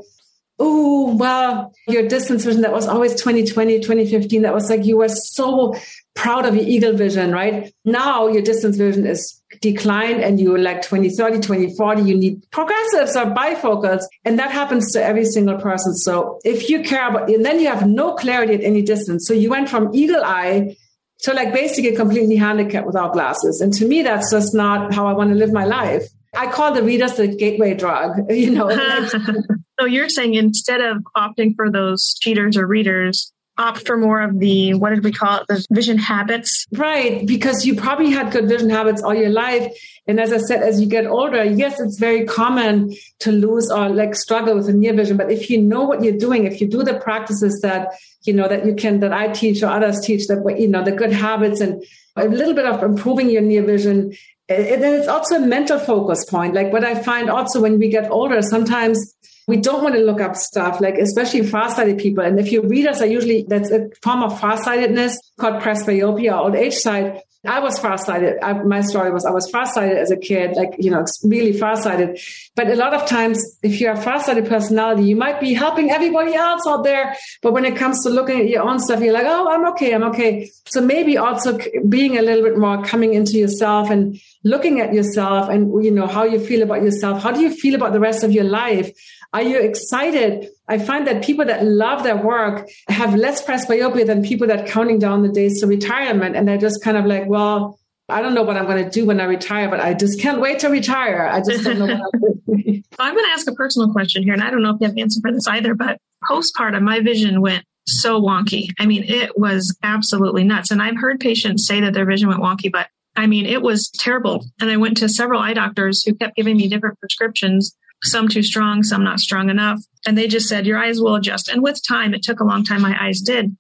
oh, 0.60 1.16
well, 1.16 1.74
your 1.88 2.08
distance 2.08 2.46
vision 2.46 2.62
that 2.62 2.72
was 2.72 2.88
always 2.88 3.14
2020, 3.16 3.80
2015, 3.80 4.44
that 4.44 4.54
was 4.54 4.70
like 4.70 4.86
you 4.86 4.98
were 4.98 5.10
so 5.10 5.76
proud 6.14 6.46
of 6.46 6.56
your 6.56 6.64
eagle 6.64 6.94
vision, 6.94 7.32
right? 7.32 7.74
Now 7.84 8.28
your 8.28 8.42
distance 8.42 8.78
vision 8.78 9.06
is 9.06 9.42
declined 9.62 10.22
and 10.22 10.40
you're 10.40 10.58
like 10.58 10.82
2030, 10.82 11.38
2040, 11.38 12.02
you 12.02 12.18
need 12.18 12.50
progressives 12.52 13.16
or 13.16 13.26
bifocals. 13.26 14.04
And 14.24 14.40
that 14.40 14.52
happens 14.52 14.92
to 14.94 15.04
every 15.04 15.26
single 15.26 15.58
person. 15.58 15.96
So 15.96 16.40
if 16.44 16.70
you 16.70 16.84
care 16.84 17.10
about, 17.10 17.30
and 17.30 17.46
then 17.46 17.60
you 17.60 17.68
have 17.68 17.88
no 17.88 18.14
clarity 18.16 18.54
at 18.54 18.62
any 18.62 18.82
distance. 18.82 19.28
So 19.28 19.34
you 19.34 19.50
went 19.50 19.70
from 19.70 19.94
eagle 19.94 20.24
eye 20.24 20.76
to 21.20 21.34
like 21.34 21.54
basically 21.54 21.96
completely 21.96 22.36
handicapped 22.36 22.86
without 22.86 23.14
glasses. 23.14 23.62
And 23.62 23.74
to 23.74 23.88
me, 23.88 24.02
that's 24.04 24.32
just 24.32 24.54
not 24.54 24.94
how 24.94 25.08
I 25.08 25.14
want 25.14 25.30
to 25.30 25.36
live 25.36 25.52
my 25.52 25.66
life. 25.66 26.04
I 26.36 26.48
call 26.48 26.74
the 26.74 26.84
readers 26.84 27.14
the 27.14 27.28
gateway 27.28 27.74
drug, 27.74 28.12
you 28.30 28.52
know. 28.52 28.70
so 29.80 29.86
you're 29.86 30.10
saying 30.10 30.34
instead 30.34 30.82
of 30.82 30.98
opting 31.16 31.56
for 31.56 31.72
those 31.72 32.16
cheaters 32.20 32.58
or 32.58 32.68
readers, 32.68 33.34
opt 33.58 33.86
for 33.86 33.98
more 33.98 34.22
of 34.22 34.40
the 34.40 34.74
what 34.74 34.90
did 34.90 35.04
we 35.04 35.12
call 35.12 35.40
it? 35.40 35.48
The 35.48 35.66
vision 35.72 35.98
habits. 35.98 36.66
Right 36.72 37.26
because 37.26 37.66
you 37.66 37.76
probably 37.76 38.12
had 38.12 38.32
good 38.32 38.48
vision 38.48 38.70
habits 38.70 39.02
all 39.02 39.14
your 39.14 39.30
life. 39.30 39.72
And 40.08 40.20
as 40.20 40.32
i 40.32 40.38
said 40.38 40.62
as 40.62 40.80
you 40.80 40.88
get 40.88 41.08
older 41.08 41.44
yes 41.44 41.80
it's 41.80 41.98
very 41.98 42.26
common 42.26 42.94
to 43.20 43.32
lose 43.32 43.72
or 43.72 43.90
like 43.90 44.16
struggle 44.16 44.56
with 44.56 44.70
a 44.70 44.74
near 44.74 44.94
vision. 44.94 45.18
But 45.18 45.32
if 45.32 45.50
you 45.50 45.62
know 45.62 45.84
what 45.84 46.04
you're 46.04 46.18
doing 46.18 46.46
if 46.46 46.62
you 46.62 46.68
do 46.68 46.84
the 46.84 47.00
practices 47.00 47.60
that 47.62 47.94
you 48.24 48.34
know 48.34 48.48
that 48.48 48.66
you 48.66 48.76
can 48.76 49.00
that 49.00 49.14
i 49.14 49.28
teach 49.28 49.62
or 49.64 49.68
others 49.68 50.00
teach 50.02 50.28
that 50.28 50.44
you 50.60 50.68
know 50.68 50.84
the 50.84 50.92
good 50.92 51.12
habits 51.12 51.62
and 51.62 51.84
a 52.16 52.26
little 52.28 52.54
bit 52.54 52.66
of 52.66 52.82
improving 52.82 53.30
your 53.30 53.42
near 53.42 53.64
vision 53.64 54.14
and 54.48 54.84
then 54.84 54.94
it's 54.94 55.08
also 55.08 55.38
a 55.38 55.40
mental 55.40 55.80
focus 55.80 56.24
point. 56.26 56.54
Like 56.54 56.72
what 56.72 56.84
i 56.84 56.96
find 56.96 57.30
also 57.30 57.62
when 57.62 57.80
we 57.80 57.90
get 57.90 58.12
older 58.12 58.42
sometimes 58.42 59.16
we 59.48 59.58
don't 59.58 59.84
want 59.84 59.96
to 59.96 60.02
look 60.02 60.22
up 60.22 60.36
stuff, 60.36 60.82
like 60.82 60.96
especially 60.96 61.44
far-sighted 61.44 61.98
people. 61.98 62.24
And 62.24 62.40
if 62.40 62.52
your 62.52 62.68
readers 62.68 63.02
are 63.02 63.06
usually, 63.06 63.46
that's 63.48 63.72
a 63.72 63.90
form 64.02 64.24
of 64.24 64.40
far-sightedness 64.40 65.20
called 65.38 65.62
presbyopia 65.62 66.32
or 66.32 66.46
old 66.46 66.56
age 66.56 66.76
sight. 66.76 67.22
I 67.48 67.60
was 67.60 67.78
farsighted. 67.78 68.40
I, 68.42 68.54
my 68.54 68.82
story 68.82 69.12
was 69.12 69.24
I 69.24 69.30
was 69.30 69.48
farsighted 69.52 69.98
as 70.00 70.10
a 70.10 70.18
kid, 70.18 70.56
like, 70.56 70.76
you 70.80 70.90
know, 70.90 71.06
really 71.24 71.54
farsighted. 71.54 72.20
But 72.56 72.70
a 72.72 72.76
lot 72.76 72.96
of 72.96 73.08
times, 73.08 73.40
if 73.62 73.80
you're 73.80 73.94
a 73.94 74.02
farsighted 74.02 74.48
personality, 74.48 75.04
you 75.04 75.16
might 75.16 75.40
be 75.40 75.54
helping 75.54 75.92
everybody 75.92 76.34
else 76.34 76.64
out 76.68 76.84
there. 76.84 77.16
But 77.44 77.54
when 77.54 77.64
it 77.64 77.76
comes 77.76 78.02
to 78.04 78.10
looking 78.10 78.40
at 78.40 78.50
your 78.50 78.64
own 78.64 78.80
stuff, 78.80 79.02
you're 79.02 79.14
like, 79.14 79.28
oh, 79.28 79.48
I'm 79.48 79.68
okay. 79.74 79.94
I'm 79.94 80.04
okay. 80.06 80.50
So 80.66 80.82
maybe 80.82 81.18
also 81.18 81.60
being 81.88 82.18
a 82.18 82.24
little 82.24 82.44
bit 82.44 82.58
more 82.58 82.84
coming 82.84 83.14
into 83.14 83.38
yourself 83.38 83.92
and 83.92 84.20
looking 84.44 84.82
at 84.82 84.94
yourself 84.94 85.50
and, 85.50 85.84
you 85.84 85.92
know, 85.92 86.08
how 86.08 86.24
you 86.24 86.40
feel 86.40 86.64
about 86.64 86.82
yourself. 86.82 87.22
How 87.22 87.32
do 87.32 87.42
you 87.42 87.52
feel 87.52 87.76
about 87.76 87.94
the 87.94 88.00
rest 88.00 88.24
of 88.24 88.32
your 88.32 88.46
life? 88.46 88.92
Are 89.36 89.42
you 89.42 89.60
excited? 89.60 90.48
I 90.70 90.78
find 90.78 91.06
that 91.08 91.22
people 91.22 91.44
that 91.44 91.62
love 91.62 92.04
their 92.04 92.16
work 92.16 92.70
have 92.88 93.16
less 93.16 93.46
presbyopia 93.46 94.08
than 94.08 94.24
people 94.24 94.48
that 94.48 94.62
are 94.62 94.66
counting 94.66 94.98
down 94.98 95.24
the 95.24 95.28
days 95.28 95.60
to 95.60 95.68
retirement. 95.68 96.38
And 96.38 96.48
they're 96.48 96.58
just 96.58 96.82
kind 96.82 96.96
of 96.96 97.04
like, 97.04 97.28
well, 97.28 97.78
I 98.08 98.22
don't 98.22 98.34
know 98.34 98.44
what 98.44 98.56
I'm 98.56 98.66
going 98.66 98.82
to 98.82 98.90
do 98.90 99.06
when 99.06 99.20
I 99.20 99.26
retire, 99.26 99.70
but 99.70 99.82
I 99.82 99.94
just 99.94 100.22
can't 100.22 100.40
wait 100.40 100.60
to 100.60 100.70
retire. 100.70 101.28
I 101.28 101.42
just 101.42 101.66
don't 101.66 101.80
know 101.80 101.86
what 101.86 101.96
I'm. 102.14 102.84
I'm 102.98 103.14
going 103.14 103.26
to 103.26 103.32
ask 103.32 103.46
a 103.50 103.54
personal 103.56 103.92
question 103.92 104.24
here, 104.24 104.32
and 104.32 104.42
I 104.42 104.50
don't 104.50 104.62
know 104.62 104.70
if 104.70 104.78
you 104.80 104.88
have 104.88 104.94
an 104.94 105.00
answer 105.00 105.20
for 105.20 105.34
this 105.34 105.48
either, 105.50 105.76
but 105.76 106.00
postpartum, 106.24 106.84
my 106.84 107.02
vision 107.02 107.42
went 107.42 107.66
so 107.88 108.22
wonky. 108.22 108.70
I 108.80 108.86
mean, 108.86 109.04
it 109.04 109.38
was 109.38 109.78
absolutely 109.84 110.46
nuts. 110.46 110.72
And 110.72 110.82
I've 110.82 110.98
heard 110.98 111.20
patients 111.20 111.68
say 111.68 111.82
that 111.82 111.92
their 111.92 112.06
vision 112.06 112.30
went 112.30 112.40
wonky, 112.40 112.72
but 112.72 112.88
I 113.18 113.28
mean, 113.28 113.48
it 113.48 113.62
was 113.62 113.90
terrible. 113.90 114.46
And 114.62 114.70
I 114.70 114.78
went 114.78 114.96
to 114.98 115.10
several 115.10 115.42
eye 115.42 115.54
doctors 115.54 116.04
who 116.04 116.16
kept 116.16 116.38
giving 116.38 116.56
me 116.56 116.70
different 116.70 117.00
prescriptions 117.02 117.76
some 118.04 118.28
too 118.28 118.44
strong, 118.44 118.84
some 118.84 119.04
not 119.04 119.20
strong 119.20 119.50
enough. 119.50 119.80
And 120.06 120.18
they 120.18 120.28
just 120.28 120.48
said, 120.48 120.66
your 120.66 120.78
eyes 120.78 121.00
will 121.00 121.16
adjust. 121.16 121.50
And 121.50 121.64
with 121.64 121.82
time, 121.88 122.14
it 122.14 122.24
took 122.24 122.40
a 122.40 122.46
long 122.46 122.64
time, 122.64 122.82
my 122.82 122.96
eyes 123.00 123.22
did. 123.22 123.56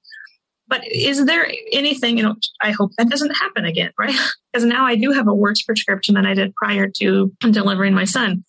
But 0.67 0.81
is 0.87 1.25
there 1.25 1.47
anything, 1.71 2.17
you 2.17 2.23
know, 2.23 2.35
I 2.61 2.71
hope 2.71 2.91
that 2.97 3.09
doesn't 3.09 3.35
happen 3.35 3.65
again, 3.65 3.91
right? 3.99 4.15
because 4.53 4.65
now 4.65 4.85
I 4.85 4.95
do 4.95 5.11
have 5.11 5.27
a 5.27 5.33
worse 5.33 5.61
prescription 5.61 6.15
than 6.15 6.25
I 6.25 6.33
did 6.33 6.55
prior 6.55 6.89
to 6.97 7.31
delivering 7.39 7.93
my 7.93 8.05
son. 8.05 8.43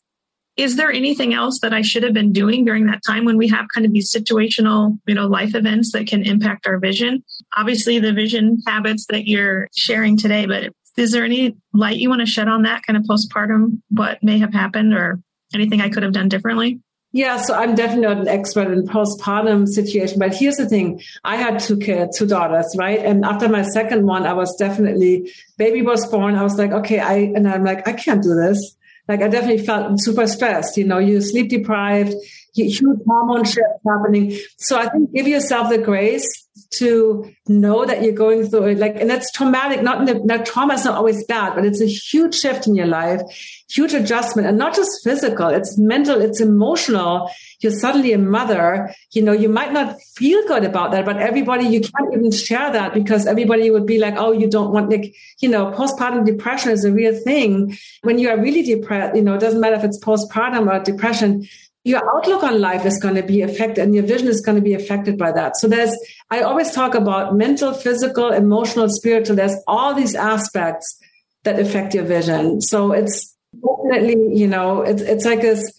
is 0.57 0.77
there 0.77 0.91
anything 0.91 1.35
else 1.35 1.61
that 1.61 1.75
I 1.75 1.83
should 1.83 2.03
have 2.03 2.15
been 2.15 2.33
doing 2.33 2.65
during 2.65 2.87
that 2.87 3.03
time 3.07 3.27
when 3.27 3.37
we 3.37 3.49
have 3.49 3.67
kind 3.75 3.85
of 3.85 3.93
these 3.93 4.11
situational, 4.11 4.99
you 5.07 5.15
know, 5.15 5.27
life 5.27 5.55
events 5.55 5.93
that 5.93 6.07
can 6.07 6.25
impact 6.25 6.67
our 6.67 6.79
vision? 6.79 7.23
Obviously, 7.57 7.99
the 7.99 8.13
vision 8.13 8.59
habits 8.67 9.07
that 9.11 9.27
you're 9.27 9.69
sharing 9.77 10.17
today, 10.17 10.47
but 10.47 10.73
is 10.97 11.13
there 11.13 11.25
any 11.25 11.57
light 11.75 11.99
you 11.99 12.09
want 12.09 12.21
to 12.21 12.27
shed 12.27 12.49
on 12.49 12.63
that 12.63 12.83
kind 12.87 12.97
of 12.97 13.03
postpartum, 13.03 13.83
what 13.91 14.23
may 14.23 14.39
have 14.39 14.55
happened 14.55 14.95
or 14.95 15.21
anything 15.55 15.81
I 15.81 15.89
could 15.89 16.03
have 16.03 16.13
done 16.13 16.29
differently? 16.29 16.81
Yeah, 17.13 17.39
so 17.39 17.55
I'm 17.55 17.75
definitely 17.75 18.09
not 18.09 18.19
an 18.19 18.29
expert 18.29 18.71
in 18.71 18.87
postpartum 18.87 19.67
situation, 19.67 20.19
but 20.19 20.35
here's 20.35 20.57
the 20.57 20.69
thing. 20.69 21.01
I 21.25 21.37
had 21.37 21.61
two 21.61 21.79
kids, 21.79 22.19
two 22.19 22.27
daughters, 22.27 22.75
right? 22.77 22.99
And 22.99 23.25
after 23.25 23.49
my 23.49 23.63
second 23.63 24.07
one, 24.07 24.27
I 24.27 24.35
was 24.35 24.55
definitely, 24.57 25.33
baby 25.57 25.81
was 25.83 26.07
born. 26.11 26.35
I 26.35 26.43
was 26.43 26.59
like, 26.59 26.73
okay, 26.73 26.99
I, 26.99 27.15
and 27.35 27.49
I'm 27.49 27.65
like, 27.65 27.89
I 27.89 27.93
can't 27.93 28.23
do 28.23 28.35
this. 28.35 28.77
Like 29.09 29.23
I 29.23 29.29
definitely 29.29 29.65
felt 29.65 30.01
super 30.01 30.27
stressed. 30.27 30.77
You 30.77 30.85
know, 30.85 30.99
you're 30.99 31.21
sleep 31.21 31.49
deprived, 31.49 32.15
huge 32.55 32.83
hormone 33.07 33.45
shifts 33.45 33.81
happening. 33.87 34.37
So 34.59 34.77
I 34.79 34.89
think 34.89 35.15
give 35.15 35.29
yourself 35.29 35.71
the 35.71 35.79
grace 35.79 36.46
to 36.71 37.31
know 37.49 37.85
that 37.85 38.03
you're 38.03 38.13
going 38.13 38.49
through 38.49 38.65
it. 38.65 38.79
Like, 38.79 38.97
and 38.97 39.09
that's 39.09 39.31
traumatic. 39.33 39.83
Not 39.83 40.07
the, 40.07 40.21
that 40.27 40.47
trauma 40.47 40.75
is 40.75 40.85
not 40.85 40.95
always 40.95 41.25
bad, 41.25 41.55
but 41.55 41.65
it's 41.65 41.81
a 41.81 41.87
huge 41.87 42.35
shift 42.35 42.67
in 42.67 42.75
your 42.75 42.87
life, 42.87 43.21
huge 43.69 43.95
adjustment, 43.95 44.49
and 44.49 44.59
not 44.59 44.75
just 44.75 45.03
physical. 45.05 45.49
It's 45.49 45.79
mental. 45.79 46.21
It's 46.21 46.41
emotional. 46.41 47.31
You're 47.61 47.73
suddenly 47.73 48.13
a 48.13 48.19
mother. 48.19 48.95
You 49.13 49.23
know, 49.23 49.33
you 49.33 49.49
might 49.49 49.73
not 49.73 49.97
feel 50.15 50.47
good 50.47 50.65
about 50.65 50.93
that, 50.93 51.05
but 51.05 51.19
everybody, 51.19 51.67
you 51.67 51.81
can't 51.81 52.13
even 52.13 52.31
share 52.31 52.73
that 52.73 52.95
because 52.95 53.27
everybody 53.27 53.71
would 53.71 53.87
be 53.87 53.99
like, 53.99 54.15
"Oh, 54.17 54.33
you 54.33 54.49
don't 54.49 54.73
want 54.73 54.91
like, 54.91 55.15
you 55.41 55.49
know, 55.49 55.73
postpartum 55.73 56.25
depression 56.27 56.73
is 56.73 56.85
a 56.85 56.93
real 56.93 57.15
thing." 57.15 57.77
When 58.03 58.19
you 58.19 58.29
are 58.29 58.41
really 58.41 58.63
depressed, 58.63 59.17
you 59.17 59.23
know, 59.23 59.35
it 59.35 59.41
doesn't 59.41 59.61
matter 59.61 59.77
if 59.77 59.85
it's 59.85 60.03
postpartum 60.03 60.71
or 60.71 60.83
depression 60.83 61.47
your 61.87 62.03
outlook 62.17 62.43
on 62.43 62.61
life 62.61 62.85
is 62.85 62.99
going 62.99 63.15
to 63.15 63.23
be 63.23 63.43
affected 63.43 63.79
and 63.79 63.95
your 63.95 64.03
vision 64.03 64.27
is 64.27 64.41
going 64.41 64.57
to 64.57 64.63
be 64.63 64.75
affected 64.75 65.17
by 65.17 65.31
that. 65.31 65.57
So 65.57 65.69
there's, 65.69 65.97
I 66.31 66.41
always 66.41 66.73
talk 66.73 66.97
about 66.97 67.37
mental, 67.37 67.73
physical, 67.73 68.33
emotional, 68.33 68.89
spiritual. 68.89 69.37
There's 69.37 69.55
all 69.69 69.95
these 69.95 70.17
aspects 70.17 70.99
that 71.45 71.61
affect 71.61 71.95
your 71.95 72.03
vision. 72.03 72.61
So 72.61 72.91
it's 72.91 73.37
definitely, 73.55 74.37
you 74.37 74.49
know, 74.49 74.83
it's, 74.83 75.01
it's 75.01 75.25
like 75.25 75.43
this 75.43 75.73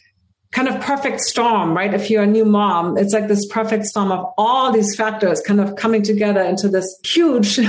kind 0.54 0.70
of 0.70 0.80
perfect 0.80 1.20
storm, 1.20 1.76
right? 1.76 1.94
If 1.94 2.10
you're 2.10 2.24
a 2.24 2.28
new 2.28 2.46
mom, 2.46 2.98
it's 2.98 3.14
like 3.14 3.28
this 3.28 3.46
perfect 3.46 3.84
storm 3.84 4.14
of 4.14 4.34
all 4.38 4.72
these 4.72 4.96
factors 4.96 5.42
kind 5.42 5.60
of 5.60 5.76
coming 5.76 6.04
together 6.04 6.42
into 6.42 6.70
this 6.70 6.88
huge 7.04 7.60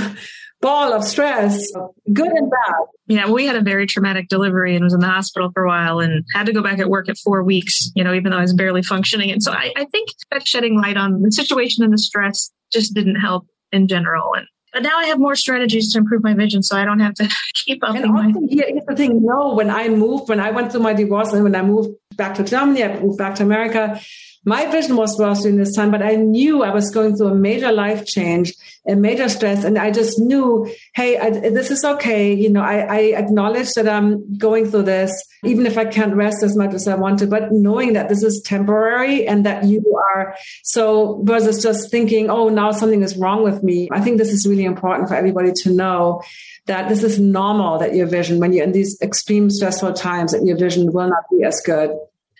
ball 0.61 0.93
of 0.93 1.03
stress, 1.03 1.71
good 2.13 2.31
and 2.31 2.51
bad. 2.51 2.75
Yeah, 3.07 3.29
we 3.29 3.45
had 3.45 3.55
a 3.55 3.61
very 3.61 3.85
traumatic 3.87 4.27
delivery 4.27 4.75
and 4.75 4.83
was 4.83 4.93
in 4.93 4.99
the 4.99 5.07
hospital 5.07 5.49
for 5.53 5.63
a 5.63 5.67
while 5.67 5.99
and 5.99 6.25
had 6.33 6.45
to 6.45 6.53
go 6.53 6.61
back 6.61 6.79
at 6.79 6.89
work 6.89 7.09
at 7.09 7.17
four 7.17 7.43
weeks, 7.43 7.91
you 7.95 8.03
know, 8.03 8.13
even 8.13 8.31
though 8.31 8.37
I 8.37 8.41
was 8.41 8.53
barely 8.53 8.83
functioning. 8.83 9.31
And 9.31 9.41
so 9.41 9.51
I, 9.51 9.71
I 9.75 9.85
think 9.85 10.09
that 10.31 10.47
shedding 10.47 10.79
light 10.79 10.97
on 10.97 11.21
the 11.21 11.31
situation 11.31 11.83
and 11.83 11.93
the 11.93 11.97
stress 11.97 12.51
just 12.71 12.93
didn't 12.93 13.15
help 13.15 13.47
in 13.71 13.87
general. 13.87 14.33
And 14.35 14.47
but 14.73 14.83
now 14.83 14.97
I 14.97 15.05
have 15.05 15.17
more 15.17 15.35
strategies 15.35 15.91
to 15.93 15.97
improve 15.97 16.23
my 16.23 16.35
vision, 16.35 16.61
so 16.61 16.77
I 16.77 16.85
don't 16.85 16.99
have 16.99 17.15
to 17.15 17.27
keep 17.55 17.83
up. 17.83 17.95
And 17.95 18.05
also, 18.05 18.47
here's 18.47 18.85
the 18.85 18.95
thing: 18.95 19.25
no, 19.25 19.55
when 19.55 19.69
I 19.69 19.87
moved, 19.89 20.29
when 20.29 20.39
I 20.39 20.51
went 20.51 20.71
through 20.71 20.81
my 20.81 20.93
divorce, 20.93 21.33
and 21.33 21.43
when 21.43 21.55
I 21.55 21.63
moved 21.63 21.89
back 22.15 22.35
to 22.35 22.43
Germany, 22.43 22.83
I 22.83 22.99
moved 22.99 23.17
back 23.17 23.35
to 23.35 23.43
America 23.43 23.99
my 24.45 24.65
vision 24.67 24.95
was 24.95 25.19
lost 25.19 25.43
during 25.43 25.57
this 25.57 25.75
time, 25.75 25.91
but 25.91 26.01
I 26.01 26.15
knew 26.15 26.63
I 26.63 26.73
was 26.73 26.89
going 26.91 27.15
through 27.15 27.27
a 27.27 27.35
major 27.35 27.71
life 27.71 28.05
change, 28.05 28.53
a 28.87 28.95
major 28.95 29.27
stress. 29.27 29.65
And 29.65 29.77
I 29.77 29.91
just 29.91 30.17
knew, 30.17 30.71
hey, 30.95 31.17
I, 31.17 31.29
this 31.29 31.69
is 31.69 31.83
okay. 31.83 32.33
You 32.33 32.49
know, 32.49 32.61
I, 32.61 32.79
I 32.79 32.99
acknowledge 33.17 33.69
that 33.75 33.89
I'm 33.89 34.37
going 34.37 34.69
through 34.69 34.83
this, 34.83 35.11
even 35.43 35.65
if 35.65 35.77
I 35.77 35.85
can't 35.85 36.15
rest 36.15 36.41
as 36.41 36.55
much 36.55 36.73
as 36.73 36.87
I 36.87 36.95
want 36.95 37.19
to, 37.19 37.27
but 37.27 37.51
knowing 37.51 37.93
that 37.93 38.07
this 38.07 38.23
is 38.23 38.41
temporary 38.41 39.27
and 39.27 39.45
that 39.45 39.65
you 39.65 39.83
are 40.13 40.35
so 40.63 41.21
versus 41.23 41.61
just 41.61 41.91
thinking, 41.91 42.29
oh, 42.29 42.47
now 42.47 42.71
something 42.71 43.03
is 43.03 43.17
wrong 43.17 43.43
with 43.43 43.61
me. 43.61 43.89
I 43.91 43.99
think 43.99 44.17
this 44.17 44.31
is 44.31 44.47
really 44.47 44.65
important 44.65 45.09
for 45.09 45.15
everybody 45.15 45.51
to 45.51 45.69
know 45.69 46.23
that 46.65 46.87
this 46.87 47.03
is 47.03 47.19
normal 47.19 47.79
that 47.79 47.93
your 47.93 48.07
vision, 48.07 48.39
when 48.39 48.53
you're 48.53 48.63
in 48.63 48.71
these 48.71 48.97
extreme 49.01 49.49
stressful 49.49 49.93
times, 49.93 50.31
that 50.31 50.45
your 50.45 50.57
vision 50.57 50.93
will 50.93 51.09
not 51.09 51.23
be 51.29 51.43
as 51.43 51.61
good. 51.65 51.91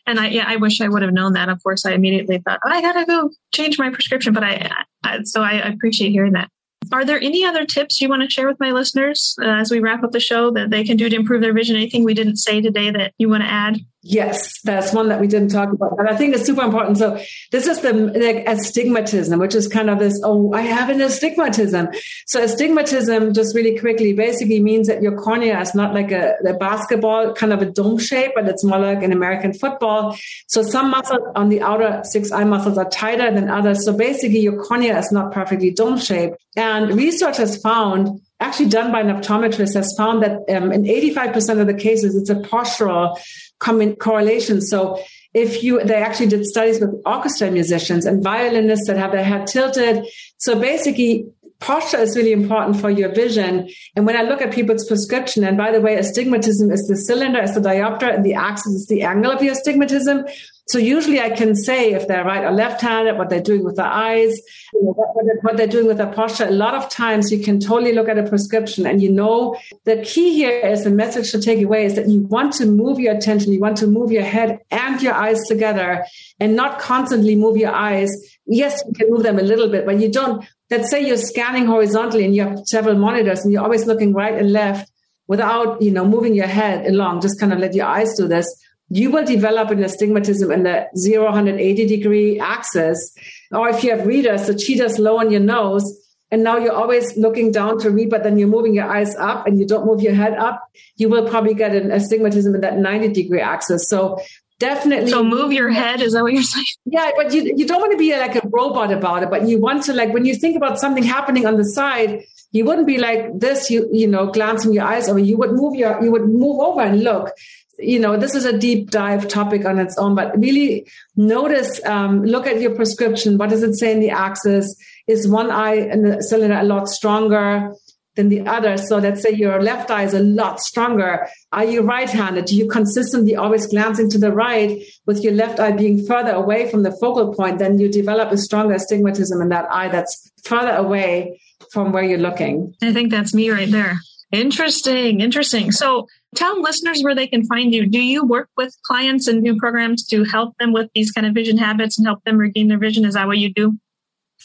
And 0.10 0.20
I, 0.20 0.28
yeah, 0.30 0.46
I 0.48 0.56
wish 0.56 0.82
I 0.82 0.88
would 0.88 1.04
have 1.04 1.14
known 1.14 1.34
that. 1.34 1.50
Of 1.50 1.62
course, 1.62 1.86
I 1.86 1.92
immediately 1.92 2.40
thought, 2.40 2.60
oh, 2.66 2.70
I 2.70 2.82
gotta 2.82 3.06
go 3.06 3.30
change 3.54 3.78
my 3.78 3.92
prescription. 3.92 4.34
But 4.34 4.44
I, 4.44 4.72
I 5.04 5.20
so 5.24 5.44
I 5.44 5.54
appreciate 5.54 6.10
hearing 6.10 6.34
that. 6.34 6.50
Are 6.92 7.06
there 7.06 7.22
any 7.22 7.46
other 7.46 7.64
tips 7.64 8.02
you 8.02 8.10
want 8.10 8.24
to 8.24 8.30
share 8.30 8.48
with 8.48 8.60
my 8.60 8.72
listeners 8.72 9.36
uh, 9.40 9.46
as 9.46 9.70
we 9.70 9.80
wrap 9.80 10.04
up 10.04 10.12
the 10.12 10.20
show 10.20 10.50
that 10.52 10.72
they 10.72 10.84
can 10.84 10.98
do 10.98 11.10
to 11.10 11.16
improve 11.16 11.42
their 11.42 11.54
vision? 11.54 11.76
Anything 11.76 12.04
we 12.04 12.16
didn't 12.16 12.38
say 12.38 12.60
today 12.60 12.90
that 12.90 13.14
you 13.20 13.30
want 13.30 13.44
to 13.44 13.50
add? 13.50 13.78
Yes, 14.02 14.62
that's 14.62 14.94
one 14.94 15.10
that 15.10 15.20
we 15.20 15.28
didn't 15.28 15.50
talk 15.50 15.74
about, 15.74 15.98
but 15.98 16.10
I 16.10 16.16
think 16.16 16.34
it's 16.34 16.46
super 16.46 16.62
important. 16.62 16.98
So 16.98 17.22
this 17.52 17.68
is 17.68 17.82
the 17.82 17.92
like, 17.92 18.48
astigmatism, 18.48 19.38
which 19.40 19.54
is 19.54 19.68
kind 19.68 19.90
of 19.90 20.00
this, 20.00 20.18
oh, 20.24 20.54
I 20.54 20.62
have 20.62 20.90
an 20.90 21.02
astigmatism. 21.02 21.90
So 22.26 22.42
astigmatism, 22.42 23.34
just 23.34 23.54
really 23.54 23.78
quickly, 23.78 24.14
basically 24.14 24.62
means 24.62 24.88
that 24.88 25.02
your 25.02 25.18
cornea 25.18 25.60
is 25.60 25.76
not 25.76 25.94
like 25.94 26.14
a, 26.14 26.36
a 26.48 26.54
basketball, 26.54 27.34
kind 27.34 27.52
of 27.52 27.62
a 27.62 27.66
dome 27.66 27.98
shape, 27.98 28.32
but 28.36 28.48
it's 28.48 28.64
more 28.64 28.80
like 28.80 29.04
an 29.04 29.12
American 29.12 29.52
football. 29.54 30.18
So 30.48 30.64
some 30.64 30.92
muscles 30.92 31.20
on 31.36 31.50
the 31.50 31.62
outer 31.62 32.02
six 32.06 32.32
eye 32.32 32.46
muscles 32.46 32.78
are 32.78 32.90
tighter 32.90 33.30
than 33.36 33.50
others. 33.50 33.84
So 33.84 33.92
basically 33.92 34.40
your 34.40 34.64
cornea 34.64 34.98
is 34.98 35.12
not 35.12 35.34
perfectly 35.34 35.72
dome 35.72 36.00
shaped. 36.00 36.38
And 36.56 36.96
research 36.96 37.36
has 37.36 37.62
found 37.62 38.22
actually 38.40 38.70
done 38.70 38.92
by 38.92 39.02
an 39.02 39.08
optometrist 39.08 39.74
has 39.74 39.94
found 39.98 40.24
that 40.24 40.32
um, 40.56 40.72
in 40.72 40.84
85% 40.84 41.60
of 41.60 41.68
the 41.68 41.74
cases, 41.74 42.16
it's 42.16 42.30
a 42.30 42.36
postural 42.36 43.20
correlation. 43.60 44.62
So 44.62 45.02
if 45.34 45.64
you, 45.64 45.84
they 45.84 45.96
actually 45.96 46.28
did 46.28 46.46
studies 46.46 46.80
with 46.80 46.90
orchestra 47.06 47.52
musicians 47.52 48.06
and 48.06 48.24
violinists 48.24 48.88
that 48.88 48.98
have 48.98 49.12
their 49.12 49.24
head 49.24 49.48
tilted. 49.48 50.06
So 50.38 50.60
basically, 50.60 51.28
posture 51.60 51.98
is 51.98 52.16
really 52.16 52.32
important 52.32 52.80
for 52.80 52.90
your 52.90 53.14
vision. 53.14 53.70
And 53.96 54.06
when 54.06 54.16
I 54.16 54.24
look 54.24 54.42
at 54.42 54.52
people's 54.54 54.88
prescription, 54.88 55.44
and 55.44 55.58
by 55.58 55.72
the 55.72 55.82
way, 55.82 55.96
astigmatism 55.96 56.72
is 56.72 56.88
the 56.88 56.96
cylinder, 56.96 57.42
is 57.42 57.54
the 57.54 57.62
diopter, 57.62 58.14
and 58.16 58.26
the 58.26 58.34
axis 58.34 58.74
is 58.74 58.88
the 58.88 59.04
angle 59.04 59.32
of 59.32 59.44
your 59.44 59.54
astigmatism. 59.54 60.26
So 60.70 60.78
usually 60.78 61.20
I 61.20 61.32
can 61.32 61.56
say 61.56 61.94
if 61.94 62.08
they're 62.08 62.24
right 62.24 62.44
or 62.44 62.52
left-handed, 62.52 63.18
what 63.18 63.30
they're 63.30 63.42
doing 63.42 63.64
with 63.64 63.78
their 63.78 63.88
eyes, 63.88 64.40
what 64.72 65.58
they're 65.58 65.66
doing 65.66 65.88
with 65.88 65.98
their 65.98 66.14
posture. 66.14 66.46
A 66.46 66.52
lot 66.52 66.76
of 66.76 66.90
times 66.90 67.32
you 67.32 67.44
can 67.44 67.60
totally 67.60 67.92
look 67.92 68.08
at 68.08 68.20
a 68.20 68.30
prescription 68.30 68.86
and 68.86 69.02
you 69.02 69.12
know 69.12 69.56
the 69.86 70.04
key 70.04 70.36
here 70.36 70.60
is 70.60 70.84
the 70.84 70.92
message 70.92 71.32
to 71.32 71.42
take 71.42 71.60
away 71.64 71.86
is 71.86 71.96
that 71.96 72.08
you 72.08 72.22
want 72.28 72.54
to 72.54 72.68
move 72.68 73.00
your 73.00 73.16
attention, 73.16 73.52
you 73.52 73.60
want 73.60 73.78
to 73.78 73.88
move 73.88 74.12
your 74.12 74.22
head 74.22 74.60
and 74.70 75.02
your 75.02 75.14
eyes 75.14 75.40
together 75.48 76.06
and 76.40 76.56
not 76.56 76.78
constantly 76.78 77.36
move 77.36 77.58
your 77.58 77.74
eyes. 77.74 78.12
Yes, 78.46 78.84
you 78.86 78.94
can 78.94 79.10
move 79.10 79.24
them 79.24 79.40
a 79.40 79.44
little 79.44 79.70
bit, 79.70 79.88
but 79.88 80.00
you 80.00 80.12
don't. 80.12 80.46
Let's 80.70 80.92
say 80.92 81.04
you're 81.04 81.18
scanning 81.18 81.66
horizontally 81.66 82.26
and 82.26 82.36
you 82.36 82.44
have 82.44 82.60
several 82.68 82.96
monitors 82.96 83.44
and 83.44 83.52
you're 83.52 83.64
always 83.64 83.88
looking 83.88 84.14
right 84.14 84.36
and 84.36 84.54
left 84.54 84.92
without, 85.28 85.82
you 85.82 85.90
know, 85.90 86.06
moving 86.06 86.36
your 86.36 86.46
head 86.46 86.86
along. 86.86 87.22
Just 87.22 87.40
kind 87.40 87.52
of 87.52 87.58
let 87.58 87.74
your 87.74 87.88
eyes 87.88 88.14
do 88.16 88.28
this 88.28 88.46
you 88.90 89.12
will 89.12 89.26
develop 89.26 89.70
an 89.70 89.84
astigmatism 89.84 90.52
in 90.52 90.64
the 90.64 90.88
0 90.96 91.26
180 91.26 91.86
degree 91.86 92.40
axis. 92.40 93.16
Or 93.52 93.70
if 93.70 93.84
you 93.84 93.92
have 93.92 94.06
readers, 94.06 94.48
the 94.48 94.56
cheaters 94.56 95.00
low 95.00 95.20
on 95.20 95.32
your 95.32 95.42
nose, 95.42 95.84
and 96.32 96.44
now 96.44 96.58
you're 96.58 96.74
always 96.74 97.18
looking 97.18 97.52
down 97.52 97.80
to 97.80 97.90
read, 97.90 98.10
but 98.10 98.24
then 98.24 98.38
you're 98.38 98.48
moving 98.48 98.74
your 98.74 98.90
eyes 98.90 99.16
up 99.16 99.48
and 99.48 99.60
you 99.60 99.66
don't 99.66 99.86
move 99.86 100.02
your 100.02 100.14
head 100.14 100.34
up, 100.34 100.64
you 100.96 101.10
will 101.10 101.28
probably 101.28 101.56
get 101.56 101.76
an 101.76 101.92
astigmatism 101.92 102.54
in 102.54 102.62
that 102.62 102.78
90 102.78 103.10
degree 103.10 103.42
axis. 103.42 103.90
So 103.90 104.20
definitely. 104.60 105.10
So 105.10 105.24
move 105.24 105.52
your 105.52 105.70
head. 105.70 106.02
Is 106.02 106.14
that 106.14 106.22
what 106.22 106.34
you're 106.34 106.44
saying? 106.44 106.66
Yeah, 106.86 107.12
but 107.16 107.34
you, 107.34 107.54
you 107.56 107.66
don't 107.66 107.82
want 107.82 107.94
to 107.94 107.98
be 107.98 108.16
like 108.16 108.36
a 108.36 108.48
robot 108.48 108.92
about 108.92 109.24
it, 109.24 109.32
but 109.32 109.48
you 109.48 109.60
want 109.60 109.84
to 109.86 109.94
like, 109.94 110.14
when 110.14 110.26
you 110.26 110.36
think 110.36 110.56
about 110.56 110.80
something 110.80 111.04
happening 111.04 111.48
on 111.48 111.58
the 111.58 111.66
side, 111.66 112.24
you 112.52 112.66
wouldn't 112.66 112.88
be 112.88 112.98
like 112.98 113.40
this, 113.40 113.72
you, 113.72 113.90
you 113.92 114.08
know, 114.08 114.28
glancing 114.28 114.74
your 114.74 114.84
eyes 114.84 115.10
over. 115.10 115.20
You 115.20 115.38
would 115.38 115.52
move 115.52 115.76
your, 115.76 116.04
you 116.04 116.12
would 116.12 116.28
move 116.28 116.60
over 116.60 116.82
and 116.82 117.04
look 117.04 117.32
you 117.80 118.00
know, 118.00 118.18
this 118.18 118.36
is 118.36 118.46
a 118.46 118.58
deep 118.58 118.92
dive 118.92 119.28
topic 119.28 119.66
on 119.66 119.80
its 119.80 119.98
own, 119.98 120.16
but 120.16 120.38
really 120.38 120.86
notice, 121.16 121.84
um, 121.86 122.24
look 122.24 122.46
at 122.46 122.60
your 122.60 122.76
prescription. 122.76 123.38
What 123.38 123.50
does 123.50 123.64
it 123.64 123.76
say 123.76 123.92
in 123.92 124.00
the 124.00 124.10
axis? 124.10 124.76
Is 125.08 125.28
one 125.28 125.50
eye 125.50 125.76
in 125.76 126.04
the 126.04 126.22
cylinder 126.22 126.58
a 126.58 126.64
lot 126.64 126.88
stronger 126.90 127.74
than 128.16 128.30
the 128.30 128.46
other? 128.46 128.78
So 128.78 128.98
let's 128.98 129.22
say 129.22 129.32
your 129.32 129.62
left 129.62 129.90
eye 129.90 130.04
is 130.04 130.14
a 130.14 130.20
lot 130.20 130.60
stronger. 130.60 131.28
Are 131.52 131.66
you 131.66 131.82
right-handed? 131.82 132.46
Do 132.46 132.56
you 132.56 132.68
consistently 132.68 133.36
always 133.36 133.66
glancing 133.66 134.10
to 134.12 134.20
the 134.20 134.32
right 134.32 134.84
with 135.06 135.24
your 135.24 135.34
left 135.34 135.60
eye 135.60 135.72
being 135.72 136.06
further 136.06 136.32
away 136.32 136.70
from 136.70 136.84
the 136.84 136.92
focal 136.92 137.34
point? 137.34 137.60
Then 137.60 137.80
you 137.80 137.90
develop 137.90 138.32
a 138.32 138.38
stronger 138.38 138.76
astigmatism 138.76 139.42
in 139.42 139.50
that 139.50 139.72
eye 139.72 139.88
that's 139.88 140.32
further 140.44 140.74
away 140.74 141.42
from 141.72 141.92
where 141.92 142.04
you're 142.04 142.20
looking. 142.20 142.76
I 142.82 142.94
think 142.94 143.10
that's 143.10 143.34
me 143.34 143.50
right 143.50 143.72
there. 143.72 144.00
Interesting, 144.32 145.22
interesting. 145.22 145.72
So 145.72 146.08
tell 146.36 146.62
listeners 146.62 147.02
where 147.02 147.16
they 147.16 147.28
can 147.28 147.46
find 147.46 147.74
you. 147.74 147.86
Do 147.86 148.02
you 148.02 148.26
work 148.26 148.50
with 148.58 148.76
clients 148.84 149.28
and 149.28 149.42
new 149.42 149.58
programs 149.58 150.06
to 150.08 150.24
help 150.24 150.56
them 150.58 150.74
with 150.74 150.90
these 150.94 151.12
kind 151.12 151.26
of 151.26 151.34
vision 151.34 151.58
habits 151.58 151.98
and 151.98 152.08
help 152.08 152.24
them 152.24 152.38
regain 152.38 152.68
their 152.68 152.78
vision? 152.78 153.06
Is 153.06 153.16
that 153.16 153.28
what 153.28 153.38
you 153.38 153.54
do? 153.54 153.78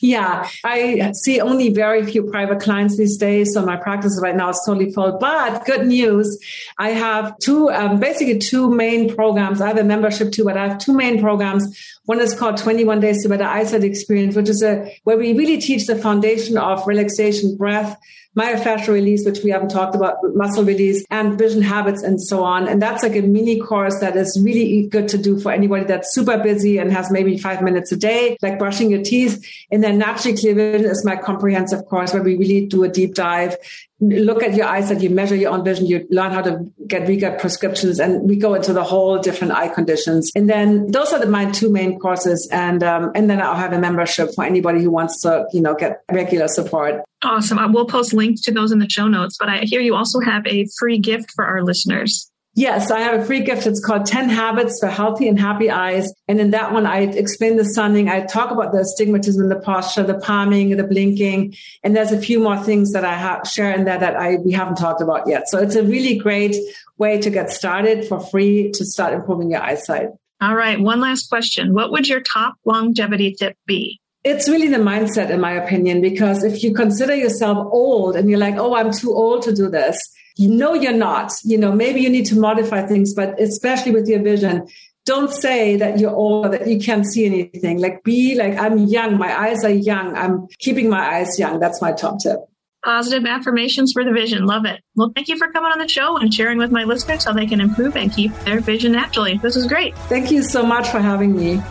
Yeah, 0.00 0.48
I 0.64 1.12
see 1.12 1.40
only 1.40 1.72
very 1.72 2.04
few 2.04 2.24
private 2.24 2.60
clients 2.60 2.96
these 2.96 3.16
days. 3.16 3.54
So 3.54 3.64
my 3.64 3.76
practice 3.76 4.18
right 4.20 4.34
now 4.34 4.48
is 4.48 4.60
totally 4.66 4.92
full. 4.92 5.18
But 5.18 5.64
good 5.66 5.86
news, 5.86 6.36
I 6.78 6.90
have 6.90 7.38
two, 7.38 7.70
um, 7.70 8.00
basically 8.00 8.38
two 8.38 8.74
main 8.74 9.14
programs. 9.14 9.60
I 9.60 9.68
have 9.68 9.78
a 9.78 9.84
membership 9.84 10.32
too, 10.32 10.44
but 10.44 10.56
I 10.56 10.66
have 10.66 10.78
two 10.78 10.94
main 10.94 11.20
programs. 11.20 11.64
One 12.06 12.20
is 12.20 12.34
called 12.34 12.56
21 12.56 13.00
Days 13.00 13.22
to 13.22 13.28
Better 13.28 13.44
Eyesight 13.44 13.84
Experience, 13.84 14.34
which 14.34 14.48
is 14.48 14.64
a 14.64 14.92
where 15.04 15.16
we 15.16 15.32
really 15.32 15.60
teach 15.60 15.86
the 15.86 15.96
foundation 15.96 16.58
of 16.58 16.84
relaxation, 16.88 17.56
breath, 17.56 17.96
myofascial 18.36 18.88
release, 18.88 19.24
which 19.24 19.40
we 19.44 19.50
haven't 19.50 19.68
talked 19.68 19.94
about, 19.94 20.16
muscle 20.34 20.64
release 20.64 21.04
and 21.10 21.38
vision 21.38 21.62
habits 21.62 22.02
and 22.02 22.20
so 22.20 22.42
on. 22.42 22.68
And 22.68 22.82
that's 22.82 23.02
like 23.02 23.16
a 23.16 23.22
mini 23.22 23.60
course 23.60 23.98
that 24.00 24.16
is 24.16 24.40
really 24.42 24.86
good 24.88 25.08
to 25.08 25.18
do 25.18 25.38
for 25.38 25.52
anybody 25.52 25.84
that's 25.84 26.12
super 26.14 26.38
busy 26.38 26.78
and 26.78 26.92
has 26.92 27.10
maybe 27.10 27.38
five 27.38 27.62
minutes 27.62 27.92
a 27.92 27.96
day, 27.96 28.36
like 28.42 28.58
brushing 28.58 28.90
your 28.90 29.02
teeth. 29.02 29.44
And 29.70 29.82
then 29.82 29.98
naturally 29.98 30.36
clear 30.36 30.54
vision 30.54 30.90
is 30.90 31.04
my 31.04 31.16
comprehensive 31.16 31.84
course 31.86 32.12
where 32.12 32.22
we 32.22 32.36
really 32.36 32.66
do 32.66 32.84
a 32.84 32.88
deep 32.88 33.14
dive 33.14 33.56
look 34.00 34.42
at 34.42 34.54
your 34.54 34.66
eyesight, 34.66 35.00
you 35.00 35.10
measure 35.10 35.36
your 35.36 35.52
own 35.52 35.64
vision, 35.64 35.86
you 35.86 36.06
learn 36.10 36.32
how 36.32 36.42
to 36.42 36.70
get 36.86 37.08
read 37.08 37.38
prescriptions, 37.38 38.00
and 38.00 38.28
we 38.28 38.36
go 38.36 38.54
into 38.54 38.72
the 38.72 38.82
whole 38.82 39.18
different 39.18 39.52
eye 39.52 39.68
conditions. 39.68 40.30
And 40.34 40.48
then 40.48 40.90
those 40.90 41.12
are 41.12 41.18
the, 41.18 41.26
my 41.26 41.50
two 41.50 41.70
main 41.70 41.98
courses, 41.98 42.48
and 42.52 42.82
um, 42.82 43.12
and 43.14 43.30
then 43.30 43.40
I'll 43.40 43.54
have 43.54 43.72
a 43.72 43.78
membership 43.78 44.34
for 44.34 44.44
anybody 44.44 44.82
who 44.82 44.90
wants 44.90 45.20
to, 45.22 45.46
you 45.52 45.60
know, 45.60 45.74
get 45.74 46.02
regular 46.10 46.48
support. 46.48 47.02
Awesome. 47.22 47.58
I 47.58 47.66
will 47.66 47.86
post 47.86 48.12
links 48.12 48.42
to 48.42 48.52
those 48.52 48.70
in 48.70 48.80
the 48.80 48.88
show 48.88 49.08
notes, 49.08 49.36
but 49.38 49.48
I 49.48 49.60
hear 49.60 49.80
you 49.80 49.94
also 49.94 50.20
have 50.20 50.46
a 50.46 50.66
free 50.78 50.98
gift 50.98 51.30
for 51.34 51.44
our 51.44 51.62
listeners. 51.62 52.30
Yes, 52.56 52.92
I 52.92 53.00
have 53.00 53.20
a 53.20 53.24
free 53.24 53.40
gift. 53.40 53.66
It's 53.66 53.84
called 53.84 54.06
10 54.06 54.28
Habits 54.28 54.78
for 54.78 54.88
Healthy 54.88 55.26
and 55.26 55.38
Happy 55.38 55.70
Eyes. 55.70 56.12
And 56.28 56.40
in 56.40 56.52
that 56.52 56.72
one, 56.72 56.86
I 56.86 57.00
explain 57.00 57.56
the 57.56 57.64
sunning. 57.64 58.08
I 58.08 58.24
talk 58.26 58.52
about 58.52 58.70
the 58.70 58.78
astigmatism, 58.78 59.48
the 59.48 59.58
posture, 59.58 60.04
the 60.04 60.18
palming, 60.18 60.76
the 60.76 60.84
blinking. 60.84 61.56
And 61.82 61.96
there's 61.96 62.12
a 62.12 62.20
few 62.20 62.38
more 62.38 62.56
things 62.56 62.92
that 62.92 63.04
I 63.04 63.14
have, 63.14 63.48
share 63.48 63.72
in 63.72 63.84
there 63.84 63.98
that 63.98 64.14
I, 64.14 64.36
we 64.36 64.52
haven't 64.52 64.76
talked 64.76 65.00
about 65.00 65.26
yet. 65.26 65.48
So 65.48 65.58
it's 65.58 65.74
a 65.74 65.82
really 65.82 66.16
great 66.16 66.54
way 66.96 67.20
to 67.20 67.28
get 67.28 67.50
started 67.50 68.06
for 68.06 68.20
free 68.20 68.70
to 68.70 68.84
start 68.84 69.14
improving 69.14 69.50
your 69.50 69.62
eyesight. 69.62 70.10
All 70.40 70.54
right. 70.54 70.78
One 70.78 71.00
last 71.00 71.28
question. 71.28 71.74
What 71.74 71.90
would 71.90 72.06
your 72.06 72.20
top 72.20 72.54
longevity 72.64 73.34
tip 73.34 73.56
be? 73.66 74.00
It's 74.22 74.48
really 74.48 74.68
the 74.68 74.78
mindset, 74.78 75.30
in 75.30 75.40
my 75.40 75.52
opinion, 75.52 76.00
because 76.00 76.44
if 76.44 76.62
you 76.62 76.72
consider 76.72 77.14
yourself 77.14 77.58
old 77.72 78.16
and 78.16 78.30
you're 78.30 78.38
like, 78.38 78.56
oh, 78.56 78.74
I'm 78.74 78.90
too 78.90 79.12
old 79.12 79.42
to 79.42 79.54
do 79.54 79.68
this, 79.68 79.98
you 80.36 80.50
know 80.50 80.74
you're 80.74 80.92
not. 80.92 81.32
You 81.44 81.58
know, 81.58 81.72
maybe 81.72 82.00
you 82.00 82.10
need 82.10 82.26
to 82.26 82.38
modify 82.38 82.86
things, 82.86 83.14
but 83.14 83.40
especially 83.40 83.92
with 83.92 84.08
your 84.08 84.22
vision, 84.22 84.66
don't 85.04 85.30
say 85.30 85.76
that 85.76 85.98
you're 85.98 86.14
old, 86.14 86.52
that 86.52 86.66
you 86.66 86.78
can't 86.78 87.06
see 87.06 87.26
anything. 87.26 87.78
Like 87.78 88.02
be 88.04 88.34
like, 88.34 88.56
I'm 88.58 88.78
young. 88.78 89.18
My 89.18 89.38
eyes 89.38 89.64
are 89.64 89.70
young. 89.70 90.16
I'm 90.16 90.46
keeping 90.58 90.88
my 90.88 91.16
eyes 91.16 91.38
young. 91.38 91.60
That's 91.60 91.80
my 91.82 91.92
top 91.92 92.20
tip. 92.20 92.40
Positive 92.84 93.24
affirmations 93.24 93.92
for 93.92 94.04
the 94.04 94.12
vision. 94.12 94.44
Love 94.44 94.66
it. 94.66 94.80
Well, 94.94 95.10
thank 95.14 95.28
you 95.28 95.38
for 95.38 95.50
coming 95.50 95.72
on 95.72 95.78
the 95.78 95.88
show 95.88 96.18
and 96.18 96.32
sharing 96.32 96.58
with 96.58 96.70
my 96.70 96.84
listeners 96.84 97.24
how 97.24 97.32
they 97.32 97.46
can 97.46 97.60
improve 97.60 97.96
and 97.96 98.12
keep 98.12 98.34
their 98.40 98.60
vision 98.60 98.92
naturally. 98.92 99.38
This 99.38 99.56
is 99.56 99.66
great. 99.66 99.96
Thank 100.08 100.30
you 100.30 100.42
so 100.42 100.64
much 100.64 100.88
for 100.88 101.00
having 101.00 101.34
me. 101.34 101.62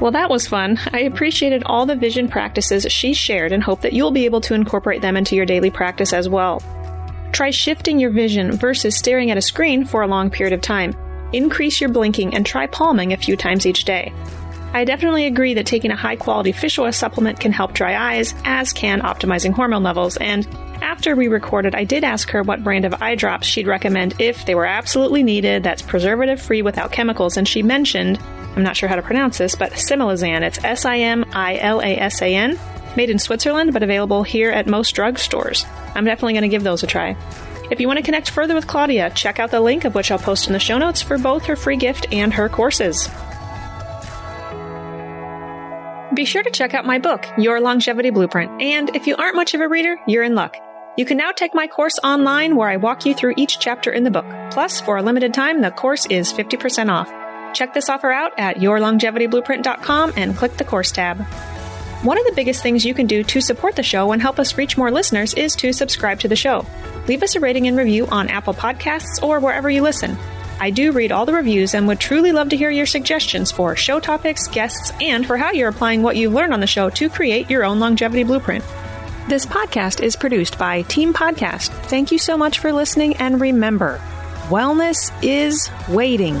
Well, 0.00 0.12
that 0.12 0.30
was 0.30 0.46
fun. 0.46 0.78
I 0.92 1.00
appreciated 1.00 1.64
all 1.66 1.84
the 1.84 1.96
vision 1.96 2.28
practices 2.28 2.86
she 2.88 3.14
shared 3.14 3.50
and 3.50 3.62
hope 3.62 3.80
that 3.80 3.92
you'll 3.92 4.12
be 4.12 4.26
able 4.26 4.40
to 4.42 4.54
incorporate 4.54 5.02
them 5.02 5.16
into 5.16 5.34
your 5.34 5.44
daily 5.44 5.70
practice 5.70 6.12
as 6.12 6.28
well. 6.28 6.62
Try 7.32 7.50
shifting 7.50 7.98
your 7.98 8.10
vision 8.10 8.52
versus 8.52 8.96
staring 8.96 9.30
at 9.30 9.36
a 9.36 9.42
screen 9.42 9.84
for 9.84 10.02
a 10.02 10.06
long 10.06 10.30
period 10.30 10.52
of 10.52 10.60
time. 10.60 10.94
Increase 11.32 11.80
your 11.80 11.90
blinking 11.90 12.34
and 12.34 12.46
try 12.46 12.66
palming 12.68 13.12
a 13.12 13.16
few 13.16 13.36
times 13.36 13.66
each 13.66 13.84
day. 13.84 14.12
I 14.72 14.84
definitely 14.84 15.26
agree 15.26 15.54
that 15.54 15.66
taking 15.66 15.90
a 15.90 15.96
high 15.96 16.16
quality 16.16 16.52
fish 16.52 16.78
oil 16.78 16.92
supplement 16.92 17.40
can 17.40 17.52
help 17.52 17.72
dry 17.72 18.14
eyes, 18.14 18.34
as 18.44 18.72
can 18.72 19.00
optimizing 19.00 19.52
hormone 19.52 19.82
levels. 19.82 20.16
And 20.18 20.46
after 20.82 21.16
we 21.16 21.28
recorded, 21.28 21.74
I 21.74 21.84
did 21.84 22.04
ask 22.04 22.30
her 22.30 22.42
what 22.42 22.62
brand 22.62 22.84
of 22.84 23.02
eye 23.02 23.14
drops 23.14 23.46
she'd 23.46 23.66
recommend 23.66 24.20
if 24.20 24.44
they 24.44 24.54
were 24.54 24.66
absolutely 24.66 25.22
needed, 25.22 25.62
that's 25.62 25.82
preservative 25.82 26.40
free 26.40 26.62
without 26.62 26.92
chemicals, 26.92 27.36
and 27.36 27.48
she 27.48 27.62
mentioned 27.62 28.18
I'm 28.56 28.62
not 28.62 28.76
sure 28.76 28.88
how 28.88 28.96
to 28.96 29.02
pronounce 29.02 29.38
this, 29.38 29.54
but 29.54 29.72
Similasan. 29.72 30.42
It's 30.42 30.62
S 30.64 30.84
I 30.84 30.98
M 30.98 31.24
I 31.32 31.58
L 31.58 31.80
A 31.80 31.96
S 31.96 32.20
A 32.22 32.34
N, 32.34 32.58
made 32.96 33.08
in 33.08 33.18
Switzerland, 33.18 33.72
but 33.72 33.82
available 33.82 34.22
here 34.22 34.50
at 34.50 34.66
most 34.66 34.96
drugstores. 34.96 35.64
I'm 35.94 36.04
definitely 36.04 36.32
going 36.32 36.42
to 36.42 36.48
give 36.48 36.64
those 36.64 36.82
a 36.82 36.86
try. 36.86 37.16
If 37.70 37.80
you 37.80 37.86
want 37.86 37.98
to 37.98 38.04
connect 38.04 38.30
further 38.30 38.54
with 38.54 38.66
Claudia, 38.66 39.10
check 39.10 39.38
out 39.38 39.50
the 39.50 39.60
link 39.60 39.84
of 39.84 39.94
which 39.94 40.10
I'll 40.10 40.18
post 40.18 40.46
in 40.46 40.54
the 40.54 40.58
show 40.58 40.78
notes 40.78 41.02
for 41.02 41.18
both 41.18 41.44
her 41.44 41.56
free 41.56 41.76
gift 41.76 42.06
and 42.12 42.32
her 42.34 42.48
courses. 42.48 43.08
Be 46.18 46.24
sure 46.24 46.42
to 46.42 46.50
check 46.50 46.74
out 46.74 46.84
my 46.84 46.98
book, 46.98 47.24
Your 47.38 47.60
Longevity 47.60 48.10
Blueprint, 48.10 48.60
and 48.60 48.90
if 48.96 49.06
you 49.06 49.14
aren't 49.14 49.36
much 49.36 49.54
of 49.54 49.60
a 49.60 49.68
reader, 49.68 49.96
you're 50.08 50.24
in 50.24 50.34
luck. 50.34 50.56
You 50.96 51.04
can 51.04 51.16
now 51.16 51.30
take 51.30 51.54
my 51.54 51.68
course 51.68 51.96
online 52.02 52.56
where 52.56 52.68
I 52.68 52.76
walk 52.76 53.06
you 53.06 53.14
through 53.14 53.34
each 53.36 53.60
chapter 53.60 53.92
in 53.92 54.02
the 54.02 54.10
book. 54.10 54.26
Plus, 54.50 54.80
for 54.80 54.96
a 54.96 55.02
limited 55.04 55.32
time, 55.32 55.60
the 55.60 55.70
course 55.70 56.06
is 56.06 56.32
50% 56.32 56.90
off. 56.90 57.08
Check 57.54 57.72
this 57.72 57.88
offer 57.88 58.10
out 58.10 58.32
at 58.36 58.56
yourlongevityblueprint.com 58.56 60.14
and 60.16 60.36
click 60.36 60.56
the 60.56 60.64
course 60.64 60.90
tab. 60.90 61.20
One 62.02 62.18
of 62.18 62.24
the 62.24 62.34
biggest 62.34 62.64
things 62.64 62.84
you 62.84 62.94
can 62.94 63.06
do 63.06 63.22
to 63.22 63.40
support 63.40 63.76
the 63.76 63.84
show 63.84 64.10
and 64.10 64.20
help 64.20 64.40
us 64.40 64.58
reach 64.58 64.76
more 64.76 64.90
listeners 64.90 65.34
is 65.34 65.54
to 65.54 65.72
subscribe 65.72 66.18
to 66.18 66.28
the 66.28 66.34
show. 66.34 66.66
Leave 67.06 67.22
us 67.22 67.36
a 67.36 67.40
rating 67.40 67.68
and 67.68 67.76
review 67.76 68.08
on 68.08 68.26
Apple 68.26 68.54
Podcasts 68.54 69.22
or 69.22 69.38
wherever 69.38 69.70
you 69.70 69.82
listen. 69.82 70.18
I 70.60 70.70
do 70.70 70.92
read 70.92 71.12
all 71.12 71.24
the 71.24 71.32
reviews 71.32 71.74
and 71.74 71.86
would 71.86 72.00
truly 72.00 72.32
love 72.32 72.48
to 72.48 72.56
hear 72.56 72.70
your 72.70 72.86
suggestions 72.86 73.52
for 73.52 73.76
show 73.76 74.00
topics, 74.00 74.48
guests, 74.48 74.92
and 75.00 75.24
for 75.26 75.36
how 75.36 75.52
you're 75.52 75.68
applying 75.68 76.02
what 76.02 76.16
you've 76.16 76.32
learned 76.32 76.52
on 76.52 76.60
the 76.60 76.66
show 76.66 76.90
to 76.90 77.08
create 77.08 77.48
your 77.48 77.64
own 77.64 77.78
longevity 77.78 78.24
blueprint. 78.24 78.64
This 79.28 79.46
podcast 79.46 80.02
is 80.02 80.16
produced 80.16 80.58
by 80.58 80.82
Team 80.82 81.12
Podcast. 81.12 81.68
Thank 81.86 82.10
you 82.10 82.18
so 82.18 82.36
much 82.36 82.58
for 82.58 82.72
listening, 82.72 83.16
and 83.16 83.40
remember, 83.40 84.00
wellness 84.48 85.12
is 85.22 85.70
waiting. 85.88 86.40